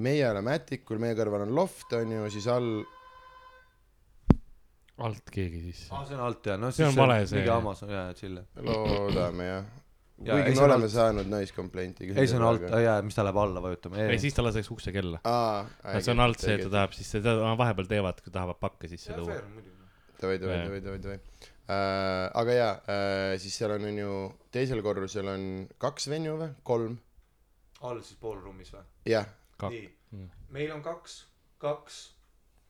meie 0.00 0.24
oleme 0.30 0.56
Ätikul, 0.56 1.00
meie 1.02 1.16
kõrval 1.18 1.46
on 1.46 1.54
loft 1.56 1.92
onju, 1.98 2.24
siis 2.32 2.46
all 2.50 2.82
alt 5.02 5.30
keegi 5.32 5.60
sisse. 5.68 5.90
aa, 5.92 6.04
see 6.08 6.16
on 6.16 6.24
alt 6.26 6.48
jah, 6.48 6.58
noh 6.60 6.72
See 6.74 6.86
on 6.86 6.96
vale 6.96 7.22
see. 7.26 7.40
mingi 7.40 7.52
Amazon 7.52 7.92
jaa, 7.92 8.10
chill. 8.18 8.42
loodame 8.66 9.48
jah. 9.48 9.70
Ei, 10.22 10.28
kuigi 10.30 10.52
me 10.54 10.60
on 10.60 10.68
oleme 10.68 10.86
alt. 10.86 10.94
saanud 10.94 11.30
noise 11.32 11.54
complaint'i. 11.56 12.10
ei, 12.12 12.28
see 12.30 12.38
on 12.38 12.46
alt, 12.46 12.66
jaa, 12.84 12.98
mis 13.02 13.16
ta 13.16 13.24
läheb 13.26 13.40
alla 13.42 13.62
vajutama. 13.64 13.98
ei, 14.04 14.20
siis 14.22 14.36
ta 14.36 14.44
laseks 14.44 14.70
ukse 14.74 14.94
kella. 14.94 15.22
aa, 15.28 15.64
see 15.98 16.14
on 16.14 16.24
alt 16.26 16.44
see, 16.44 16.56
et 16.58 16.66
ta 16.68 16.74
tahab 16.76 16.96
siis, 16.96 17.10
seda 17.16 17.34
vahepeal 17.58 17.90
teevad, 17.90 18.22
kui 18.24 18.34
tahavad 18.34 18.60
pakke 18.62 18.90
sisse 18.92 19.16
tuua. 19.16 19.40
davai, 20.22 20.38
davai, 20.38 20.60
davai, 20.68 20.82
davai, 20.84 21.02
davai. 21.08 21.20
aga 22.42 22.58
jaa 22.58 22.72
äh,, 22.94 23.34
siis 23.42 23.56
seal 23.58 23.74
on, 23.78 23.88
on 23.90 24.02
ju, 24.04 24.16
teisel 24.54 24.82
korrusel 24.84 25.30
on 25.32 25.46
kaks 25.82 26.10
venue 26.12 26.38
või, 26.38 26.50
kolm, 26.66 26.98
all 27.88 28.02
siis 28.06 28.20
poolruumis 28.22 28.74
või? 28.76 28.84
jah, 29.10 29.26
nii. 29.72 29.88
Mm., 30.12 30.28
meil 30.52 30.72
on 30.74 30.82
kaks, 30.84 31.18
kaks, 31.62 32.00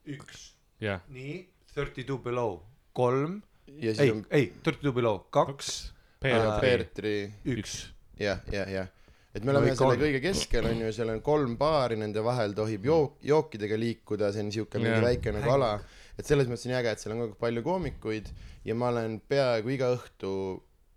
üks, 0.07 0.43
jah, 0.83 1.01
nii, 1.09 1.39
thirty 1.73 2.03
two 2.07 2.17
below, 2.23 2.59
kolm, 2.93 3.41
ja 3.67 3.93
ei 3.97 4.11
on, 4.11 4.25
ei, 4.31 4.51
thirty 4.63 4.81
two 4.85 4.93
below, 4.95 5.23
kaks, 5.33 5.91
Peetri, 6.23 7.15
üks. 7.51 7.89
jah, 8.19 8.39
jah, 8.51 8.69
jah. 8.71 8.87
et 9.35 9.43
me 9.43 9.51
No 9.51 9.57
oleme 9.59 9.71
ikka 9.73 9.81
selle 9.81 9.97
on. 9.97 10.01
kõige 10.05 10.21
keskel, 10.23 10.67
on 10.69 10.83
ju, 10.85 10.91
seal 10.95 11.09
on 11.09 11.21
kolm 11.25 11.57
baari, 11.59 11.97
nende 11.99 12.21
vahel 12.23 12.53
tohib 12.55 12.85
jook, 12.85 13.17
jookidega 13.25 13.75
liikuda, 13.81 14.29
see 14.31 14.43
on 14.45 14.51
siuke 14.55 14.79
mingi 14.79 14.93
Jaa. 14.93 15.03
väike 15.07 15.33
nagu 15.35 15.51
ala. 15.55 15.71
et 16.17 16.25
selles 16.29 16.47
mõttes 16.47 16.67
on 16.69 16.75
äge, 16.77 16.91
et 16.93 17.01
seal 17.01 17.15
on 17.15 17.23
kogu 17.23 17.33
aeg 17.33 17.39
palju 17.41 17.63
koomikuid. 17.65 18.29
Ja 18.63 18.75
ma 18.77 18.91
olen 18.93 19.17
peaaegu 19.27 19.73
iga 19.73 19.89
õhtu 19.97 20.29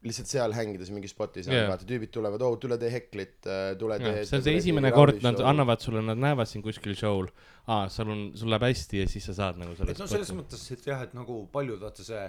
lihtsalt 0.08 0.30
seal 0.30 0.54
hängides 0.56 0.90
mingi 0.94 1.10
spotis 1.10 1.48
yeah., 1.50 1.68
vaata 1.70 1.88
tüübid 1.88 2.12
tulevad, 2.14 2.44
oo 2.46 2.56
tule 2.62 2.78
tee 2.80 2.92
heklit, 2.92 3.38
tule 3.80 3.98
tee. 4.02 4.24
see 4.28 4.38
on 4.38 4.46
see 4.46 4.56
esimene 4.62 4.92
kord, 4.94 5.20
nad. 5.24 5.40
annavad 5.52 5.82
sulle, 5.84 6.04
nad 6.06 6.20
näevad 6.22 6.50
sind 6.50 6.66
kuskil 6.66 6.96
show'l, 6.98 7.30
aa, 7.66 7.86
sul 7.92 8.12
on, 8.14 8.26
sul 8.38 8.52
läheb 8.52 8.68
hästi 8.68 9.02
ja 9.02 9.10
siis 9.10 9.28
sa 9.30 9.36
saad 9.40 9.60
nagu 9.62 9.74
et 9.74 9.82
sellest 9.82 10.04
noh, 10.04 10.12
selles 10.14 10.34
mõttes, 10.38 10.68
et 10.76 10.88
jah, 10.90 11.04
et 11.06 11.16
nagu 11.16 11.42
paljud 11.52 11.82
vaata 11.82 12.06
see 12.06 12.24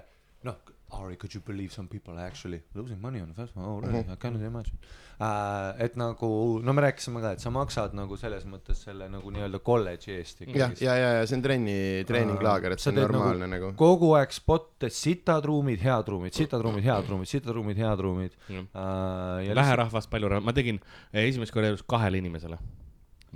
noh, 0.47 0.59
Ari, 0.89 1.17
could 1.17 1.33
you 1.33 1.41
believe 1.41 1.73
some 1.73 1.88
people 1.88 2.13
are 2.17 2.25
actually 2.25 2.61
losing 2.73 3.01
money 3.01 3.19
on 3.19 3.27
the 3.27 3.33
festival 3.33 3.65
oh, 3.65 3.79
really?, 3.79 4.05
I 4.09 4.15
cannot 4.15 4.41
imagine 4.41 4.77
uh,. 5.19 5.73
et 5.83 5.97
nagu, 5.99 6.29
no 6.63 6.73
me 6.73 6.81
rääkisime 6.85 7.21
ka, 7.21 7.33
et 7.35 7.43
sa 7.43 7.51
maksad 7.51 7.95
nagu 7.97 8.17
selles 8.19 8.45
mõttes 8.47 8.85
selle 8.88 9.09
nagu 9.11 9.33
nii-öelda 9.33 9.59
kolledži 9.65 10.15
eest 10.15 10.45
jah, 10.47 10.71
ja, 10.79 10.95
ja, 10.95 11.11
ja 11.19 11.27
see 11.27 11.39
on 11.39 11.43
trenni, 11.43 11.77
treeninglaager, 12.07 12.77
et 12.77 12.83
Sa 12.83 12.88
see 12.88 12.95
on 12.95 13.01
teed 13.01 13.11
normaalne 13.11 13.51
nagu, 13.51 13.73
nagu.. 13.73 13.79
kogu 13.79 14.13
aeg 14.19 14.31
spot'e, 14.35 14.91
sitad 14.93 15.45
ruumid, 15.49 15.83
head 15.83 16.13
ruumid, 16.13 16.35
sitad 16.38 16.63
ruumid, 16.63 16.88
head 16.88 17.11
ruumid, 17.11 17.31
sitad 17.33 17.55
ruumid, 17.57 17.83
head 17.83 18.07
ruumid 18.07 18.39
Jah. 18.47 18.63
uh,. 18.71 19.38
ja 19.43 19.59
vähe 19.59 19.79
rahvast, 19.83 20.11
palju 20.13 20.31
rahvast, 20.35 20.47
ma 20.47 20.55
tegin 20.55 20.79
eh, 21.11 21.25
esimest 21.27 21.55
korda 21.55 21.73
elus 21.73 21.83
kahele 21.83 22.23
inimesele. 22.23 22.61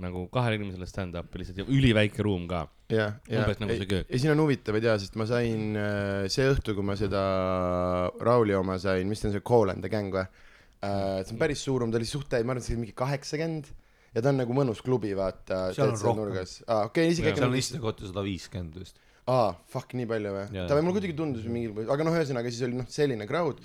Nagu 0.02 0.24
kahele 0.32 0.58
inimesele 0.58 0.88
stand-up'i 0.88 1.40
lihtsalt 1.40 1.62
ja 1.62 1.66
üliväike 1.66 2.24
ruum 2.24 2.46
ka. 2.50 2.64
jah, 2.92 3.18
ja, 3.30 3.42
Umbes 3.42 3.60
nagu 3.62 3.76
köök. 3.88 4.08
ja 4.08 4.20
siin 4.20 4.34
on 4.34 4.42
huvitavaid 4.44 4.86
jaa, 4.88 4.96
sest 5.00 5.18
ma 5.20 5.26
sain 5.28 5.78
äh, 5.78 6.24
see 6.32 6.48
õhtu, 6.50 6.74
kui 6.76 6.86
ma 6.86 6.96
seda 6.98 7.22
Rauli 8.20 8.56
oma 8.58 8.78
sain, 8.82 9.08
mis 9.08 9.22
ta 9.22 9.30
on 9.30 9.36
see 9.36 9.46
Call 9.46 9.72
and 9.72 9.84
the 9.84 9.92
Gang 9.92 10.12
või 10.14 10.26
äh,? 10.26 11.22
see 11.22 11.36
on 11.36 11.40
päris 11.40 11.62
suur 11.64 11.82
ruum, 11.82 11.94
ta 11.94 12.00
oli 12.00 12.10
suht 12.10 12.28
täis, 12.32 12.44
ma 12.44 12.54
arvan, 12.54 12.62
et 12.62 12.68
see 12.68 12.76
oli 12.76 12.84
mingi 12.84 12.98
kaheksakümmend 12.98 13.70
ja 14.12 14.20
ta 14.20 14.32
on 14.32 14.42
nagu 14.42 14.56
mõnus 14.56 14.82
klubi, 14.84 15.14
vaata. 15.16 15.70
Seal 15.76 15.94
on 15.94 16.02
rohkem. 16.04 16.42
aa, 16.66 16.84
okei, 16.90 17.08
isegi 17.14 17.28
Jaa, 17.28 17.32
äkki 17.32 17.40
seal 17.40 17.48
on 17.48 17.54
nagu 17.54 17.62
istekohta 17.62 18.10
sada 18.10 18.26
viiskümmend 18.26 18.78
vist. 18.82 19.00
aa, 19.30 19.52
fuck, 19.72 19.94
nii 19.96 20.08
palju 20.10 20.34
või 20.36 20.66
ta 20.66 20.76
või 20.76 20.84
mulle 20.84 20.98
kuidagi 20.98 21.16
tundus 21.16 21.48
mingil 21.48 21.72
põhjusel, 21.76 21.94
aga 21.94 22.08
noh, 22.08 22.18
ühesõnaga 22.18 22.52
siis 22.52 22.66
oli 22.66 22.80
noh, 22.80 22.88
selline 22.92 23.28
crowd, 23.30 23.62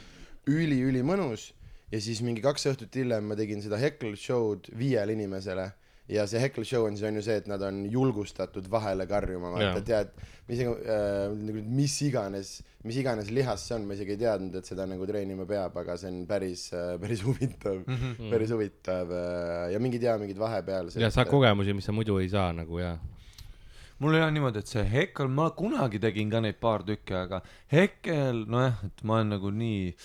üli-ülimõnus 0.47 1.49
ja 1.91 1.99
siis 2.03 2.21
mingi 2.25 2.43
kaks 2.43 2.67
õhtut 2.71 2.95
hiljem 2.99 3.27
ma 3.29 3.37
tegin 3.39 3.61
seda 3.63 3.79
heckle 3.79 4.15
show'd 4.19 4.69
viiele 4.77 5.15
inimesele 5.15 5.69
ja 6.07 6.23
see 6.27 6.39
heckle 6.39 6.63
show 6.65 6.85
on 6.87 6.95
siis 6.95 7.07
on 7.09 7.19
ju 7.19 7.23
see, 7.25 7.35
et 7.41 7.49
nad 7.51 7.61
on 7.67 7.81
julgustatud 7.91 8.69
vahele 8.71 9.07
karjuma, 9.09 9.51
vaata 9.55 9.83
tead, 9.85 10.13
mis 10.47 10.61
äh, 10.63 10.69
nagu 11.35 11.63
mis 11.67 11.97
iganes, 12.07 12.53
mis 12.87 13.01
iganes 13.01 13.31
lihas 13.35 13.65
see 13.67 13.75
on, 13.75 13.87
ma 13.89 13.97
isegi 13.97 14.15
ei 14.15 14.21
teadnud, 14.23 14.55
et 14.59 14.71
seda 14.71 14.87
nagu 14.87 15.07
treenima 15.09 15.47
peab, 15.49 15.75
aga 15.83 15.97
see 15.99 16.13
on 16.13 16.23
päris 16.29 16.69
äh,, 16.71 16.95
päris 17.01 17.25
huvitav 17.27 17.81
mm, 17.83 17.99
-hmm. 17.99 18.31
päris 18.31 18.55
huvitav 18.55 19.11
äh, 19.11 19.73
ja 19.73 19.83
mingid 19.83 20.07
jaa, 20.07 20.17
mingid 20.21 20.39
vahepealsed. 20.39 21.01
ja 21.01 21.11
saad 21.11 21.27
kogemusi, 21.27 21.75
mis 21.75 21.85
sa 21.85 21.95
muidu 21.95 22.19
ei 22.23 22.29
saa 22.29 22.53
nagu 22.55 22.79
ja. 22.79 22.97
mul 23.99 24.13
oli 24.13 24.23
jah 24.23 24.31
niimoodi, 24.31 24.63
et 24.63 24.71
see 24.71 24.87
Hekkel, 24.87 25.27
ma 25.27 25.49
kunagi 25.51 25.99
tegin 25.99 26.31
ka 26.31 26.39
neid 26.39 26.55
paar 26.63 26.87
tükki, 26.87 27.19
aga 27.19 27.41
Hekkel, 27.71 28.45
nojah, 28.47 28.79
et 28.85 29.03
ma 29.03 29.19
olen 29.19 29.35
nagu 29.35 29.51
nii, 29.51 29.95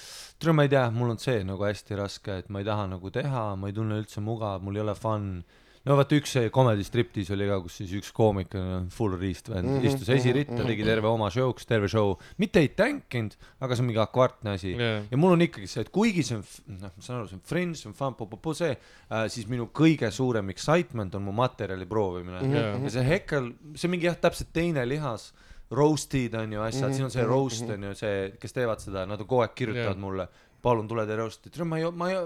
tead 0.42 0.56
ma 0.56 0.66
ei 0.66 0.74
tea, 0.74 0.86
mul 0.90 1.14
on 1.14 1.18
see 1.22 1.44
nagu 1.46 1.62
hästi 1.62 1.94
raske, 2.00 2.42
et 2.42 2.48
ma 2.48 2.58
ei 2.58 2.66
taha 2.66 2.88
nagu 2.96 3.10
teha, 3.10 3.52
ma 3.54 3.68
ei 3.70 3.76
tunne 3.76 4.02
üldse 4.02 4.24
mugav, 4.24 4.64
mul 4.64 4.80
ei 4.80 4.82
ole 4.82 4.98
fun. 4.98 5.44
No 5.88 5.96
vaata 5.98 6.16
üks 6.18 6.34
see 6.36 6.50
comedy 6.54 6.84
striptease 6.86 7.34
oli 7.34 7.48
ka, 7.50 7.58
kus 7.64 7.78
siis 7.80 7.92
üks 7.98 8.12
koomik, 8.14 8.54
full 8.94 9.16
riistvend 9.18 9.66
mm, 9.66 9.72
Mhm, 9.72 9.80
-hmm, 9.82 9.94
istus 9.94 10.08
esiritta 10.08 10.52
mm, 10.52 10.58
-hmm. 10.58 10.66
tegi 10.66 10.84
terve 10.84 11.08
oma 11.08 11.28
show'ks, 11.30 11.66
terve 11.66 11.88
show, 11.88 12.14
mitte 12.38 12.60
ei 12.60 12.68
tänkinud, 12.68 13.36
aga 13.60 13.76
see 13.76 13.82
on 13.82 13.86
mingi 13.90 14.02
akvaartne 14.02 14.50
asi 14.50 14.72
Jaa. 14.72 15.02
ja 15.10 15.16
mul 15.16 15.32
on 15.32 15.42
ikkagi 15.42 15.66
see, 15.66 15.80
et 15.82 15.90
kuigi 15.90 16.22
see 16.22 16.36
on, 16.36 16.44
noh, 16.80 16.90
ma 16.96 17.02
saan 17.02 17.18
aru, 17.20 17.28
see 17.28 17.36
on 17.36 17.44
fringe, 17.44 17.76
see 17.78 17.88
on 17.90 17.94
fun, 17.94 18.54
see 18.54 18.70
äh,, 18.70 19.28
siis 19.28 19.48
minu 19.48 19.70
kõige 19.74 20.10
suurem 20.10 20.50
excitement 20.50 21.14
on 21.14 21.22
mu 21.22 21.32
materjali 21.32 21.86
proovimine 21.86 22.42
mm. 22.42 22.52
-hmm. 22.52 22.84
ja 22.84 22.90
see 22.90 23.08
Hekkel, 23.08 23.52
see 23.74 23.88
on 23.88 23.96
mingi 23.96 24.06
jah, 24.06 24.16
täpselt 24.16 24.52
teine 24.52 24.86
lihas, 24.88 25.32
roast'id 25.72 26.34
on 26.34 26.52
ju 26.52 26.60
asjad 26.60 26.82
mm, 26.82 26.88
-hmm. 26.88 26.94
siin 26.94 27.04
on 27.04 27.10
see 27.10 27.24
roast 27.24 27.70
on 27.70 27.82
ju 27.82 27.94
see, 27.94 28.32
kes 28.40 28.52
teevad 28.52 28.80
seda, 28.80 29.06
nad 29.06 29.18
kogu 29.18 29.40
aeg 29.40 29.54
kirjutavad 29.54 29.96
Jaa. 29.96 30.04
mulle, 30.04 30.28
palun 30.62 30.88
tule 30.90 31.04
roast'i, 31.18 31.50
tead 31.50 31.66
ma 31.68 31.78
ei, 31.80 31.88
ma 31.90 32.10
ei, 32.10 32.20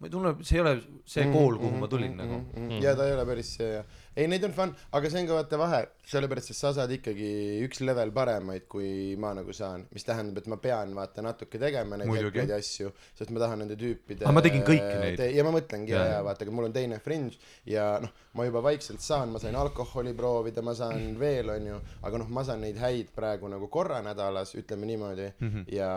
ma 0.00 0.08
ei 0.08 0.12
tunne, 0.12 0.34
see 0.42 0.58
ei 0.58 0.64
ole 0.64 0.74
see 1.14 1.26
kool, 1.32 1.58
kuhu 1.60 1.80
ma 1.82 1.90
tulin 1.90 2.16
nagu. 2.18 2.40
mm.. 2.56 2.80
ja 2.84 2.94
ta 2.96 3.08
ei 3.08 3.16
ole 3.16 3.26
päris 3.28 3.52
see 3.58 3.70
jah. 3.76 4.00
ei, 4.16 4.28
neid 4.30 4.46
on 4.48 4.56
fun, 4.56 4.74
aga 4.96 5.12
see 5.12 5.22
on 5.22 5.30
ka 5.30 5.38
vaata 5.40 5.60
vahe, 5.60 5.82
sellepärast 6.06 6.50
et 6.52 6.56
sa 6.56 6.72
saad 6.76 6.90
ikkagi 6.90 7.28
üks 7.64 7.80
level 7.80 8.10
paremaid, 8.12 8.66
kui 8.68 9.14
ma 9.20 9.32
nagu 9.34 9.52
saan, 9.56 9.86
mis 9.94 10.04
tähendab, 10.04 10.38
et 10.42 10.46
ma 10.52 10.56
pean 10.60 10.94
vaata 10.94 11.22
natuke 11.24 11.58
tegema 11.58 11.96
neid 11.96 12.10
hetkeid 12.12 12.48
ja 12.52 12.56
asju, 12.60 12.90
sest 13.16 13.30
ma 13.30 13.40
tahan 13.40 13.58
nende 13.64 13.76
tüüpide 13.80 14.22
Aga 14.24 14.32
ma 14.32 14.42
tegin 14.44 14.62
kõiki 14.66 14.98
neid. 15.00 15.22
ja 15.34 15.44
ma 15.44 15.50
mõtlengi 15.56 15.94
ja, 15.94 16.04
ja 16.16 16.22
vaata, 16.26 16.44
aga 16.44 16.52
mul 16.52 16.64
on 16.68 16.72
teine 16.76 16.98
fringe 17.00 17.38
ja 17.66 17.98
noh, 18.02 18.12
ma 18.34 18.44
juba 18.48 18.60
vaikselt 18.62 19.00
saan, 19.00 19.30
ma 19.32 19.38
sain 19.38 19.54
alkoholi 19.56 20.12
proovida, 20.18 20.62
ma 20.62 20.74
saan 20.74 21.16
veel, 21.18 21.48
onju, 21.54 21.80
aga 22.02 22.18
noh, 22.18 22.28
ma 22.28 22.44
saan 22.44 22.60
neid 22.60 22.76
häid 22.82 23.12
praegu 23.14 23.48
nagu 23.48 23.68
korra 23.72 24.02
nädalas, 24.02 24.54
ütleme 24.58 24.86
niimoodi. 24.86 25.30
Mm, 25.40 25.44
Mhm. 25.44 25.58
-hmm. 25.60 25.74
ja 25.74 25.88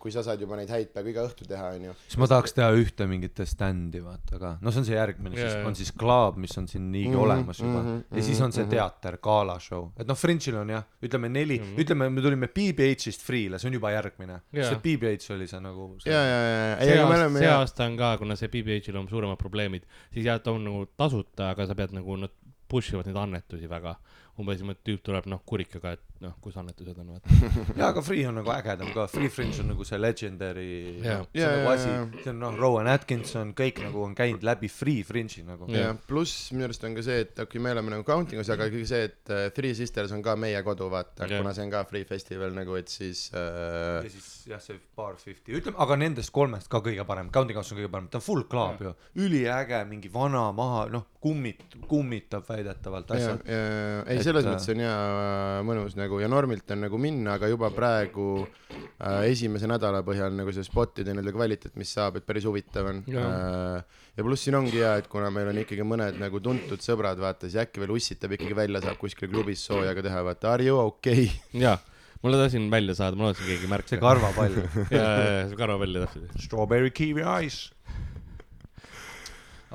kui 0.00 0.10
sa 0.12 0.22
saad 0.22 0.40
juba 0.40 0.56
neid 0.56 0.70
häid 0.70 0.90
peaaegu 0.94 1.10
iga 1.12 1.24
õhtu 1.26 1.46
teha, 1.48 1.70
onju. 1.76 1.94
siis 2.06 2.18
ma 2.20 2.26
tahaks 2.30 2.52
teha 2.56 2.70
ühte 2.76 3.06
mingit 3.10 3.40
stand'i 3.48 4.00
vaata 4.04 4.38
ka, 4.38 4.50
no 4.60 4.70
see 4.70 4.80
on 4.82 4.86
see 4.88 4.96
järgmine 4.96 5.36
Jaa, 5.38 5.50
siis. 5.50 5.66
on 5.66 5.74
siis 5.78 5.92
Club, 5.92 6.36
mis 6.42 6.56
on 6.58 6.68
siin 6.68 6.90
niigi 6.92 7.10
Mhm, 7.10 7.18
olemas 7.24 7.58
juba. 7.60 7.82
mhm, 7.82 8.00
ja 8.16 8.22
siis 8.22 8.40
on 8.40 8.52
see 8.52 8.64
teater, 8.70 9.16
galashow, 9.26 9.90
et 9.98 10.08
noh, 10.08 10.18
Fringe'il 10.18 10.56
on 10.60 10.72
jah, 10.72 10.86
ütleme 11.04 11.30
neli, 11.32 11.58
ütleme, 11.82 12.08
me 12.14 12.24
tulime 12.24 12.48
BBH-ist 12.54 13.26
Free'le, 13.26 13.60
see 13.60 13.70
on 13.70 13.76
juba 13.78 13.92
järgmine, 13.96 14.40
Jaa. 14.54 14.70
sest 14.70 14.82
BBH 14.84 15.34
oli 15.36 15.50
see 15.50 15.62
nagu 15.64 15.88
see? 16.02 16.14
Ja, 16.14 16.22
ja, 16.22 16.40
ja, 16.46 16.72
see 16.80 16.96
aga 16.96 17.04
me 17.04 17.14
aasta, 17.14 17.20
oleme 17.20 17.44
see 17.44 17.52
aasta 17.52 17.90
on 17.90 18.00
ka, 18.00 18.12
kuna 18.22 18.38
see 18.38 18.52
BBH-il 18.52 19.00
on 19.02 19.10
suuremad 19.10 19.40
probleemid, 19.42 19.86
siis 20.14 20.28
jah, 20.28 20.40
ta 20.42 20.54
on 20.54 20.66
nagu 20.68 20.86
tasuta, 20.98 21.52
aga 21.52 21.68
sa 21.68 21.78
pead 21.78 21.94
nagu, 21.96 22.18
nad 22.22 22.34
push 22.70 22.94
ivad 22.94 23.06
neid 23.08 23.18
annetusi 23.20 23.68
väga. 23.70 23.96
Umbes 24.40 24.60
niimoodi 24.60 24.84
tüüp 24.84 25.04
tuleb 25.06 25.28
noh 25.30 25.40
kurikaga, 25.48 25.94
et 25.96 26.16
noh, 26.24 26.32
kus 26.40 26.56
annetused 26.60 26.96
on, 27.00 27.10
vaata. 27.14 27.34
jaa, 27.78 27.88
aga 27.90 28.02
Free 28.04 28.24
on 28.28 28.38
nagu 28.38 28.50
ägedam 28.54 28.90
ka, 28.94 29.06
Free 29.10 29.28
Fringe 29.32 29.60
on 29.62 29.70
nagu 29.72 29.84
see 29.86 29.98
legendary 30.00 30.68
Jaa. 31.04 31.18
noh, 31.20 31.28
see 31.32 31.42
on 31.42 31.50
Jaa, 31.50 31.56
nagu 31.58 31.72
asi 31.72 31.88
jaa., 31.90 32.06
see 32.22 32.32
on 32.32 32.40
noh, 32.40 32.56
Rowan 32.60 32.90
Atkinson, 32.92 33.52
kõik 33.56 33.82
nagu 33.84 34.04
on 34.06 34.16
käinud 34.16 34.46
läbi 34.46 34.70
Free 34.72 35.04
Fringe'i 35.06 35.44
nagu. 35.46 35.68
ja 35.72 35.92
pluss 36.08 36.50
minu 36.54 36.68
arust 36.68 36.86
on 36.88 36.96
ka 36.96 37.04
see, 37.06 37.24
et 37.26 37.34
okei 37.34 37.46
okay,, 37.48 37.64
me 37.66 37.74
oleme 37.76 37.92
nagu 37.96 38.06
counting 38.08 38.42
us, 38.42 38.50
aga 38.52 38.68
ikkagi 38.70 38.88
see, 38.88 39.10
et 39.10 39.32
äh, 39.34 39.46
Three 39.56 39.76
Sisters 39.78 40.14
on 40.16 40.24
ka 40.24 40.36
meie 40.40 40.62
kodu, 40.66 40.88
vaata 40.92 41.28
Jah. 41.28 41.40
kuna 41.40 41.54
see 41.56 41.66
on 41.66 41.74
ka 41.74 41.84
free 41.90 42.08
festival 42.08 42.56
nagu, 42.56 42.76
et 42.80 42.92
siis 42.92 43.26
äh, 43.36 44.04
ja 44.06 44.14
siis 44.14 44.30
jah, 44.52 44.62
see 44.64 44.80
Bar 44.96 45.20
Fifty, 45.20 45.56
ütleme, 45.60 45.76
aga 45.84 46.00
nendest 46.00 46.32
kolmest 46.34 46.72
ka 46.72 46.80
kõige 46.84 47.04
parem, 47.08 47.32
Counting 47.34 47.60
House 47.60 47.74
on 47.74 47.82
kõige 47.82 47.92
parem, 47.92 48.08
ta 48.12 48.22
on 48.22 48.24
full 48.24 48.48
club 48.48 48.80
ju, 48.88 48.94
üliäge, 49.26 49.84
mingi 49.90 50.12
vana 50.12 50.48
maha, 50.56 50.86
noh, 50.92 51.10
kummit-, 51.20 51.76
kummitab 51.90 52.46
väidetavalt 52.48 53.12
ja, 53.12 53.20
asjad. 53.20 53.44
ja, 53.50 53.62
ei 54.06 54.20
Et, 54.20 54.25
selles 54.26 54.46
äh, 54.46 54.52
mõttes 54.52 54.70
on 54.72 54.80
jaa 54.82 55.62
mõnus 55.66 55.96
nagu 55.98 56.18
ja 56.20 56.28
normilt 56.30 56.70
on 56.74 56.82
nagu 56.84 56.98
minna, 57.00 57.36
aga 57.36 57.50
juba 57.50 57.70
praegu 57.74 58.28
äh, 58.42 59.26
esimese 59.30 59.68
nädala 59.70 60.02
põhjal 60.06 60.34
nagu 60.36 60.52
see 60.54 60.66
spotide 60.66 61.14
nii-öelda 61.14 61.34
kvaliteet, 61.36 61.76
mis 61.80 61.92
saab, 61.96 62.18
et 62.20 62.26
päris 62.28 62.46
huvitav 62.48 62.90
on. 62.90 63.02
Äh, 63.10 64.02
ja 64.16 64.26
pluss 64.26 64.46
siin 64.46 64.58
ongi 64.58 64.80
hea, 64.80 64.96
et 65.02 65.10
kuna 65.12 65.30
meil 65.34 65.52
on 65.52 65.60
ikkagi 65.62 65.86
mõned 65.86 66.18
nagu 66.22 66.40
tuntud 66.42 66.82
sõbrad, 66.84 67.20
vaata 67.22 67.48
siis 67.48 67.60
äkki 67.66 67.82
veel 67.82 67.94
ussitab 67.96 68.36
ikkagi 68.36 68.56
välja, 68.58 68.82
saab 68.84 68.98
kuskil 69.00 69.30
klubis 69.32 69.64
sooja 69.66 69.94
ka 69.96 70.04
teha, 70.06 70.24
vaata 70.26 70.52
are 70.54 70.66
you 70.66 70.80
okei 70.80 71.28
okay?? 71.28 71.62
jaa, 71.66 71.78
ma 72.22 72.34
tahtsin 72.34 72.68
välja 72.72 72.98
saada, 72.98 73.18
ma 73.18 73.30
lootsin 73.30 73.48
keegi 73.52 73.70
märkas. 73.70 73.94
see 73.94 74.02
karvapall, 74.02 74.60
jaa, 74.98 75.00
jaa, 75.00 75.48
see 75.52 75.62
karvapall 75.62 76.02
täpselt. 76.02 76.36
strawberry 76.48 76.92
kiwi 76.96 77.26
ice. 77.46 77.72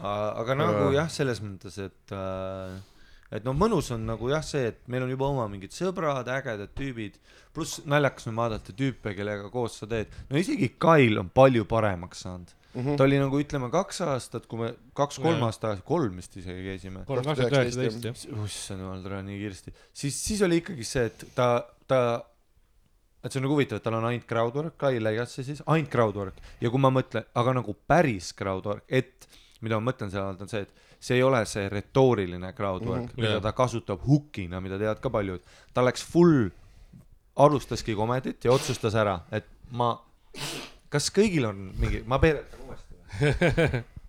aga 0.02 0.58
nagu 0.58 0.88
jah, 0.96 1.12
selles 1.14 1.44
mõttes, 1.46 1.78
et 1.82 2.16
äh, 2.18 2.80
et 3.32 3.46
noh, 3.48 3.56
mõnus 3.58 3.92
on 3.96 4.04
nagu 4.10 4.32
jah, 4.32 4.44
see, 4.46 4.72
et 4.74 4.82
meil 4.92 5.06
on 5.06 5.12
juba 5.14 5.30
oma 5.32 5.48
mingid 5.52 5.74
sõbrad, 5.76 6.28
ägedad 6.32 6.74
tüübid, 6.78 7.20
pluss 7.56 7.82
naljakas 7.90 8.28
on 8.32 8.40
vaadata 8.40 8.76
tüüpe, 8.76 9.14
kellega 9.18 9.52
koos 9.54 9.78
sa 9.82 9.88
teed, 9.92 10.12
no 10.30 10.40
isegi 10.40 10.74
Kail 10.82 11.22
on 11.22 11.32
palju 11.34 11.68
paremaks 11.70 12.26
saanud. 12.28 12.58
Mhm. 12.72 12.96
ta 12.96 13.04
oli 13.04 13.18
nagu 13.20 13.36
ütleme 13.36 13.68
kaks 13.68 13.98
aastat, 14.06 14.46
kui 14.48 14.62
me 14.62 14.68
kaks-kolm 14.96 15.42
aastat, 15.44 15.82
kolm 15.84 16.22
vist 16.22 16.38
isegi 16.40 16.62
käisime. 16.64 17.02
kolm, 17.08 17.26
kakskümmend 17.26 17.58
üheksateist 17.58 18.06
jah. 18.08 18.46
issand 18.48 18.86
jumal, 18.86 19.02
tule 19.04 19.20
nii 19.28 19.40
kiiresti, 19.42 19.74
siis, 19.92 20.20
siis 20.28 20.44
oli 20.48 20.62
ikkagi 20.62 20.88
see, 20.88 21.10
et 21.12 21.26
ta, 21.36 21.50
ta, 21.84 22.00
et 23.20 23.28
see 23.28 23.42
on 23.42 23.48
nagu 23.50 23.58
huvitav, 23.58 23.82
et 23.82 23.84
tal 23.84 24.00
on 24.00 24.08
ainult 24.08 24.24
crowdwork, 24.30 24.78
Kai 24.80 25.04
Legacy 25.04 25.44
siis, 25.44 25.60
ainult 25.68 25.92
crowdwork 25.92 26.40
ja 26.64 26.72
kui 26.72 26.80
ma 26.80 26.94
mõtlen, 26.96 27.28
aga 27.44 27.58
nagu 27.60 27.76
päris 27.92 28.32
crowdwork, 28.40 28.88
et 28.88 29.28
mida 29.62 29.80
ma 29.80 29.92
mõtlen 29.92 30.12
selle 30.12 30.26
all 30.32 30.42
on 30.42 30.50
see, 30.52 30.62
et 30.62 30.70
see 31.02 31.18
ei 31.18 31.24
ole 31.24 31.42
see 31.50 31.70
retooriline 31.70 32.54
crowdwork 32.54 33.02
mm, 33.02 33.08
-hmm. 33.14 33.22
mida 33.22 33.38
Jaa. 33.38 33.42
ta 33.42 33.52
kasutab 33.58 34.02
hook'ina, 34.08 34.62
mida 34.62 34.78
teevad 34.78 35.00
ka 35.02 35.10
paljud, 35.10 35.42
ta 35.74 35.86
läks 35.86 36.04
full, 36.06 36.50
alustaski 37.36 37.96
komedit 37.96 38.46
ja 38.46 38.52
otsustas 38.52 38.96
ära, 38.96 39.20
et 39.32 39.46
ma, 39.72 39.94
kas 40.90 41.10
kõigil 41.16 41.48
on 41.48 41.72
mingi, 41.80 42.04
ma 42.06 42.20
peegeldan 42.20 42.68
uuesti 42.68 42.96
või? 43.00 43.84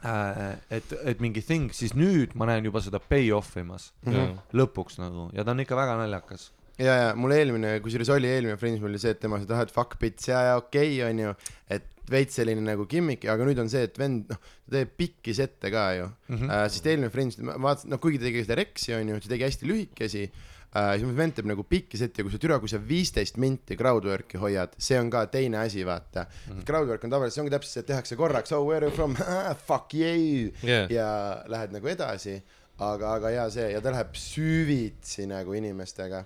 Äh, 0.00 0.56
et, 0.70 0.92
et 1.04 1.18
mingi 1.20 1.42
thing, 1.44 1.72
siis 1.76 1.92
nüüd 1.92 2.32
ma 2.38 2.46
näen 2.48 2.64
juba 2.64 2.80
seda 2.80 2.96
pay-off 3.04 3.56
imas 3.60 3.90
Mhm. 4.06 4.38
lõpuks 4.56 4.96
nagu 4.96 5.26
ja 5.36 5.44
ta 5.44 5.50
on 5.50 5.60
ikka 5.60 5.76
väga 5.76 5.96
naljakas. 5.98 6.52
ja, 6.78 6.94
ja 6.94 7.10
mul 7.14 7.34
eelmine, 7.36 7.74
kusjuures 7.84 8.08
oli 8.08 8.26
eelmine 8.30 8.56
Friends 8.56 8.80
mul 8.80 8.88
oli 8.88 8.98
see, 8.98 9.10
et 9.10 9.20
tema 9.20 9.36
ütles, 9.36 9.50
et 9.50 9.56
ah, 9.58 9.60
et 9.60 9.70
fuck 9.74 9.98
bits 10.00 10.28
ja, 10.28 10.40
ja 10.40 10.56
okei 10.56 11.02
okay, 11.02 11.10
onju, 11.10 11.34
et 11.68 11.84
veits 12.10 12.38
selline 12.40 12.62
nagu 12.64 12.86
gimmick, 12.90 13.26
aga 13.30 13.46
nüüd 13.46 13.60
on 13.62 13.70
see, 13.72 13.82
et 13.88 13.98
vend, 14.00 14.30
noh, 14.30 14.54
ta 14.66 14.76
teeb 14.78 14.94
pikki 14.98 15.34
sette 15.36 15.72
ka 15.72 15.90
ju 15.96 16.06
mm. 16.06 16.36
-hmm. 16.36 16.48
Uh, 16.50 16.68
sest 16.68 16.86
eelmine 16.86 17.10
Friends, 17.10 17.38
ma 17.38 17.58
vaatasin, 17.58 17.90
noh, 17.94 18.00
kuigi 18.02 18.18
ta 18.18 18.28
tegi 18.28 18.46
seda 18.46 18.58
Rexi 18.60 18.96
onju, 18.96 19.20
ta 19.20 19.34
tegi 19.34 19.46
hästi 19.46 19.70
lühikesi 19.70 20.24
uh,, 20.26 20.92
siis 20.96 21.16
vend 21.16 21.36
teeb 21.36 21.48
nagu 21.50 21.64
pikki 21.66 22.00
sette 22.00 22.20
ja 22.20 22.26
kui 22.26 22.34
sa 22.34 22.40
türa, 22.42 22.58
kui 22.62 22.70
sa 22.70 22.80
viisteist 22.82 23.40
minti 23.42 23.76
crowdwork'i 23.78 24.40
hoiad, 24.40 24.76
see 24.78 24.98
on 25.00 25.10
ka 25.12 25.26
teine 25.32 25.60
asi, 25.62 25.84
vaata 25.86 26.26
mm. 26.26 26.52
-hmm. 26.52 26.64
Crowdwork 26.68 27.04
on 27.04 27.10
tavaliselt, 27.10 27.34
see 27.34 27.44
ongi 27.44 27.54
täpselt 27.56 27.72
see, 27.72 27.84
et 27.84 27.90
tehakse 27.92 28.16
korraks, 28.16 28.52
oh 28.52 28.66
where 28.66 28.86
are 28.86 28.90
you 28.90 28.96
from 28.96 29.16
fuck 29.68 29.94
you 29.94 30.50
Yeah. 30.62 30.90
ja 30.90 31.42
lähed 31.46 31.72
nagu 31.72 31.88
edasi, 31.88 32.40
aga, 32.78 33.14
aga 33.14 33.30
ja 33.30 33.48
see 33.50 33.70
ja 33.72 33.80
ta 33.80 33.92
läheb 33.94 34.14
süvitsi 34.16 35.26
nagu 35.30 35.54
inimestega 35.56 36.24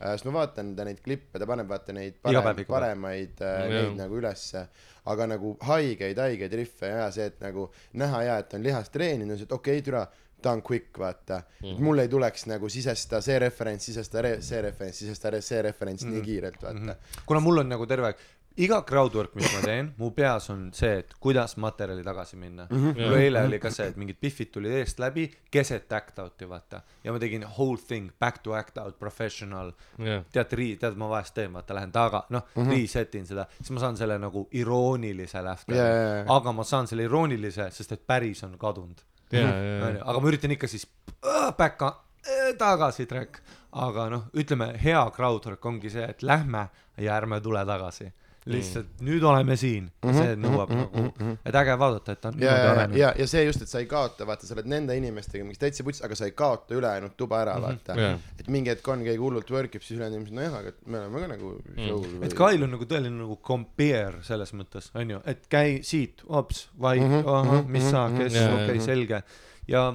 äh,. 0.00 0.14
siis 0.16 0.24
ma 0.26 0.38
vaatan 0.40 0.74
ta 0.76 0.86
neid 0.88 1.02
klippe, 1.04 1.38
ta 1.38 1.46
paneb 1.46 1.68
vaata 1.68 1.94
neid 1.96 2.18
parem, 2.22 2.64
paremaid 2.68 3.42
äh, 3.42 3.58
Jah. 3.60 3.70
neid 3.76 4.00
nagu 4.00 4.18
ülesse, 4.18 4.66
aga 5.04 5.26
nagu 5.34 5.56
haigeid, 5.66 6.18
haigeid 6.18 6.52
rihve 6.60 6.90
ja 6.92 7.06
see, 7.14 7.26
et 7.32 7.40
nagu 7.42 7.68
näha 7.98 8.22
ja, 8.26 8.36
et 8.42 8.54
on 8.54 8.62
lihast 8.62 8.92
treeninud, 8.94 9.40
et 9.40 9.52
okei 9.52 9.78
okay,, 9.78 9.86
türa, 9.86 10.04
ta 10.42 10.52
on 10.56 10.62
quick, 10.62 10.98
vaata 10.98 11.40
mm.. 11.42 11.74
et 11.74 11.82
mul 11.82 12.02
ei 12.02 12.10
tuleks 12.10 12.46
nagu 12.50 12.70
sisestada 12.70 13.22
see 13.24 13.38
referents, 13.42 13.88
sisestada 13.90 14.22
re 14.28 14.36
see 14.42 14.62
referents, 14.62 15.02
sisestada 15.04 15.40
see 15.42 15.62
referents 15.62 16.06
mm. 16.06 16.14
nii 16.16 16.24
kiirelt, 16.28 16.62
vaata 16.62 16.94
mm. 16.94 17.18
kuna 17.26 17.42
mul 17.42 17.64
on 17.64 17.74
nagu 17.74 17.86
terve 17.90 18.10
aeg, 18.10 18.24
iga 18.56 18.82
crowdwork, 18.84 19.34
mis 19.34 19.48
ma 19.54 19.60
teen, 19.64 19.92
mu 19.98 20.10
peas 20.16 20.50
on 20.50 20.66
see, 20.76 20.98
et 21.02 21.14
kuidas 21.20 21.56
materjali 21.56 22.02
tagasi 22.04 22.36
minna 22.36 22.66
mm. 22.70 22.78
-hmm. 22.78 23.00
mul 23.00 23.14
eile 23.18 23.42
oli 23.46 23.58
ka 23.58 23.70
see, 23.70 23.86
et 23.88 23.96
mingid 23.96 24.16
Biffid 24.20 24.50
tulid 24.52 24.72
eest 24.72 24.98
läbi 24.98 25.30
keset 25.50 25.92
act 25.92 26.18
out'i 26.18 26.48
vaata 26.48 26.82
ja 27.04 27.12
ma 27.12 27.18
tegin 27.18 27.44
whole 27.58 27.78
thing 27.88 28.10
back 28.20 28.42
to 28.42 28.54
act 28.54 28.78
out 28.78 28.98
professional 28.98 29.72
jah, 29.98 30.24
tead, 30.32 30.52
ri-, 30.52 30.76
tead, 30.76 30.96
ma 30.96 31.08
vahest 31.08 31.34
teen, 31.34 31.52
vaata, 31.52 31.74
lähen 31.74 31.92
taga, 31.92 32.24
noh 32.28 32.42
mm 32.54 32.62
-hmm., 32.62 32.70
reset 32.82 33.14
in 33.14 33.26
seda, 33.26 33.46
siis 33.58 33.70
ma 33.70 33.80
saan 33.80 33.96
selle 33.96 34.18
nagu 34.18 34.48
iroonilise 34.52 35.42
lähte 35.44 35.74
Jaa, 35.76 35.86
jaa, 35.86 36.16
jaa. 36.16 36.36
aga 36.36 36.52
ma 36.52 36.64
saan 36.64 36.86
selle 36.86 37.02
iroonilise, 37.08 37.70
sest 37.70 37.92
et 37.92 38.06
päris 38.06 38.44
on 38.44 38.58
kadunud. 38.58 39.00
ja, 39.32 39.40
ja, 39.40 39.86
onju, 39.86 40.00
aga 40.04 40.20
ma 40.20 40.28
üritan 40.28 40.50
ikka 40.50 40.66
siis 40.68 40.86
äh, 41.24 41.56
back 41.56 41.82
a- 41.82 41.96
äh, 42.28 42.54
tagasi 42.58 43.06
track, 43.06 43.40
aga 43.72 44.08
noh, 44.10 44.24
ütleme 44.36 44.72
hea 44.84 45.10
crowdwork 45.16 45.64
ongi 45.66 45.90
see, 45.90 46.04
et 46.04 46.22
lähme 46.22 46.68
ja 46.98 47.16
ärme 47.16 47.40
tule 47.40 47.64
tagasi. 47.66 48.12
Lihtsalt 48.50 48.86
mm. 48.86 49.06
nüüd 49.06 49.22
oleme 49.22 49.56
siin 49.56 49.84
mm, 49.84 50.08
-hmm. 50.08 50.18
see 50.18 50.36
nõuab 50.36 50.70
mm 50.72 50.80
-hmm. 50.80 51.10
nagu, 51.18 51.36
et 51.46 51.58
äge 51.60 51.76
vaadata, 51.78 52.12
et 52.12 52.20
ta 52.20 52.28
on 52.28 52.34
ja, 52.34 52.40
niimoodi 52.40 52.70
arenenud. 52.70 52.98
ja, 52.98 53.12
ja 53.18 53.26
see 53.30 53.44
just, 53.44 53.62
et 53.62 53.68
sa 53.68 53.78
ei 53.78 53.86
kaota, 53.86 54.26
vaata, 54.26 54.46
sa 54.46 54.56
oled 54.56 54.66
nende 54.72 54.96
inimestega 54.98 55.44
mingis 55.44 55.62
täitsa 55.62 55.84
putsis, 55.86 56.04
aga 56.04 56.18
sa 56.18 56.26
ei 56.26 56.34
kaota 56.38 56.74
ülejäänud 56.74 57.14
tuba 57.16 57.40
ära, 57.44 57.54
vaata 57.62 57.96
Jah. 58.00 58.18
et 58.40 58.48
mingi 58.48 58.70
hetk 58.70 58.88
on, 58.88 59.04
keegi 59.06 59.22
hullult 59.22 59.50
work 59.50 59.74
ib, 59.74 59.86
siis 59.86 59.98
ülejäänud 59.98 60.16
inimesed, 60.16 60.36
nojah, 60.40 60.58
aga 60.58 60.72
me 60.86 60.98
oleme 60.98 61.20
ka 61.20 61.28
nagu 61.36 61.52
show'l 61.76 62.26
et 62.26 62.34
Kail 62.34 62.66
on 62.66 62.74
nagu 62.74 62.90
tõeline 62.94 63.14
nagu 63.20 63.38
compare 63.52 64.24
selles 64.26 64.54
mõttes, 64.58 64.90
onju, 64.94 65.22
et 65.24 65.46
käi 65.46 65.78
siit, 65.86 66.26
hops, 66.28 66.66
vaid 66.78 67.02
mm, 67.02 67.22
-hmm, 67.22 67.28
ahah, 67.28 67.64
mis 67.66 67.90
sa, 67.90 68.08
kes, 68.16 68.34
Jaa, 68.34 68.54
okei, 68.54 68.76
jaa. 68.76 68.84
selge. 68.84 69.22
ja 69.68 69.86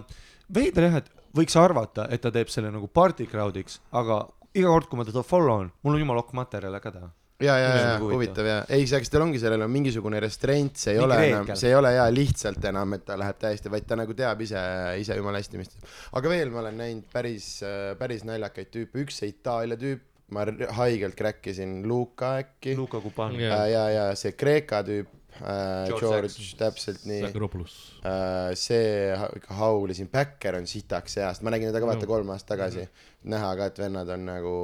veider 0.53 0.87
jah, 0.87 0.97
et 1.03 1.11
võiks 1.35 1.59
arvata, 1.59 2.07
et 2.09 2.21
ta 2.21 2.31
teeb 2.31 2.47
selle 2.47 2.71
nagu 2.71 2.87
party 2.87 3.27
crowd'iks, 3.27 3.81
aga 3.91 4.23
iga 4.57 4.71
kord, 4.71 4.87
kui 4.89 4.99
ma 4.99 5.05
teda 5.07 5.23
follow 5.25 5.63
n, 5.65 5.71
mul 5.83 5.97
on 5.97 6.03
jumala 6.03 6.23
ok 6.23 6.33
materjale 6.37 6.79
ka 6.83 6.91
teha. 6.95 7.09
ja, 7.43 7.55
ja, 7.61 7.69
ja 7.77 7.93
huvitav 8.01 8.47
ja, 8.49 8.57
ei, 8.73 8.85
eks 8.97 9.11
tal 9.13 9.25
ongi 9.27 9.39
sellel 9.41 9.61
on 9.65 9.71
mingisugune 9.71 10.19
restraint, 10.23 10.77
see 10.81 10.95
ei 10.95 11.01
Mingi 11.01 11.05
ole 11.05 11.17
enam, 11.27 11.43
reegel. 11.45 11.59
see 11.61 11.69
ei 11.69 11.77
ole 11.77 11.91
ja 11.93 12.05
lihtsalt 12.13 12.69
enam, 12.71 12.95
et 12.97 13.05
ta 13.05 13.17
läheb 13.19 13.39
täiesti, 13.41 13.71
vaid 13.73 13.85
ta 13.89 13.97
nagu 13.99 14.15
teab 14.17 14.41
ise, 14.45 14.61
ise 15.01 15.17
jumala 15.19 15.41
hästi, 15.41 15.61
mis 15.61 15.73
aga 16.17 16.31
veel 16.33 16.53
ma 16.53 16.63
olen 16.63 16.79
näinud 16.81 17.11
päris, 17.13 17.51
päris 17.99 18.25
naljakaid 18.27 18.71
tüüpe, 18.73 19.03
üks 19.05 19.21
see 19.21 19.29
Itaalia 19.35 19.77
tüüp, 19.81 20.01
ma 20.33 20.47
haigelt 20.79 21.15
crack 21.19 21.45
isin, 21.53 21.83
Luka 21.87 22.33
äkki. 22.41 22.73
Luka 22.75 22.99
Kupan 23.03 23.37
Jaa. 23.39 23.61
ja, 23.67 23.67
ja, 23.71 23.83
ja 23.93 24.07
see 24.19 24.33
Kreeka 24.35 24.81
tüüp 24.87 25.13
äh,, 25.37 25.85
George 25.91 26.01
George, 26.01 26.47
täpselt 26.59 27.05
nii. 27.07 27.21
Uh, 27.37 28.49
see 28.57 29.13
ikka 29.37 29.59
haulisin, 29.59 30.09
Backer 30.11 30.57
on 30.57 30.65
sitaks 30.67 31.19
heast, 31.21 31.45
ma 31.45 31.53
nägin 31.53 31.69
teda 31.69 31.83
ka 31.83 31.91
vaata 31.93 32.07
No. 32.07 32.11
kolm 32.15 32.33
aastat 32.33 32.57
tagasi 32.57 32.81
mm. 32.81 32.89
-hmm. 32.89 33.29
näha 33.35 33.53
ka, 33.61 33.69
et 33.71 33.79
vennad 33.85 34.09
on 34.17 34.25
nagu, 34.25 34.55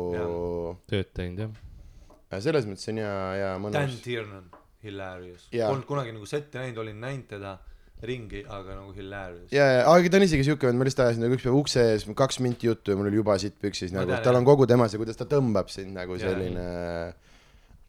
tööd 0.89 1.13
teinud 1.13 1.45
jah. 1.45 1.62
Selles 2.43 2.65
mõttes 2.69 2.89
on 2.91 3.03
hea, 3.03 3.13
hea 3.37 3.51
Dan 3.53 3.61
mõnus. 3.67 3.99
Tiernan, 4.05 4.49
hilarious. 4.83 5.45
Polnud 5.53 5.85
kunagi 5.89 6.15
nagu 6.15 6.27
setti 6.29 6.59
näinud, 6.61 6.81
olin 6.83 6.99
näinud 7.03 7.29
teda 7.29 7.57
ringi, 8.03 8.41
aga 8.51 8.75
nagu 8.75 8.91
hilarious. 8.95 9.51
ja, 9.53 9.65
ja, 9.77 9.83
aga 9.87 10.11
ta 10.11 10.19
on 10.19 10.25
isegi 10.25 10.43
siuke 10.47 10.67
vend, 10.67 10.79
ma 10.79 10.87
lihtsalt 10.87 11.05
ajasin 11.07 11.23
nagu 11.23 11.37
ükspäev 11.37 11.55
ukse 11.55 11.85
ees 11.93 12.03
kaks 12.19 12.41
minti 12.43 12.67
juttu 12.67 12.91
ja 12.91 12.99
mul 12.99 13.07
oli 13.07 13.21
juba 13.21 13.37
sitt 13.39 13.55
püksis 13.63 13.93
nagu 13.95 14.17
tal 14.25 14.39
on 14.39 14.47
kogu 14.47 14.67
tema 14.69 14.89
see, 14.91 14.99
kuidas 14.99 15.19
ta 15.19 15.27
tõmbab 15.29 15.71
sind 15.71 15.95
nagu 15.95 16.17
selline 16.19 16.65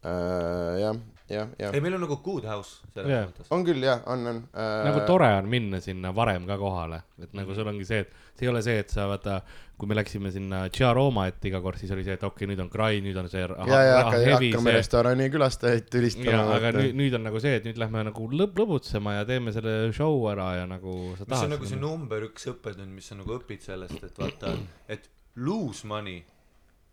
uh, 0.04 0.74
jah, 0.78 1.00
jah, 1.30 1.48
jah 1.58 1.72
ei, 1.72 1.80
meil 1.80 1.94
on 1.96 2.02
nagu 2.04 2.18
good 2.24 2.44
house 2.44 2.82
selles 2.92 3.08
Jaa. 3.08 3.26
mõttes. 3.28 3.48
on 3.54 3.62
küll 3.64 3.84
jah, 3.84 4.02
on, 4.12 4.26
on 4.28 4.40
uh, 4.52 4.72
nagu 4.84 5.04
tore 5.08 5.30
on 5.38 5.46
minna 5.48 5.80
sinna 5.80 6.12
varem 6.16 6.44
ka 6.48 6.58
kohale, 6.60 7.00
et 7.22 7.32
nagu 7.36 7.56
sul 7.56 7.68
ongi 7.70 7.86
see, 7.88 8.02
et 8.04 8.12
see 8.36 8.44
ei 8.44 8.50
ole 8.50 8.60
see, 8.66 8.76
et 8.82 8.92
sa 8.92 9.06
vaata, 9.08 9.38
kui 9.80 9.88
me 9.88 9.96
läksime 9.96 10.32
sinna 10.34 10.64
Gia 10.74 10.90
Roma 10.96 11.24
ette 11.30 11.48
iga 11.48 11.62
kord, 11.64 11.80
siis 11.80 11.94
oli 11.96 12.04
see, 12.04 12.18
et 12.18 12.26
okei 12.26 12.44
okay,, 12.44 12.50
nüüd 12.50 12.60
on 12.64 12.68
Grai, 12.72 12.98
nüüd 13.04 13.16
on 13.20 13.30
see 13.32 13.40
ja, 13.40 13.78
ja 13.88 13.94
hakkame 14.10 14.50
see. 14.50 14.74
restorani 14.76 15.28
külastajaid 15.32 15.86
ja, 15.86 15.92
tülistama 15.96 16.42
aga 16.58 16.74
nüüd, 16.76 16.98
nüüd 17.00 17.16
on 17.16 17.24
nagu 17.30 17.40
see, 17.42 17.54
et 17.60 17.68
nüüd 17.68 17.80
lähme 17.80 18.04
nagu 18.10 18.28
lõb-, 18.28 18.60
lõbutsema 18.60 19.16
ja 19.16 19.28
teeme 19.28 19.54
selle 19.56 19.78
show 19.96 20.26
ära 20.32 20.50
ja 20.60 20.66
nagu 20.68 21.14
sa 21.14 21.24
mis 21.24 21.32
tahad. 21.32 21.48
on 21.48 21.56
nagu 21.56 21.70
see 21.72 21.80
number 21.80 22.28
üks 22.28 22.50
õppetund, 22.52 22.92
mis 22.92 23.08
sa 23.08 23.16
nagu 23.16 23.38
õpid 23.38 23.64
sellest, 23.64 24.04
et 24.04 24.20
vaata, 24.20 24.52
et 24.92 25.08
lose 25.40 25.88
money 25.88 26.20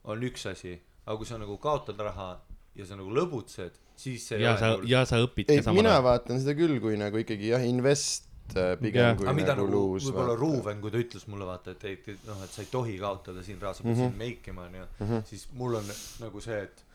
on 0.07 0.23
üks 0.23 0.47
asi, 0.49 0.77
aga 1.03 1.19
kui 1.19 1.27
sa 1.27 1.37
nagu 1.41 1.59
kaotad 1.61 1.99
raha 1.99 2.31
ja 2.75 2.85
sa 2.87 2.95
nagu 2.99 3.11
lõbutsed, 3.13 3.79
siis 3.99 4.25
see 4.31 4.39
ja 4.41 4.55
sa, 4.59 4.75
ja 4.87 5.03
sa 5.05 5.19
õpid 5.23 5.49
ei 5.51 5.63
mina 5.75 5.95
ajal. 5.97 6.05
vaatan 6.09 6.39
seda 6.41 6.55
küll 6.57 6.77
kui 6.83 6.95
nagu 6.99 7.19
ikkagi 7.21 7.51
jah, 7.51 7.63
invest 7.67 8.27
äh, 8.55 8.77
pigem 8.79 9.03
Jah. 9.11 9.17
kui 9.19 9.27
aga 9.27 9.35
mida 9.37 9.55
nagu 9.57 9.67
nagu 9.67 9.81
lose. 9.95 10.07
võib-olla 10.09 10.37
Ruuven, 10.39 10.79
kui 10.83 10.93
ta 10.93 11.01
ütles 11.03 11.27
mulle 11.31 11.47
vaata, 11.49 11.75
et 11.75 11.83
ei, 11.89 11.97
et 12.15 12.23
noh, 12.29 12.39
et 12.45 12.53
sa 12.55 12.63
ei 12.63 12.69
tohi 12.71 12.95
kaotada 13.01 13.43
siin 13.43 13.59
raha, 13.61 13.75
sa 13.77 13.83
pead 13.87 13.99
siin 13.99 14.15
make 14.19 14.53
ima 14.53 14.67
onju, 14.69 14.87
siis 15.29 15.47
mul 15.59 15.75
on 15.81 15.91
nagu 16.23 16.41
see, 16.43 16.61
et 16.69 16.85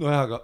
nojah, 0.00 0.24
aga 0.24 0.40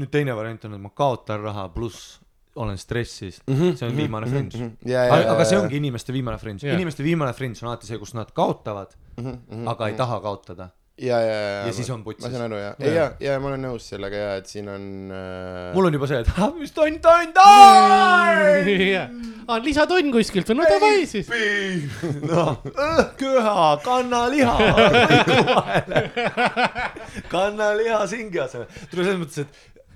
nüüd 0.00 0.10
teine 0.12 0.34
variant 0.36 0.68
on, 0.68 0.76
et 0.76 0.84
ma 0.84 0.92
kaotan 0.94 1.40
raha 1.44 1.68
pluss 1.74 2.18
olen 2.60 2.78
stressis, 2.78 3.40
see 3.48 3.82
on 3.88 3.96
viimane 3.96 4.28
fringe. 4.30 4.58
ja, 4.86 5.00
ja, 5.08 5.10
aga 5.10 5.22
ja, 5.24 5.32
aga 5.32 5.44
see 5.48 5.58
ongi 5.58 5.80
inimeste 5.80 6.14
viimane 6.14 6.38
fringe 6.38 6.68
Jah. 6.68 6.76
inimeste 6.78 7.02
viimane 7.02 7.32
fringe 7.34 7.58
on 7.64 7.72
alati 7.72 7.88
see, 7.88 7.98
kus 7.98 8.12
nad 8.14 8.30
kaotavad, 8.36 8.92
aga 9.72 9.88
ei 9.90 9.96
taha 9.98 10.20
kaotada. 10.22 10.68
ja, 10.98 11.18
ja, 11.18 11.26
ja, 11.26 11.66
Ja 11.66 11.72
siis 11.74 11.90
on 11.90 12.04
putsis. 12.06 12.24
ma 12.24 12.30
saan 12.30 12.42
aru 12.46 12.54
ja, 12.60 12.74
Jaa. 12.78 12.92
ja, 12.94 13.12
ja 13.20 13.38
ma 13.42 13.48
olen 13.50 13.62
nõus 13.66 13.82
sellega 13.90 14.16
ja, 14.20 14.36
et 14.38 14.46
siin 14.50 14.68
on 14.70 14.82
äh, 15.10 15.74
mul 15.74 15.86
on 15.88 15.92
juba 15.98 16.06
see, 16.10 16.20
et 16.22 16.28
ah, 16.38 16.50
mis 16.54 16.72
tonn, 16.76 16.98
tonn. 17.02 17.32
aa, 17.42 19.58
lisatonn 19.64 20.12
kuskilt 20.14 20.46
või 20.52 20.56
no 20.60 20.64
davai 20.70 21.02
siis. 21.10 21.26
noh, 22.30 22.50
köha, 23.18 23.66
kannaliha 23.84 24.54
võiku 24.54 25.38
vahele. 25.50 25.98
kannaliha 27.34 28.00
singi 28.10 28.38
asemel. 28.44 28.68
tule 28.90 29.02
selles 29.08 29.20
mõttes, 29.24 29.38
et 29.48 29.52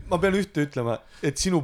ma 0.08 0.18
pean 0.20 0.36
ühte 0.38 0.64
ütlema, 0.66 0.98
et 1.22 1.38
sinu 1.40 1.60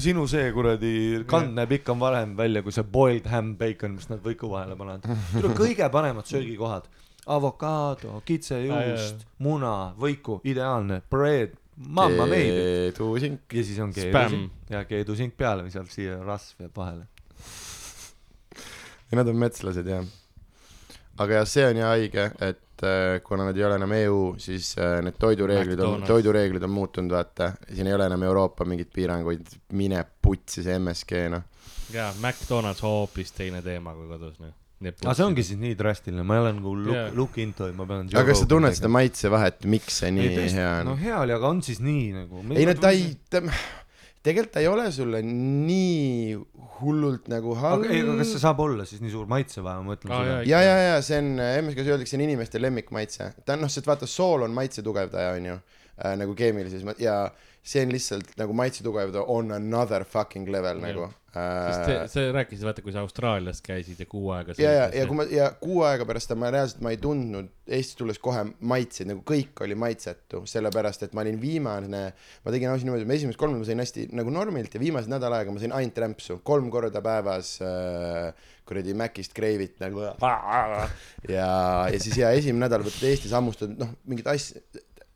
sinu 0.00 0.24
see 0.30 0.48
kuradi 0.54 0.92
kand 1.30 1.54
näeb 1.58 1.74
ikka 1.78 1.96
varem 2.00 2.34
välja 2.38 2.62
kui 2.64 2.74
see 2.74 2.86
boiled 2.88 3.28
ham 3.30 3.54
bacon, 3.60 3.96
mis 3.98 4.08
nad 4.10 4.22
võiku 4.24 4.50
vahele 4.52 4.76
panevad. 4.78 5.06
tule 5.36 5.52
kõige 5.58 5.88
paremad 5.92 6.28
söögikohad, 6.28 6.88
avokaado, 7.26 8.22
kitsejuust, 8.26 9.26
muna, 9.42 9.92
võiku, 9.98 10.40
ideaalne, 10.44 11.02
bread, 11.10 11.54
mamma 11.76 12.26
made. 12.26 12.92
keedusink 12.96 13.54
ja 13.54 13.64
siis 13.64 13.78
on 13.82 13.92
keedusink 13.94 14.72
ja 14.72 14.82
keedusink 14.88 15.36
peale 15.36 15.66
või 15.66 15.74
sealt 15.74 15.92
siia 15.94 16.18
rasv 16.24 16.66
jääb 16.66 16.76
vahele. 16.76 17.06
ja 19.10 19.20
nad 19.20 19.28
on 19.28 19.38
metslased 19.38 19.86
jah 19.88 20.04
aga 21.20 21.40
jah, 21.40 21.48
see 21.48 21.64
on 21.66 21.80
jah 21.80 21.92
haige, 21.92 22.24
et 22.40 22.84
äh, 22.86 23.20
kuna 23.24 23.46
nad 23.48 23.56
ei 23.56 23.64
ole 23.66 23.76
enam 23.80 23.94
EU, 23.96 24.20
siis 24.40 24.72
äh, 24.78 24.98
need 25.04 25.18
toidureeglid 25.20 25.78
on, 25.78 25.98
McDonald's. 25.98 26.08
toidureeglid 26.08 26.66
on 26.66 26.74
muutunud, 26.74 27.14
vaata. 27.14 27.52
siin 27.74 27.86
ei 27.86 27.94
ole 27.94 28.08
enam 28.08 28.22
Euroopa 28.28 28.66
mingeid 28.68 28.90
piiranguid, 28.94 29.54
mine 29.78 30.04
putsi 30.22 30.64
see 30.64 30.78
MSG 30.78 31.26
noh. 31.34 31.46
jaa, 31.92 32.10
McDonalds 32.20 32.82
hoopis 32.82 33.32
teine 33.36 33.62
teema 33.62 33.94
kui 33.98 34.08
kodus, 34.08 34.38
noh. 34.40 34.54
Aga 34.90 35.14
see 35.18 35.26
ongi 35.26 35.44
siis 35.46 35.60
nii 35.60 35.76
drastiline, 35.78 36.24
ma 36.26 36.38
ei 36.38 36.42
ole 36.44 36.54
nagu 36.58 36.74
look 36.78 36.96
yeah., 36.96 37.12
look 37.16 37.38
into 37.42 37.68
it, 37.70 37.76
ma 37.78 37.86
pean. 37.88 38.08
aga 38.10 38.24
kas 38.30 38.42
sa 38.42 38.48
tunned 38.50 38.78
seda 38.78 38.90
maitsevahet, 38.92 39.62
miks 39.70 40.00
see 40.02 40.10
nii 40.14 40.32
ei, 40.32 40.48
hea 40.56 40.72
no 40.86 40.96
on? 40.96 41.02
hea 41.02 41.20
oli, 41.20 41.36
aga 41.36 41.52
on 41.52 41.62
siis 41.66 41.82
nii 41.84 42.10
nagu. 42.16 42.42
ei 42.56 42.66
no 42.68 42.74
ta 42.80 42.92
ei, 42.96 43.12
ta, 43.30 43.42
tegelikult 44.22 44.54
ta 44.56 44.62
ei 44.62 44.70
ole 44.70 44.88
sulle 44.94 45.22
nii 45.26 46.38
hullult 46.80 47.28
nagu 47.30 47.54
halb 47.58 47.84
aga, 47.84 47.92
ei, 47.94 48.02
aga 48.06 48.16
kas 48.22 48.32
see 48.34 48.42
saab 48.42 48.62
olla 48.64 48.86
siis 48.88 49.02
nii 49.04 49.12
suur 49.14 49.28
maitsevahe, 49.30 49.82
ma 49.82 49.94
mõtlen 49.94 50.14
Aa, 50.14 50.24
seda 50.24 50.40
ja, 50.50 50.64
ja, 50.66 50.74
ja 50.88 50.96
see 51.04 51.20
on, 51.22 51.36
MSK-s 51.38 51.92
öeldakse, 51.94 52.14
see 52.14 52.20
on 52.20 52.26
inimeste 52.26 52.62
lemmikmaitse. 52.62 53.30
ta 53.46 53.56
on 53.56 53.66
noh, 53.66 53.72
sest 53.72 53.86
vaata, 53.90 54.08
sool 54.10 54.46
on 54.46 54.54
maitse 54.56 54.84
tugevdaja, 54.86 55.36
onju 55.38 55.60
äh,, 56.04 56.16
nagu 56.20 56.34
keemilises 56.38 56.84
ja 56.98 57.16
see 57.62 57.82
on 57.86 57.92
lihtsalt 57.94 58.32
nagu 58.40 58.54
maitse 58.58 58.82
tugevdaja 58.82 59.22
on 59.30 59.52
another 59.54 60.04
fucking 60.04 60.48
level 60.50 60.80
Jah. 60.80 60.88
nagu 60.88 61.04
äh,. 61.38 62.08
sa 62.10 62.24
rääkisid, 62.34 62.64
vaata, 62.66 62.82
kui 62.82 62.92
sa 62.94 63.04
Austraalias 63.06 63.62
käisid 63.62 64.00
ja 64.02 64.06
kuu 64.10 64.32
aega. 64.34 64.56
ja, 64.58 64.72
ja, 64.72 64.88
ja 64.98 65.06
kui 65.06 65.20
ma 65.20 65.26
ja 65.30 65.52
kuu 65.60 65.84
aega 65.86 66.06
pärast 66.08 66.26
seda 66.26 66.40
ma 66.42 66.50
reaalselt 66.50 66.82
ma 66.82 66.90
ei 66.94 66.98
tundnud 67.02 67.52
Eestist 67.72 68.00
tulles 68.00 68.18
kohe 68.18 68.42
maitseid, 68.66 69.06
nagu 69.12 69.22
kõik 69.22 69.62
oli 69.62 69.76
maitsetu, 69.78 70.42
sellepärast 70.50 71.06
et 71.06 71.14
ma 71.14 71.22
olin 71.22 71.38
viimane, 71.40 72.02
ma 72.42 72.52
tegin 72.52 72.72
ausalt 72.72 72.88
niimoodi, 72.88 73.06
ma 73.06 73.14
esimesed 73.14 73.38
kolm 73.38 73.54
ma 73.60 73.68
sõin 73.68 73.80
hästi 73.80 74.08
nagu 74.18 74.34
normilt 74.34 74.74
ja 74.74 74.82
viimased 74.82 75.12
nädal 75.12 75.38
aega 75.38 75.54
ma 75.54 75.62
sõin 75.62 75.76
ainult 75.78 76.02
rämpsu, 76.02 76.40
kolm 76.42 76.66
korda 76.74 77.00
päevas 77.04 77.54
äh, 77.62 78.50
kuradi 78.66 78.98
Macist 78.98 79.38
Grave'it 79.38 79.78
nagu 79.82 80.02
ja, 81.30 81.52
ja 81.86 82.02
siis 82.02 82.18
ja 82.18 82.34
esimene 82.34 82.66
nädal 82.66 82.82
võtad 82.82 83.06
Eestis 83.06 83.38
hammustad 83.38 83.78
noh, 83.78 83.94
mingit 84.10 84.26
asja 84.34 84.58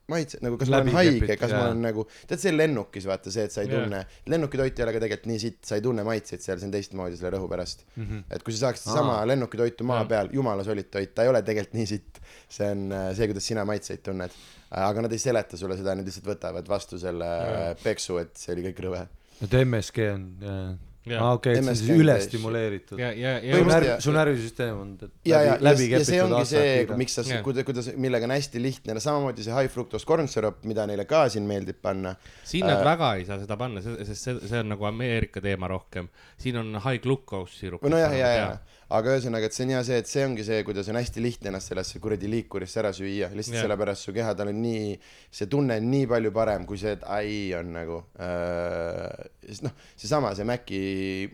maitse 0.08 0.38
nagu 0.44 0.56
kas 0.60 0.68
ma 0.70 0.78
Läbi 0.78 0.92
olen 0.92 0.96
haige, 1.00 1.36
kas 1.40 1.50
ma 1.50 1.58
jaa. 1.58 1.68
olen 1.70 1.80
nagu, 1.82 2.04
tead 2.30 2.38
see 2.42 2.52
lennukis 2.54 3.06
vaata 3.10 3.32
see, 3.34 3.44
et 3.48 3.54
sa 3.54 3.64
ei 3.64 3.70
Jaa. 3.70 3.80
tunne, 3.82 4.02
lennukitoit 4.32 4.78
ei 4.78 4.84
ole 4.86 4.92
ka 4.94 5.00
tegelikult 5.02 5.30
nii 5.32 5.40
sitt, 5.42 5.58
sa 5.66 5.78
ei 5.80 5.82
tunne 5.82 6.04
maitseid 6.06 6.44
seal, 6.44 6.60
see 6.62 6.68
on 6.68 6.74
teistmoodi 6.76 7.18
selle 7.18 7.32
rõhu 7.36 7.48
pärast 7.50 7.82
Mm 7.96 8.04
-hmm. 8.06 8.22
et 8.30 8.42
kui 8.46 8.52
sa 8.54 8.66
saaksid 8.68 8.92
sama 8.92 9.18
lennukitoitu 9.26 9.84
maa 9.84 9.98
Jah. 10.04 10.08
peal, 10.08 10.28
jumala 10.32 10.64
solid 10.64 10.90
toit, 10.90 11.14
ta 11.14 11.22
ei 11.22 11.28
ole 11.28 11.42
tegelikult 11.42 11.74
nii 11.74 11.86
sitt. 11.86 12.20
see 12.48 12.70
on 12.70 12.92
äh, 12.92 13.14
see, 13.16 13.26
kuidas 13.26 13.46
sina 13.46 13.64
maitseid 13.64 14.02
tunned. 14.02 14.30
aga 14.70 15.02
nad 15.02 15.12
ei 15.12 15.18
seleta 15.18 15.56
sulle 15.56 15.76
seda, 15.76 15.94
nad 15.94 16.04
lihtsalt 16.06 16.26
võtavad 16.26 16.68
vastu 16.68 16.98
selle 16.98 17.24
Jah. 17.24 17.76
peksu, 17.82 18.18
et 18.18 18.36
see 18.36 18.52
oli 18.54 18.62
kõik 18.70 18.80
rõve. 18.86 19.06
et 19.42 19.52
MSG 19.64 19.98
on, 20.14 20.36
Jaa. 20.40 20.76
Aa 21.14 21.32
okei, 21.38 21.52
et 21.52 21.58
see 21.58 21.62
on 21.62 21.70
MSG 21.70 21.84
siis 21.86 21.90
on 21.94 22.00
üle 22.02 22.14
täis- 22.16 22.24
stimuleeritud. 22.26 22.98
ja, 22.98 23.10
ja, 23.14 23.34
Põhimõtteliselt- 23.40 23.56
ja 23.56 23.60
su 23.62 23.66
närv, 23.70 23.86
ja- 23.86 24.00
su 24.00 24.12
närvisüsteem 24.16 24.80
on 24.80 24.88
ja, 25.24 25.40
ja, 25.42 25.52
läbi, 25.54 25.64
ja, 25.64 25.70
läbi 25.70 25.90
ja 25.90 25.98
see 26.04 26.16
kepitud 26.18 26.32
ongi 26.32 26.46
see, 26.46 26.86
miks 26.96 27.14
sa 27.14 27.22
kuidas, 27.46 27.64
kuidas, 27.64 27.90
millega 27.96 28.24
on 28.26 28.30
hästi 28.34 28.62
lihtne, 28.62 28.98
samamoodi 29.00 29.42
see 29.46 29.54
high 29.54 29.70
fructose 29.72 30.04
corn 30.06 30.26
syrup, 30.28 30.64
mida 30.64 30.86
neile 30.86 31.04
ka 31.06 31.28
siin 31.28 31.46
meeldib 31.46 31.78
panna. 31.82 32.16
siin 32.44 32.66
nad 32.66 32.80
Äh, 32.80 32.84
väga 32.84 33.14
ei 33.16 33.24
saa 33.24 33.38
seda 33.38 33.56
panna, 33.56 33.80
sest 33.82 34.16
see, 34.22 34.38
see 34.48 34.58
on 34.60 34.68
nagu 34.68 34.84
Ameerika 34.84 35.40
teema 35.40 35.68
rohkem. 35.68 36.08
siin 36.38 36.56
on 36.56 36.74
high 36.84 36.98
glucose 37.02 37.52
sirup. 37.54 37.82
nojah, 37.82 38.12
ja, 38.18 38.26
ja, 38.34 38.58
aga 38.94 39.16
ühesõnaga, 39.16 39.48
et 39.48 39.56
see 39.56 39.64
on 39.66 39.72
hea 39.74 39.80
see, 39.86 39.96
et 40.02 40.10
see 40.10 40.22
ongi 40.26 40.44
see, 40.46 40.60
kuidas 40.66 40.86
on 40.92 40.98
hästi 41.00 41.22
lihtne 41.22 41.50
ennast 41.50 41.72
sellesse 41.72 41.98
kuradi 42.02 42.28
liikurisse 42.30 42.78
ära 42.82 42.92
süüa, 42.94 43.32
lihtsalt 43.34 43.58
Jah. 43.58 43.66
sellepärast 43.66 44.06
su 44.06 44.14
keha, 44.14 44.34
tal 44.38 44.52
on 44.52 44.60
nii, 44.62 44.92
see 45.34 45.48
tunne 45.50 45.78
on 45.80 45.88
nii 45.90 46.06
palju 46.12 46.30
parem, 46.36 46.66
kui 46.68 46.78
see, 46.78 46.94
et 46.94 47.06
ai 47.10 47.32
on 47.58 47.72
nagu 47.74 47.98
äh,, 48.22 49.26
sest 49.48 49.66
noh, 49.66 49.74
seesama, 49.98 50.32
see 50.38 50.46
Maci, 50.46 50.80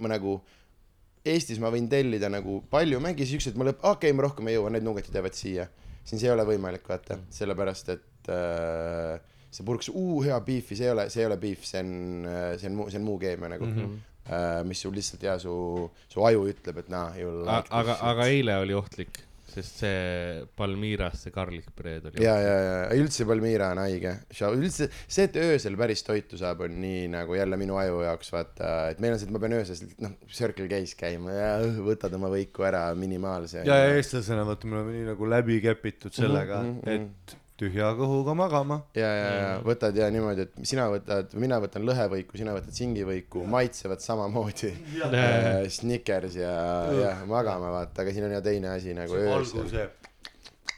ma 0.01 0.15
nagu 0.15 0.39
Eestis 1.23 1.61
ma 1.63 1.69
võin 1.71 1.85
tellida 1.87 2.27
nagu 2.33 2.63
palju 2.73 2.99
Maci 3.05 3.29
siukseid, 3.35 3.59
ma 3.61 3.69
lõpp, 3.69 3.85
okei 3.85 4.11
okay,, 4.11 4.17
ma 4.17 4.25
rohkem 4.27 4.49
ei 4.49 4.57
jõua, 4.57 4.73
need 4.75 4.87
nuggetid 4.87 5.15
jäävad 5.21 5.37
siia. 5.39 5.69
siin 6.03 6.19
see 6.19 6.27
ei 6.27 6.33
ole 6.35 6.47
võimalik, 6.49 6.89
vaata, 6.89 7.21
sellepärast 7.31 7.93
et 7.95 8.33
äh, 8.33 9.21
see 9.53 9.67
purks, 9.69 9.93
uu, 9.93 10.23
hea 10.25 10.41
beef'i, 10.43 10.79
see 10.79 10.89
ei 10.89 10.95
ole, 10.95 11.05
see 11.13 11.23
ei 11.23 11.29
ole 11.29 11.37
beef, 11.43 11.69
see 11.69 11.85
on, 11.85 11.93
see 12.59 12.71
on 12.71 12.81
muu, 12.81 12.89
see 12.91 12.99
on 12.99 13.07
muu 13.07 13.21
keemia 13.21 13.53
nagu 13.53 13.69
mm, 13.69 13.77
-hmm. 13.77 14.01
Äh, 14.29 14.63
mis 14.69 14.85
sul 14.85 14.95
lihtsalt 14.97 15.27
ja 15.27 15.39
su, 15.43 15.89
su 16.09 16.25
aju 16.27 16.47
ütleb, 16.53 16.85
et 16.85 16.89
nah, 16.93 17.13
you 17.19 17.43
like 17.43 17.71
aga, 17.75 17.99
aga 18.13 18.31
eile 18.31 18.57
oli 18.63 18.77
ohtlik, 18.79 19.21
sest 19.53 19.83
see 19.83 20.45
Palmiras 20.57 21.25
see 21.27 21.33
garlic 21.35 21.67
bread 21.77 22.07
oli. 22.09 22.23
ja, 22.25 22.37
ja, 22.41 22.55
ja 22.63 22.77
üldse 22.97 23.27
Palmira 23.29 23.73
on 23.75 23.83
haige, 23.83 24.15
üldse 24.57 24.89
see, 25.05 25.27
et 25.27 25.37
öösel 25.43 25.77
päris 25.81 26.05
toitu 26.07 26.41
saab, 26.41 26.65
on 26.69 26.79
nii 26.81 27.05
nagu 27.13 27.37
jälle 27.37 27.59
minu 27.61 27.77
aju 27.83 28.01
jaoks 28.07 28.33
vaata, 28.33 28.73
et 28.95 29.03
meil 29.05 29.17
on 29.17 29.21
see, 29.21 29.29
et 29.29 29.35
ma 29.37 29.43
pean 29.43 29.59
öösel 29.59 29.85
noh, 30.07 30.17
Circle 30.33 30.71
K-s 30.71 30.97
käima 31.03 31.37
ja 31.37 31.53
võtad 31.85 32.17
oma 32.17 32.33
võiku 32.33 32.65
ära 32.69 32.87
minimaalse. 32.97 33.67
ja, 33.69 33.83
ja 33.85 33.95
eestlasena 33.99 34.47
vaata, 34.49 34.71
me 34.71 34.81
oleme 34.81 34.97
nii 34.97 35.07
nagu 35.13 35.31
läbi 35.37 35.61
kepitud 35.67 36.17
sellega 36.17 36.63
Mhm, 36.63 36.81
mhm, 36.85 37.07
et 37.33 37.39
tühja 37.63 37.93
kõhuga 37.99 38.35
magama. 38.37 38.81
ja, 38.99 39.09
ja, 39.17 39.31
ja 39.39 39.51
võtad 39.65 39.97
ja 39.99 40.09
niimoodi, 40.13 40.47
et 40.47 40.69
sina 40.69 40.89
võtad, 40.93 41.33
mina 41.41 41.61
võtan 41.63 41.87
lõhevõiku, 41.89 42.39
sina 42.41 42.57
võtad 42.57 42.75
singivõiku, 42.77 43.45
maitsevad 43.51 44.03
samamoodi. 44.05 44.73
Äh, 45.13 45.67
Snickers 45.73 46.39
ja, 46.41 46.55
ja 46.99 47.13
magama 47.29 47.73
vaata, 47.79 48.03
aga 48.03 48.15
siin 48.15 48.29
on 48.29 48.37
ja 48.37 48.43
teine 48.45 48.73
asi 48.75 48.97
nagu 48.97 49.19
öösel. 49.19 49.91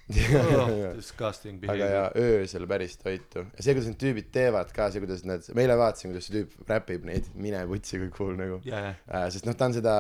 Oh, 0.05 0.93
Disgusting 0.99 1.63
aga 1.65 1.73
behavior. 1.73 1.93
ja 1.95 2.11
öösel 2.21 2.67
päris 2.69 2.99
toitu 3.01 3.41
ja 3.41 3.63
see, 3.65 3.73
kuidas 3.73 3.87
need 3.89 3.97
tüübid 4.03 4.27
teevad 4.35 4.69
ka, 4.77 4.91
see, 4.93 5.01
kuidas 5.01 5.23
nad, 5.25 5.47
ma 5.57 5.63
eile 5.63 5.79
vaatasin, 5.81 6.13
kuidas 6.13 6.27
see 6.29 6.35
tüüp 6.43 6.69
räpib 6.69 7.07
neid, 7.09 7.31
mine 7.41 7.63
putsi 7.71 8.03
kui 8.03 8.11
cool 8.13 8.35
nagu 8.37 8.59
jaa, 8.69 8.91
äh,. 9.09 9.25
sest 9.33 9.49
noh, 9.49 9.57
ta 9.57 9.71
on 9.71 9.77
seda, 9.79 9.95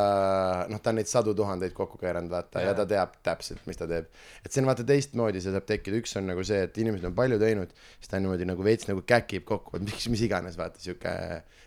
noh, 0.68 0.82
ta 0.84 0.92
on 0.92 1.00
neid 1.00 1.08
sadu 1.08 1.32
tuhandeid 1.38 1.72
kokku 1.78 1.96
keeranud, 2.02 2.28
vaata 2.34 2.60
yeah., 2.60 2.68
ja 2.68 2.74
Jaa. 2.74 2.82
ta 2.82 2.88
teab 2.92 3.16
täpselt, 3.30 3.64
mis 3.70 3.80
ta 3.80 3.88
teeb. 3.88 4.12
et 4.44 4.52
see 4.52 4.60
on 4.60 4.68
vaata 4.68 4.84
teistmoodi, 4.92 5.40
see 5.40 5.56
saab 5.56 5.64
tekkida, 5.72 6.02
üks 6.04 6.12
on 6.20 6.28
nagu 6.28 6.44
see, 6.44 6.60
et 6.68 6.84
inimesed 6.84 7.08
on 7.08 7.16
palju 7.16 7.40
teinud, 7.40 7.72
siis 7.96 8.12
ta 8.12 8.20
on 8.20 8.26
niimoodi 8.26 8.50
nagu 8.52 8.68
veits 8.68 8.92
nagu 8.92 9.06
käkib 9.08 9.48
kokku, 9.48 9.80
et 9.80 9.88
miks, 9.88 10.10
mis 10.12 10.28
iganes, 10.28 10.60
vaata 10.60 10.84
sihuke, 10.84 11.16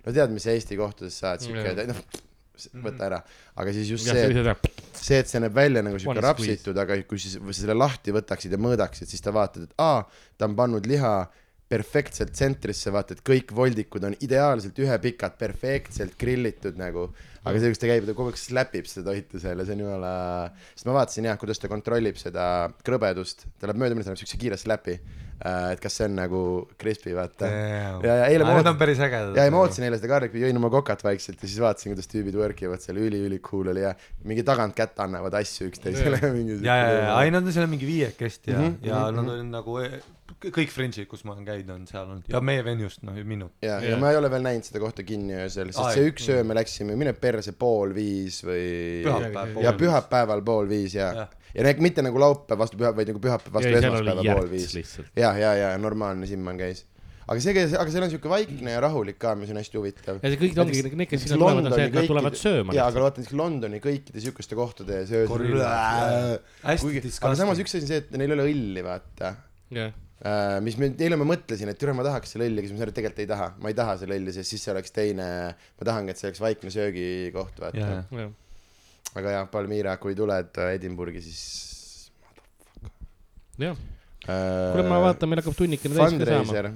no 0.06 0.14
tead, 0.14 0.38
mis 0.38 0.46
Eesti 0.54 0.78
kohtades 0.78 1.18
saad, 1.26 1.42
sihuke 1.42 1.74
Jaa., 1.74 1.90
noh, 1.90 2.06
võta 2.84 3.08
ära, 3.08 3.22
aga 3.56 3.74
siis 3.76 3.92
just 3.94 4.10
jah, 4.10 4.18
see, 4.18 4.72
see 5.00 5.20
et 5.24 5.32
see 5.32 5.42
näeb 5.44 5.56
välja 5.58 5.84
nagu 5.86 6.00
siuke 6.02 6.16
One 6.16 6.24
rapsitud, 6.26 6.78
aga 6.84 7.00
kui 7.08 7.22
siis 7.22 7.38
või 7.42 7.56
selle 7.58 7.78
lahti 7.78 8.16
võtaksid 8.16 8.56
ja 8.56 8.62
mõõdaksid, 8.62 9.10
siis 9.12 9.24
ta 9.24 9.34
vaatad, 9.36 9.68
et 9.70 9.84
aa, 9.84 10.02
ta 10.38 10.50
on 10.50 10.58
pannud 10.58 10.90
liha 10.90 11.14
perfektselt 11.68 12.32
tsentrisse, 12.32 12.92
vaata, 12.96 13.18
et 13.18 13.24
kõik 13.28 13.52
voldikud 13.56 14.06
on 14.08 14.16
ideaalselt 14.24 14.78
ühepikad, 14.80 15.36
perfektselt 15.40 16.16
grillitud 16.20 16.80
nagu. 16.80 17.10
Aga 17.50 17.62
see, 17.62 17.74
kus 17.74 17.82
ta 17.84 17.90
käib, 17.90 18.08
ta 18.08 18.18
kogu 18.18 18.32
aeg 18.34 18.42
slapib 18.42 18.90
seda 18.90 19.12
toitu 19.12 19.42
seal 19.44 19.60
ja 19.60 19.68
see 19.68 19.78
on 19.78 19.86
jumala, 19.86 20.12
sest 20.74 20.90
ma 20.90 20.98
vaatasin 21.00 21.30
jah, 21.32 21.40
kuidas 21.42 21.64
ta 21.64 21.72
kontrollib 21.72 22.20
seda 22.22 22.46
krõbedust, 22.86 23.48
ta 23.58 23.72
läheb 23.72 23.82
mööda 23.82 23.98
minna, 23.98 24.08
ta 24.08 24.14
annab 24.14 24.22
siukse 24.24 24.40
kiire 24.42 24.60
slap'i. 24.60 25.00
et 25.38 25.78
kas 25.78 25.94
see 25.94 26.08
on 26.10 26.16
nagu 26.18 26.40
crispy, 26.82 27.12
vaata. 27.14 27.46
ja, 27.46 27.92
ja 28.02 28.14
eile 28.26 28.48
ma 28.48 28.56
ootasin 28.58 29.04
ja, 29.12 29.44
ja 29.46 29.52
ma 29.54 29.60
ootasin 29.62 29.86
eile 29.86 30.00
seda 30.00 30.10
garlici, 30.10 30.42
jõin 30.42 30.58
oma 30.58 30.72
kokat 30.74 31.04
vaikselt 31.06 31.38
ja 31.38 31.46
siis 31.46 31.60
vaatasin, 31.62 31.94
kuidas 31.94 32.10
tüübid 32.10 32.40
work 32.40 32.64
ivad 32.66 32.82
seal, 32.82 32.98
üli-üli 32.98 33.38
cool 33.46 33.70
oli 33.70 33.84
ja 33.86 33.94
mingi 34.26 34.42
tagant 34.48 34.74
kätt 34.78 34.98
annavad 35.06 35.38
asju 35.38 35.70
üksteisele 35.70 36.18
ja 36.24 36.34
ja, 36.34 36.78
ja, 36.82 36.98
ja, 37.04 37.20
ei 37.22 37.36
nad 37.36 37.46
on 37.46 37.54
seal 37.54 37.70
mingi 37.70 37.86
viiekesti 37.86 38.56
ja 38.56 38.64
mm, 38.64 38.68
Mhm, 38.68 38.76
-hmm, 38.84 38.88
ja 38.88 39.12
mhm, 39.12 39.16
nad 39.16 39.40
on 39.40 39.52
nagu 39.52 39.80
kõik 40.38 40.70
Fringe'id, 40.70 41.08
kus 41.10 41.24
ma 41.26 41.34
olen 41.34 41.46
käinud, 41.48 41.70
on 41.74 41.86
seal 41.90 42.04
olnud 42.06 42.28
ja 42.30 42.42
meie 42.44 42.64
venjust, 42.66 43.02
noh, 43.08 43.16
minu. 43.26 43.48
ja, 43.64 43.78
Jah. 43.78 43.86
ja 43.94 43.98
ma 44.02 44.12
ei 44.12 44.20
ole 44.20 44.30
veel 44.32 44.44
näinud 44.46 44.68
seda 44.68 44.82
kohta 44.84 45.06
kinni 45.08 45.38
öösel, 45.38 45.72
sest 45.72 45.82
Aa, 45.82 45.94
see 45.96 46.12
üks 46.12 46.28
öö 46.34 46.44
me 46.46 46.58
läksime, 46.58 46.98
mine 47.00 47.14
perse 47.38 47.54
pool 47.58 47.94
viis 47.96 48.42
või. 48.46 48.68
pühapäev. 49.06 49.62
ja. 49.64 49.74
pühapäeval 49.78 50.44
pool 50.46 50.70
viis 50.70 50.98
ja, 50.98 51.10
Jah. 51.22 51.34
ja 51.54 51.66
ne- 51.68 51.78
mitte 51.84 52.04
nagu 52.06 52.20
laupäev 52.22 52.60
vastu 52.66 52.80
püha, 52.82 52.94
vaid 52.98 53.14
nagu 53.14 53.22
pühapäev 53.24 53.58
vastu 53.58 53.74
ja 53.74 53.82
esmaspäeva 53.82 54.28
pool 54.28 54.52
viis. 54.52 54.78
ja, 55.16 55.34
ja, 55.38 55.56
ja 55.62 55.74
normaalne 55.82 56.30
Simman 56.30 56.60
käis. 56.60 56.84
aga 57.28 57.44
see, 57.44 57.66
aga 57.68 57.88
seal 57.92 58.08
on 58.08 58.12
siuke 58.14 58.32
vaikne 58.32 58.74
ja 58.76 58.82
rahulik 58.84 59.20
ka, 59.22 59.36
mis 59.40 59.52
on 59.54 59.62
hästi 59.62 59.80
huvitav. 59.82 60.20
ja 60.24 60.34
see 60.34 60.42
kõik 60.42 60.62
ongi, 60.64 60.84
need, 60.90 61.10
kes 61.12 61.26
sinna 61.28 61.40
tulevad, 61.42 61.70
on 61.70 61.78
see, 61.78 61.88
et 61.92 62.00
nad 62.00 62.10
tulevad 62.14 62.40
sööma 62.40 62.78
jaa, 62.78 62.90
aga 62.92 63.06
vaata 63.06 63.22
näiteks 63.24 63.38
Londoni 63.38 63.82
kõikide 63.84 64.24
siukeste 64.24 64.58
kohtade 64.58 65.04
söös. 65.10 65.32
Aga 67.22 67.40
samas 67.40 67.64
üks 67.64 67.76
asi 67.76 67.84
on 67.86 67.92
see, 67.94 68.04
et 68.06 68.12
neil 68.16 68.32
ei 68.32 68.38
ole 68.40 68.50
õlli, 68.52 68.86
vaata. 68.86 69.36
jah, 69.76 69.96
mis 70.66 70.78
me, 70.82 70.90
eile 70.98 71.18
ma 71.20 71.28
mõtlesin, 71.30 71.70
et 71.70 71.78
türa, 71.78 71.94
ma 71.94 72.06
tahaks 72.06 72.32
selle 72.34 72.48
õlli, 72.50 72.62
aga 72.62 72.70
siis 72.70 72.74
ma 72.74 72.80
sain 72.80 72.88
aru, 72.88 72.94
et 72.94 72.98
tegelikult 72.98 73.22
ei 73.22 73.30
taha. 73.30 73.50
ma 73.62 73.72
ei 73.72 73.78
taha 73.78 73.98
selle 74.02 74.18
õlli, 74.18 74.34
sest 74.34 74.54
siis 74.54 74.64
see 74.66 74.74
oleks 74.74 74.96
teine, 74.96 75.28
ma 75.78 75.90
tahangi, 75.92 76.14
et 76.14 76.22
see 76.22 76.30
oleks 76.32 76.42
vaikne 76.42 76.74
söögikoht, 76.74 77.60
vaata 77.62 77.84
Jaa.. 77.84 78.00
jah. 78.24 78.32
aga 79.22 79.36
jah, 79.36 79.52
Palmira, 79.54 79.94
kui 80.02 80.18
tuled 80.18 80.58
äh, 80.64 80.72
Edinburghi, 80.80 81.22
siis 81.28 81.44
jah, 83.62 83.78
äh, 84.26 84.72
kuule, 84.74 84.88
ma 84.90 85.04
vaatan, 85.06 85.30
meil 85.30 85.44
hakkab 85.44 85.60
tunnikene 85.60 85.94
täis 86.00 86.18
ka 86.18 86.32
saama. 86.32 86.50
Fundraiser 86.50 86.72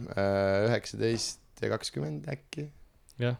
üheksateist 0.69 1.65
ja 1.65 1.73
kakskümmend 1.73 2.29
äkki. 2.29 2.69
jah, 3.21 3.35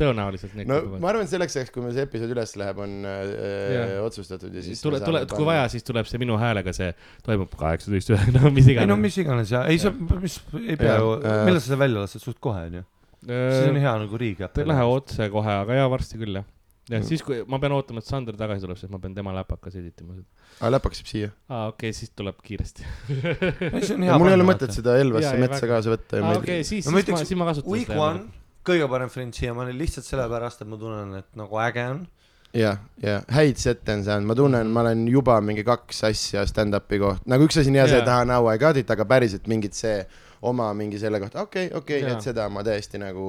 tõenäoliselt 0.00 0.54
no 0.56 0.76
hakkavad. 0.78 1.02
ma 1.02 1.10
arvan, 1.12 1.26
et 1.26 1.32
selleks 1.32 1.56
ajaks, 1.58 1.72
kui 1.74 1.84
meil 1.84 1.94
see 1.96 2.06
episood 2.08 2.32
üles 2.34 2.54
läheb, 2.60 2.78
on 2.84 2.94
äh, 3.08 3.96
otsustatud 4.04 4.54
ja 4.56 4.62
siis 4.64 4.80
tule, 4.84 5.00
tule 5.04 5.24
kui 5.30 5.48
vaja, 5.48 5.66
siis 5.72 5.84
tuleb 5.86 6.08
see 6.10 6.20
minu 6.22 6.38
häälega, 6.40 6.72
see 6.76 6.92
toimub 7.26 7.52
kaheksateist, 7.60 8.14
no 8.36 8.52
mis 8.54 8.70
ei 8.70 8.78
no 8.80 8.86
iganes. 8.86 9.02
mis 9.08 9.18
iganes 9.24 9.52
ja, 9.56 9.64
ei 9.70 9.80
sa, 9.82 9.92
mis, 9.92 10.38
ei 10.62 10.78
pea 10.80 10.96
ju, 11.02 11.18
äh, 11.20 11.42
millal 11.48 11.60
sa 11.60 11.68
seda 11.72 11.82
välja 11.84 12.06
lased, 12.06 12.24
suht 12.24 12.40
kohe 12.42 12.64
onju. 12.70 12.86
siis 13.26 13.68
on 13.68 13.82
hea 13.84 13.98
nagu 14.06 14.22
recap. 14.24 14.56
ei 14.62 14.72
lähe 14.72 14.88
otse 14.94 15.28
kohe, 15.32 15.58
aga 15.66 15.82
jaa, 15.82 15.92
varsti 15.92 16.20
küll 16.22 16.40
jah. 16.40 16.46
jah, 16.46 16.56
Mm. 16.90 17.04
siis 17.06 17.20
kui 17.22 17.36
ma 17.46 17.60
pean 17.62 17.70
ootama, 17.76 18.00
et 18.02 18.08
Sander 18.08 18.34
tagasi 18.34 18.64
tuleb, 18.64 18.78
sest 18.80 18.90
ma 18.90 18.98
pean 18.98 19.12
tema 19.14 19.30
läpakas 19.36 19.76
editima 19.78 20.16
seda. 20.16 20.26
aa, 20.58 20.72
läpaks 20.74 20.98
jääb 20.98 21.10
siia. 21.12 21.28
aa, 21.46 21.68
okei 21.70 21.92
okay,, 21.92 21.94
siis 21.94 22.10
tuleb 22.18 22.40
kiiresti. 22.42 22.82
on 23.94 24.08
ja 24.08 24.16
mul 24.18 24.32
ei 24.32 24.34
ole 24.34 24.46
mõtet 24.48 24.74
seda 24.74 24.96
Elvasse 24.98 25.36
metsa 25.38 25.60
väga- 25.60 25.70
kaasa 25.76 25.92
võtta 25.92 26.18
ja 26.18 26.24
aa, 26.26 26.32
ei 26.34 26.40
okei, 26.40 26.64
siis, 26.66 26.88
siis 26.88 27.12
ma, 27.12 27.20
siis 27.22 27.38
ma 27.38 27.46
kasutan 27.52 27.76
Week 27.76 27.92
one, 27.94 28.24
kõige 28.66 28.88
parem 28.90 29.10
Friend 29.12 29.36
siiamaani 29.36 29.74
lihtsalt 29.78 30.06
sellepärast, 30.08 30.62
et 30.62 30.70
ma 30.70 30.78
tunnen, 30.80 31.14
et 31.20 31.38
nagu 31.38 31.60
äge 31.62 31.84
on. 31.94 32.00
jah, 32.56 32.80
ja 33.02 33.20
häid 33.30 33.60
sette 33.62 33.94
on 33.94 34.02
saanud, 34.06 34.26
ma 34.26 34.34
tunnen, 34.38 34.72
ma 34.74 34.82
olen 34.82 35.04
juba 35.08 35.36
mingi 35.44 35.62
kaks 35.66 36.02
asja 36.08 36.42
stand-up'i 36.50 36.98
kohta, 36.98 37.22
nagu 37.30 37.46
üks 37.46 37.60
asi 37.60 37.70
on 37.70 37.78
hea 37.78 37.86
see, 37.92 38.00
et 38.02 38.10
ah 38.10 38.24
now 38.26 38.48
I 38.50 38.58
got 38.58 38.80
it, 38.80 38.90
aga 38.90 39.06
päriselt 39.06 39.46
mingit 39.50 39.78
see 39.78 40.00
oma 40.42 40.72
mingi 40.74 40.98
selle 40.98 41.20
kohta, 41.22 41.44
okei 41.46 41.68
okay,, 41.68 41.78
okei 41.78 42.00
okay,, 42.02 42.10
Jaa. 42.10 42.18
et 42.18 42.26
seda 42.26 42.48
ma 42.50 42.64
tõesti 42.66 42.98
nagu 42.98 43.28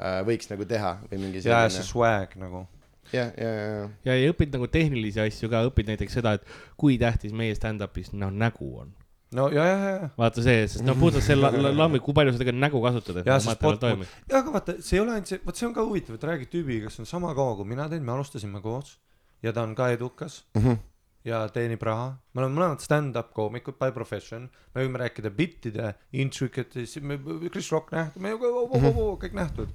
äh, 0.00 0.22
võiks 0.26 0.48
nagu 0.52 0.64
teha 0.70 0.94
või 1.10 1.20
mingi 1.26 1.42
ja 1.42 1.44
see 1.44 1.76
selline, 1.76 1.88
swag 1.90 2.38
nagu. 2.40 2.64
ja, 3.12 3.26
ja, 3.36 3.50
ja, 3.52 3.84
ja, 4.08 4.16
ja 4.22 4.32
õpid 4.32 4.56
nagu 4.56 4.70
tehnilisi 4.72 5.20
asju 5.26 5.52
ka, 5.52 5.66
õpid 5.68 5.92
näiteks 5.92 6.18
seda, 6.20 6.38
et 6.38 6.56
kui 6.80 6.96
tähtis 7.00 7.36
meie 7.36 7.56
stand-up'is 7.58 8.14
noh 8.16 8.32
nägu 8.32 8.72
on. 8.80 8.96
No 9.32 9.48
ja, 9.52 9.64
ja, 9.68 9.76
ja, 9.90 10.10
vaata 10.16 10.42
see, 10.42 10.66
sest 10.68 10.84
no 10.86 10.94
puhtalt 10.96 11.22
see 11.26 11.36
la- 11.36 11.50
la- 11.52 11.72
lambi, 11.76 12.00
kui 12.00 12.14
palju 12.16 12.32
sa 12.32 12.38
tegelikult 12.40 12.62
nägu 12.64 12.80
kasutad, 12.84 13.16
et 13.20 13.26
see 13.28 13.50
materjal 13.50 13.78
toimib. 13.82 14.06
ja 14.30 14.38
aga 14.42 14.50
vaata, 14.54 14.76
see 14.82 14.96
ei 14.96 15.02
ole 15.04 15.12
ainult 15.16 15.26
see, 15.32 15.40
vot 15.44 15.56
see 15.56 15.66
on 15.68 15.74
ka 15.74 15.84
huvitav, 15.84 16.14
et 16.16 16.24
räägid 16.30 16.48
tüübiga, 16.54 16.86
kes 16.88 17.00
on 17.00 17.06
sama 17.06 17.34
kaua 17.36 17.56
kui 17.56 17.64
mina 17.68 17.88
teen, 17.88 18.02
me 18.04 18.12
alustasime 18.12 18.62
koos 18.64 18.96
ja 19.42 19.52
ta 19.52 19.62
on 19.62 19.74
ka 19.74 19.90
edukas 19.92 20.44
Mhm. 20.56 20.78
ja 21.24 21.42
teenib 21.52 21.82
raha. 21.82 22.16
me 22.34 22.40
oleme 22.42 22.56
mõlemad 22.56 22.80
stand-up 22.80 23.32
koomikud 23.34 23.76
by 23.78 23.90
profession, 23.92 24.48
me 24.74 24.86
võime 24.86 24.96
rääkida 25.04 25.30
bittide, 25.34 25.94
intricate'is, 26.12 26.96
Chris 27.52 27.70
Rock 27.72 27.92
nähtud, 27.92 28.22
me 28.22 28.30
ju 28.30 28.38
kõik 29.20 29.34
nähtud. 29.36 29.68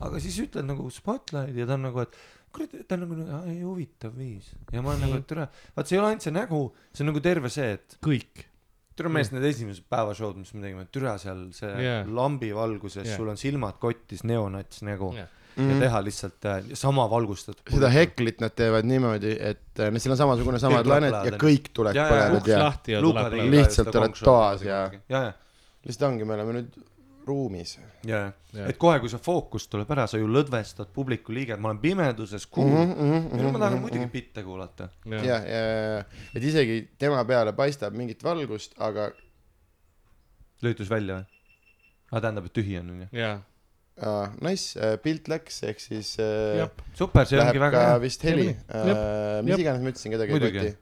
aga 0.00 0.18
siis 0.20 0.36
ütled 0.42 0.66
nagu 0.68 0.90
spotlight 0.90 1.54
ja 1.56 1.64
ta 1.66 1.74
on 1.78 1.82
nagu, 1.86 2.00
et 2.02 2.16
kurat, 2.52 2.74
ta 2.88 2.94
on 2.98 3.00
nagu 3.06 3.14
"Aa, 3.32 3.44
ei 3.48 3.62
huvitav 3.62 4.12
viis 4.16 4.50
ja 4.72 4.82
ma 4.82 4.90
olen 4.90 5.00
nagu, 5.06 5.14
et 5.16 5.26
tere, 5.26 5.48
vaat 5.76 5.86
see 5.88 5.96
ei 5.96 6.00
ole 6.02 6.08
ainult 6.10 6.22
see 6.22 6.32
nägu, 6.32 6.60
see 6.92 7.04
on 7.04 7.12
nagu 7.12 7.20
terve 7.20 7.48
see, 7.48 7.72
et 7.78 7.96
kõik. 8.02 8.44
Türa 8.96 9.12
mees, 9.12 9.30
need 9.34 9.44
esimesed 9.44 9.86
päevashow'd, 9.92 10.38
mis 10.40 10.52
me 10.56 10.64
tegime, 10.64 10.86
türa 10.92 11.16
seal 11.22 11.46
see 11.56 11.70
yeah. 11.72 12.08
lambi 12.08 12.52
valguses 12.56 13.04
yeah., 13.04 13.16
sul 13.16 13.28
on 13.32 13.40
silmad 13.40 13.80
kotis, 13.82 14.24
neonats 14.28 14.82
nägu 14.86 15.12
yeah. 15.16 15.28
ja 15.56 15.78
teha 15.80 16.02
lihtsalt 16.04 16.48
äh, 16.48 16.58
sama 16.76 17.06
valgustatud. 17.12 17.62
Mhm. 17.66 17.78
seda 17.78 17.92
heklit 17.92 18.42
nad 18.44 18.56
teevad 18.56 18.88
niimoodi, 18.88 19.36
et 19.52 19.84
äh, 19.84 19.94
seal 20.00 20.16
on 20.16 20.20
samasugune 20.24 20.60
samad 20.62 20.88
lained 20.88 21.16
ja 21.30 21.38
kõik 21.40 21.72
tuleks 21.76 21.96
jaa, 21.96 22.10
põlenud 22.12 22.42
uks 22.42 22.52
ja 22.52 22.60
lahti 22.64 22.96
ja 22.96 23.04
tuleb 23.04 23.30
tegi 23.30 23.40
põlema. 23.40 23.54
ka 23.54 23.56
Lihtsalt 23.56 24.02
oled 24.02 24.20
toas 24.20 24.66
ja- 24.66 24.82
ja, 25.08 25.24
ja, 25.30 25.32
lihtsalt 25.86 26.10
ongi, 26.10 26.28
me 26.28 26.36
oleme 26.40 26.60
nüüd 26.60 26.76
ruumis. 27.26 27.76
ja, 27.78 27.88
Jaa. 28.10 28.32
ja, 28.54 28.68
et 28.70 28.78
kohe, 28.80 29.00
kui 29.02 29.10
see 29.12 29.20
fookus 29.22 29.66
tuleb 29.72 29.90
ära, 29.94 30.06
sa 30.10 30.20
ju 30.20 30.28
lõdvestad 30.30 30.92
publiku 30.94 31.34
liiget, 31.34 31.60
ma 31.60 31.72
olen 31.72 31.82
pimeduses 31.82 32.46
Mhm, 32.46 32.66
mm. 32.66 32.76
mhm, 32.76 33.26
-hmm. 33.26 33.42
ma 33.42 33.50
mhm, 33.50 33.60
tahan 33.60 33.72
mhm, 33.72 33.82
muidugi 33.82 34.06
bitte 34.12 34.42
kuulata. 34.42 34.88
ja, 35.06 35.24
ja, 35.24 35.40
ja, 35.40 36.04
et 36.34 36.42
isegi 36.42 36.88
tema 36.98 37.24
peale 37.24 37.52
paistab 37.52 37.94
mingit 37.94 38.24
valgust, 38.24 38.74
aga 38.78 39.10
lülitus 40.62 40.90
välja 40.90 41.20
või? 41.20 41.26
aa, 42.12 42.20
tähendab, 42.20 42.46
et 42.46 42.52
tühi 42.52 42.78
on, 42.78 42.90
onju. 42.90 43.08
jaa, 43.12 43.42
uh, 44.06 44.28
nice 44.40 44.78
uh,, 44.78 44.96
pilt 45.02 45.28
läks, 45.28 45.62
ehk 45.62 45.80
siis 45.80 46.16
uh, 46.22 46.68
super, 46.94 47.26
see 47.26 47.40
ongi 47.40 47.60
väga 47.60 47.86
hea. 47.90 48.00
vist 48.00 48.24
heli 48.24 48.48
uh,, 48.50 49.42
mis 49.46 49.58
iganes 49.58 49.82
ma 49.82 49.94
ütlesin, 49.94 50.16
kedagi 50.16 50.32
ei 50.32 50.40
koti. 50.46 50.74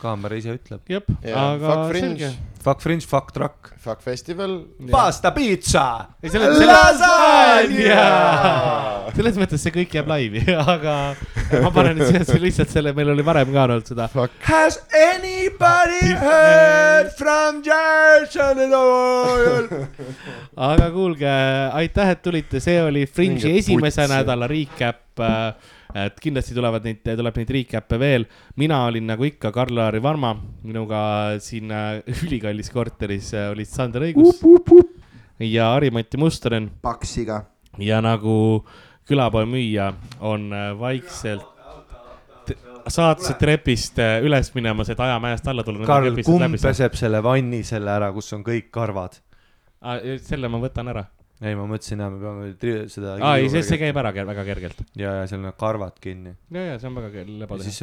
Kaamera 0.00 0.40
ise 0.40 0.56
ütleb. 0.56 0.80
jep, 0.88 1.10
ja 1.24 1.50
aga 1.54 1.74
Fuck 1.74 1.92
Fringe 1.94 2.30
selge., 2.30 2.50
Fuck 2.60 2.82
fringe, 2.82 3.06
fuck 3.06 3.32
truck. 3.32 3.72
Fuck 3.78 4.02
Festival. 4.02 4.66
Pasta 4.90 5.32
pitsa. 5.32 6.08
ei, 6.20 6.28
selles, 6.28 6.60
mõttes 9.40 9.64
see 9.64 9.72
kõik 9.72 9.94
jääb 9.96 10.10
laivi, 10.10 10.42
aga 10.74 11.16
ma 11.64 11.70
panen 11.72 11.96
nüüd 11.96 12.12
siia 12.12 12.20
see 12.28 12.42
lihtsalt 12.42 12.68
selle, 12.74 12.92
meil 12.96 13.08
oli 13.14 13.24
varem 13.24 13.48
ka 13.54 13.60
olnud 13.64 13.86
seda. 13.88 14.10
Has 14.44 14.76
anybody 14.92 16.12
heard 16.20 17.08
from 17.16 17.62
Jason 17.64 18.60
Oil? 18.76 19.64
aga 20.70 20.92
kuulge, 20.92 21.32
aitäh, 21.80 22.12
et 22.12 22.20
tulite, 22.28 22.60
see 22.60 22.76
oli 22.84 23.08
Fringe'i 23.08 23.56
esimese 23.64 24.04
nädala 24.12 24.44
recap. 24.52 25.00
Et 25.94 26.20
kindlasti 26.22 26.54
tulevad 26.56 26.84
neid, 26.86 27.02
tuleb 27.04 27.38
neid 27.40 27.52
recap'e 27.56 27.98
veel. 28.00 28.26
mina 28.60 28.84
olin 28.86 29.06
nagu 29.12 29.26
ikka 29.26 29.52
Karl-Lari 29.54 30.02
Varma, 30.02 30.34
minuga 30.62 31.02
siin 31.42 31.70
äh, 31.70 32.02
ülikallis 32.24 32.70
korteris 32.70 33.32
äh, 33.34 33.50
olid 33.52 33.70
Sander 33.70 34.06
Õigus 34.08 34.42
ja 35.40 35.72
Harimati 35.74 36.20
Mustonen 36.20 36.70
paksiga. 36.82 37.44
ja 37.78 38.00
nagu 38.04 38.64
külapoe 39.08 39.46
müüja 39.48 39.92
on 40.20 40.52
äh, 40.52 40.72
vaikselt 40.78 41.46
saatuse 42.90 43.34
trepist 43.38 43.98
üles 44.24 44.48
minemas, 44.54 44.88
et 44.90 44.98
ajamäest 44.98 45.46
alla 45.46 45.62
tulla. 45.62 45.84
Karl, 45.86 46.16
kumb 46.26 46.56
peseb 46.58 46.96
selle 46.98 47.20
vanni 47.22 47.60
selle 47.62 47.92
ära, 47.92 48.08
kus 48.10 48.32
on 48.34 48.42
kõik 48.42 48.70
karvad? 48.74 49.20
Ah, 49.80 50.00
selle 50.24 50.48
ma 50.50 50.58
võtan 50.58 50.90
ära. 50.90 51.04
ei, 51.40 51.54
ma 51.56 51.64
mõtlesin, 51.70 52.00
et 52.04 52.12
me 52.12 52.20
peame 52.20 52.52
tri- 52.60 52.88
seda. 52.92 53.16
aa, 53.20 53.36
ei, 53.40 53.48
see, 53.52 53.62
see 53.64 53.78
käib 53.80 53.96
ära 53.96 54.12
ker- 54.16 54.28
väga 54.28 54.44
kergelt. 54.44 54.80
ja, 54.96 55.20
ja 55.22 55.26
seal 55.30 55.44
on 55.44 55.52
karvad 55.58 55.96
kinni. 56.00 56.34
ja, 56.52 56.66
ja 56.74 56.78
see 56.78 56.88
on 56.90 56.98
väga 57.00 57.24
lebo 57.26 57.56
ja 57.56 57.62
teha. 57.64 57.70
siis, 57.70 57.80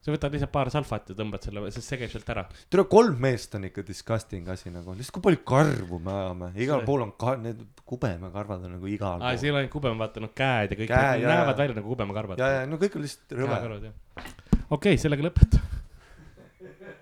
sa 0.00 0.12
võtad 0.14 0.32
lihtsalt 0.32 0.52
paar 0.52 0.70
salvat 0.72 1.10
ja 1.12 1.14
tõmbad 1.18 1.44
selle, 1.44 1.62
sest 1.74 1.88
see 1.92 1.98
käib 2.00 2.12
sealt 2.12 2.28
ära. 2.32 2.44
tule 2.72 2.84
kolm 2.88 3.18
meest 3.20 3.54
on 3.58 3.64
ikka 3.68 3.82
disgusting 3.88 4.48
asi 4.48 4.70
nagu, 4.72 4.94
lihtsalt 4.96 5.16
kui 5.18 5.24
palju 5.28 5.42
karvu 5.44 5.98
me 6.00 6.12
ajame, 6.12 6.48
igal 6.56 6.80
See- 6.80 6.86
pool 6.88 7.02
on 7.04 7.12
ka-, 7.20 7.36
need 7.40 7.60
kubemekarvad 7.84 8.64
on 8.68 8.76
nagu 8.78 8.86
igal 8.88 9.20
aa, 9.20 9.34
see 9.36 9.40
pool. 9.40 9.44
ei 9.46 9.50
ole 9.52 9.58
ainult 9.64 9.72
kubem, 9.76 9.98
vaata 10.00 10.20
noh, 10.24 10.32
käed 10.36 10.72
ja 10.72 10.80
kõik 10.84 10.88
Käe, 10.94 11.18
jaa, 11.20 11.28
näevad 11.34 11.52
jaa. 11.52 11.58
välja 11.64 11.74
nagu 11.80 11.88
kubemekarvad. 11.96 12.38
ja, 12.40 12.48
ja 12.60 12.66
no 12.68 12.76
kõik 12.80 12.96
on 12.96 13.04
lihtsalt 13.08 13.36
rõve. 13.40 13.92
okei, 14.70 14.96
sellega 15.00 15.28
lõpetan. 15.28 15.68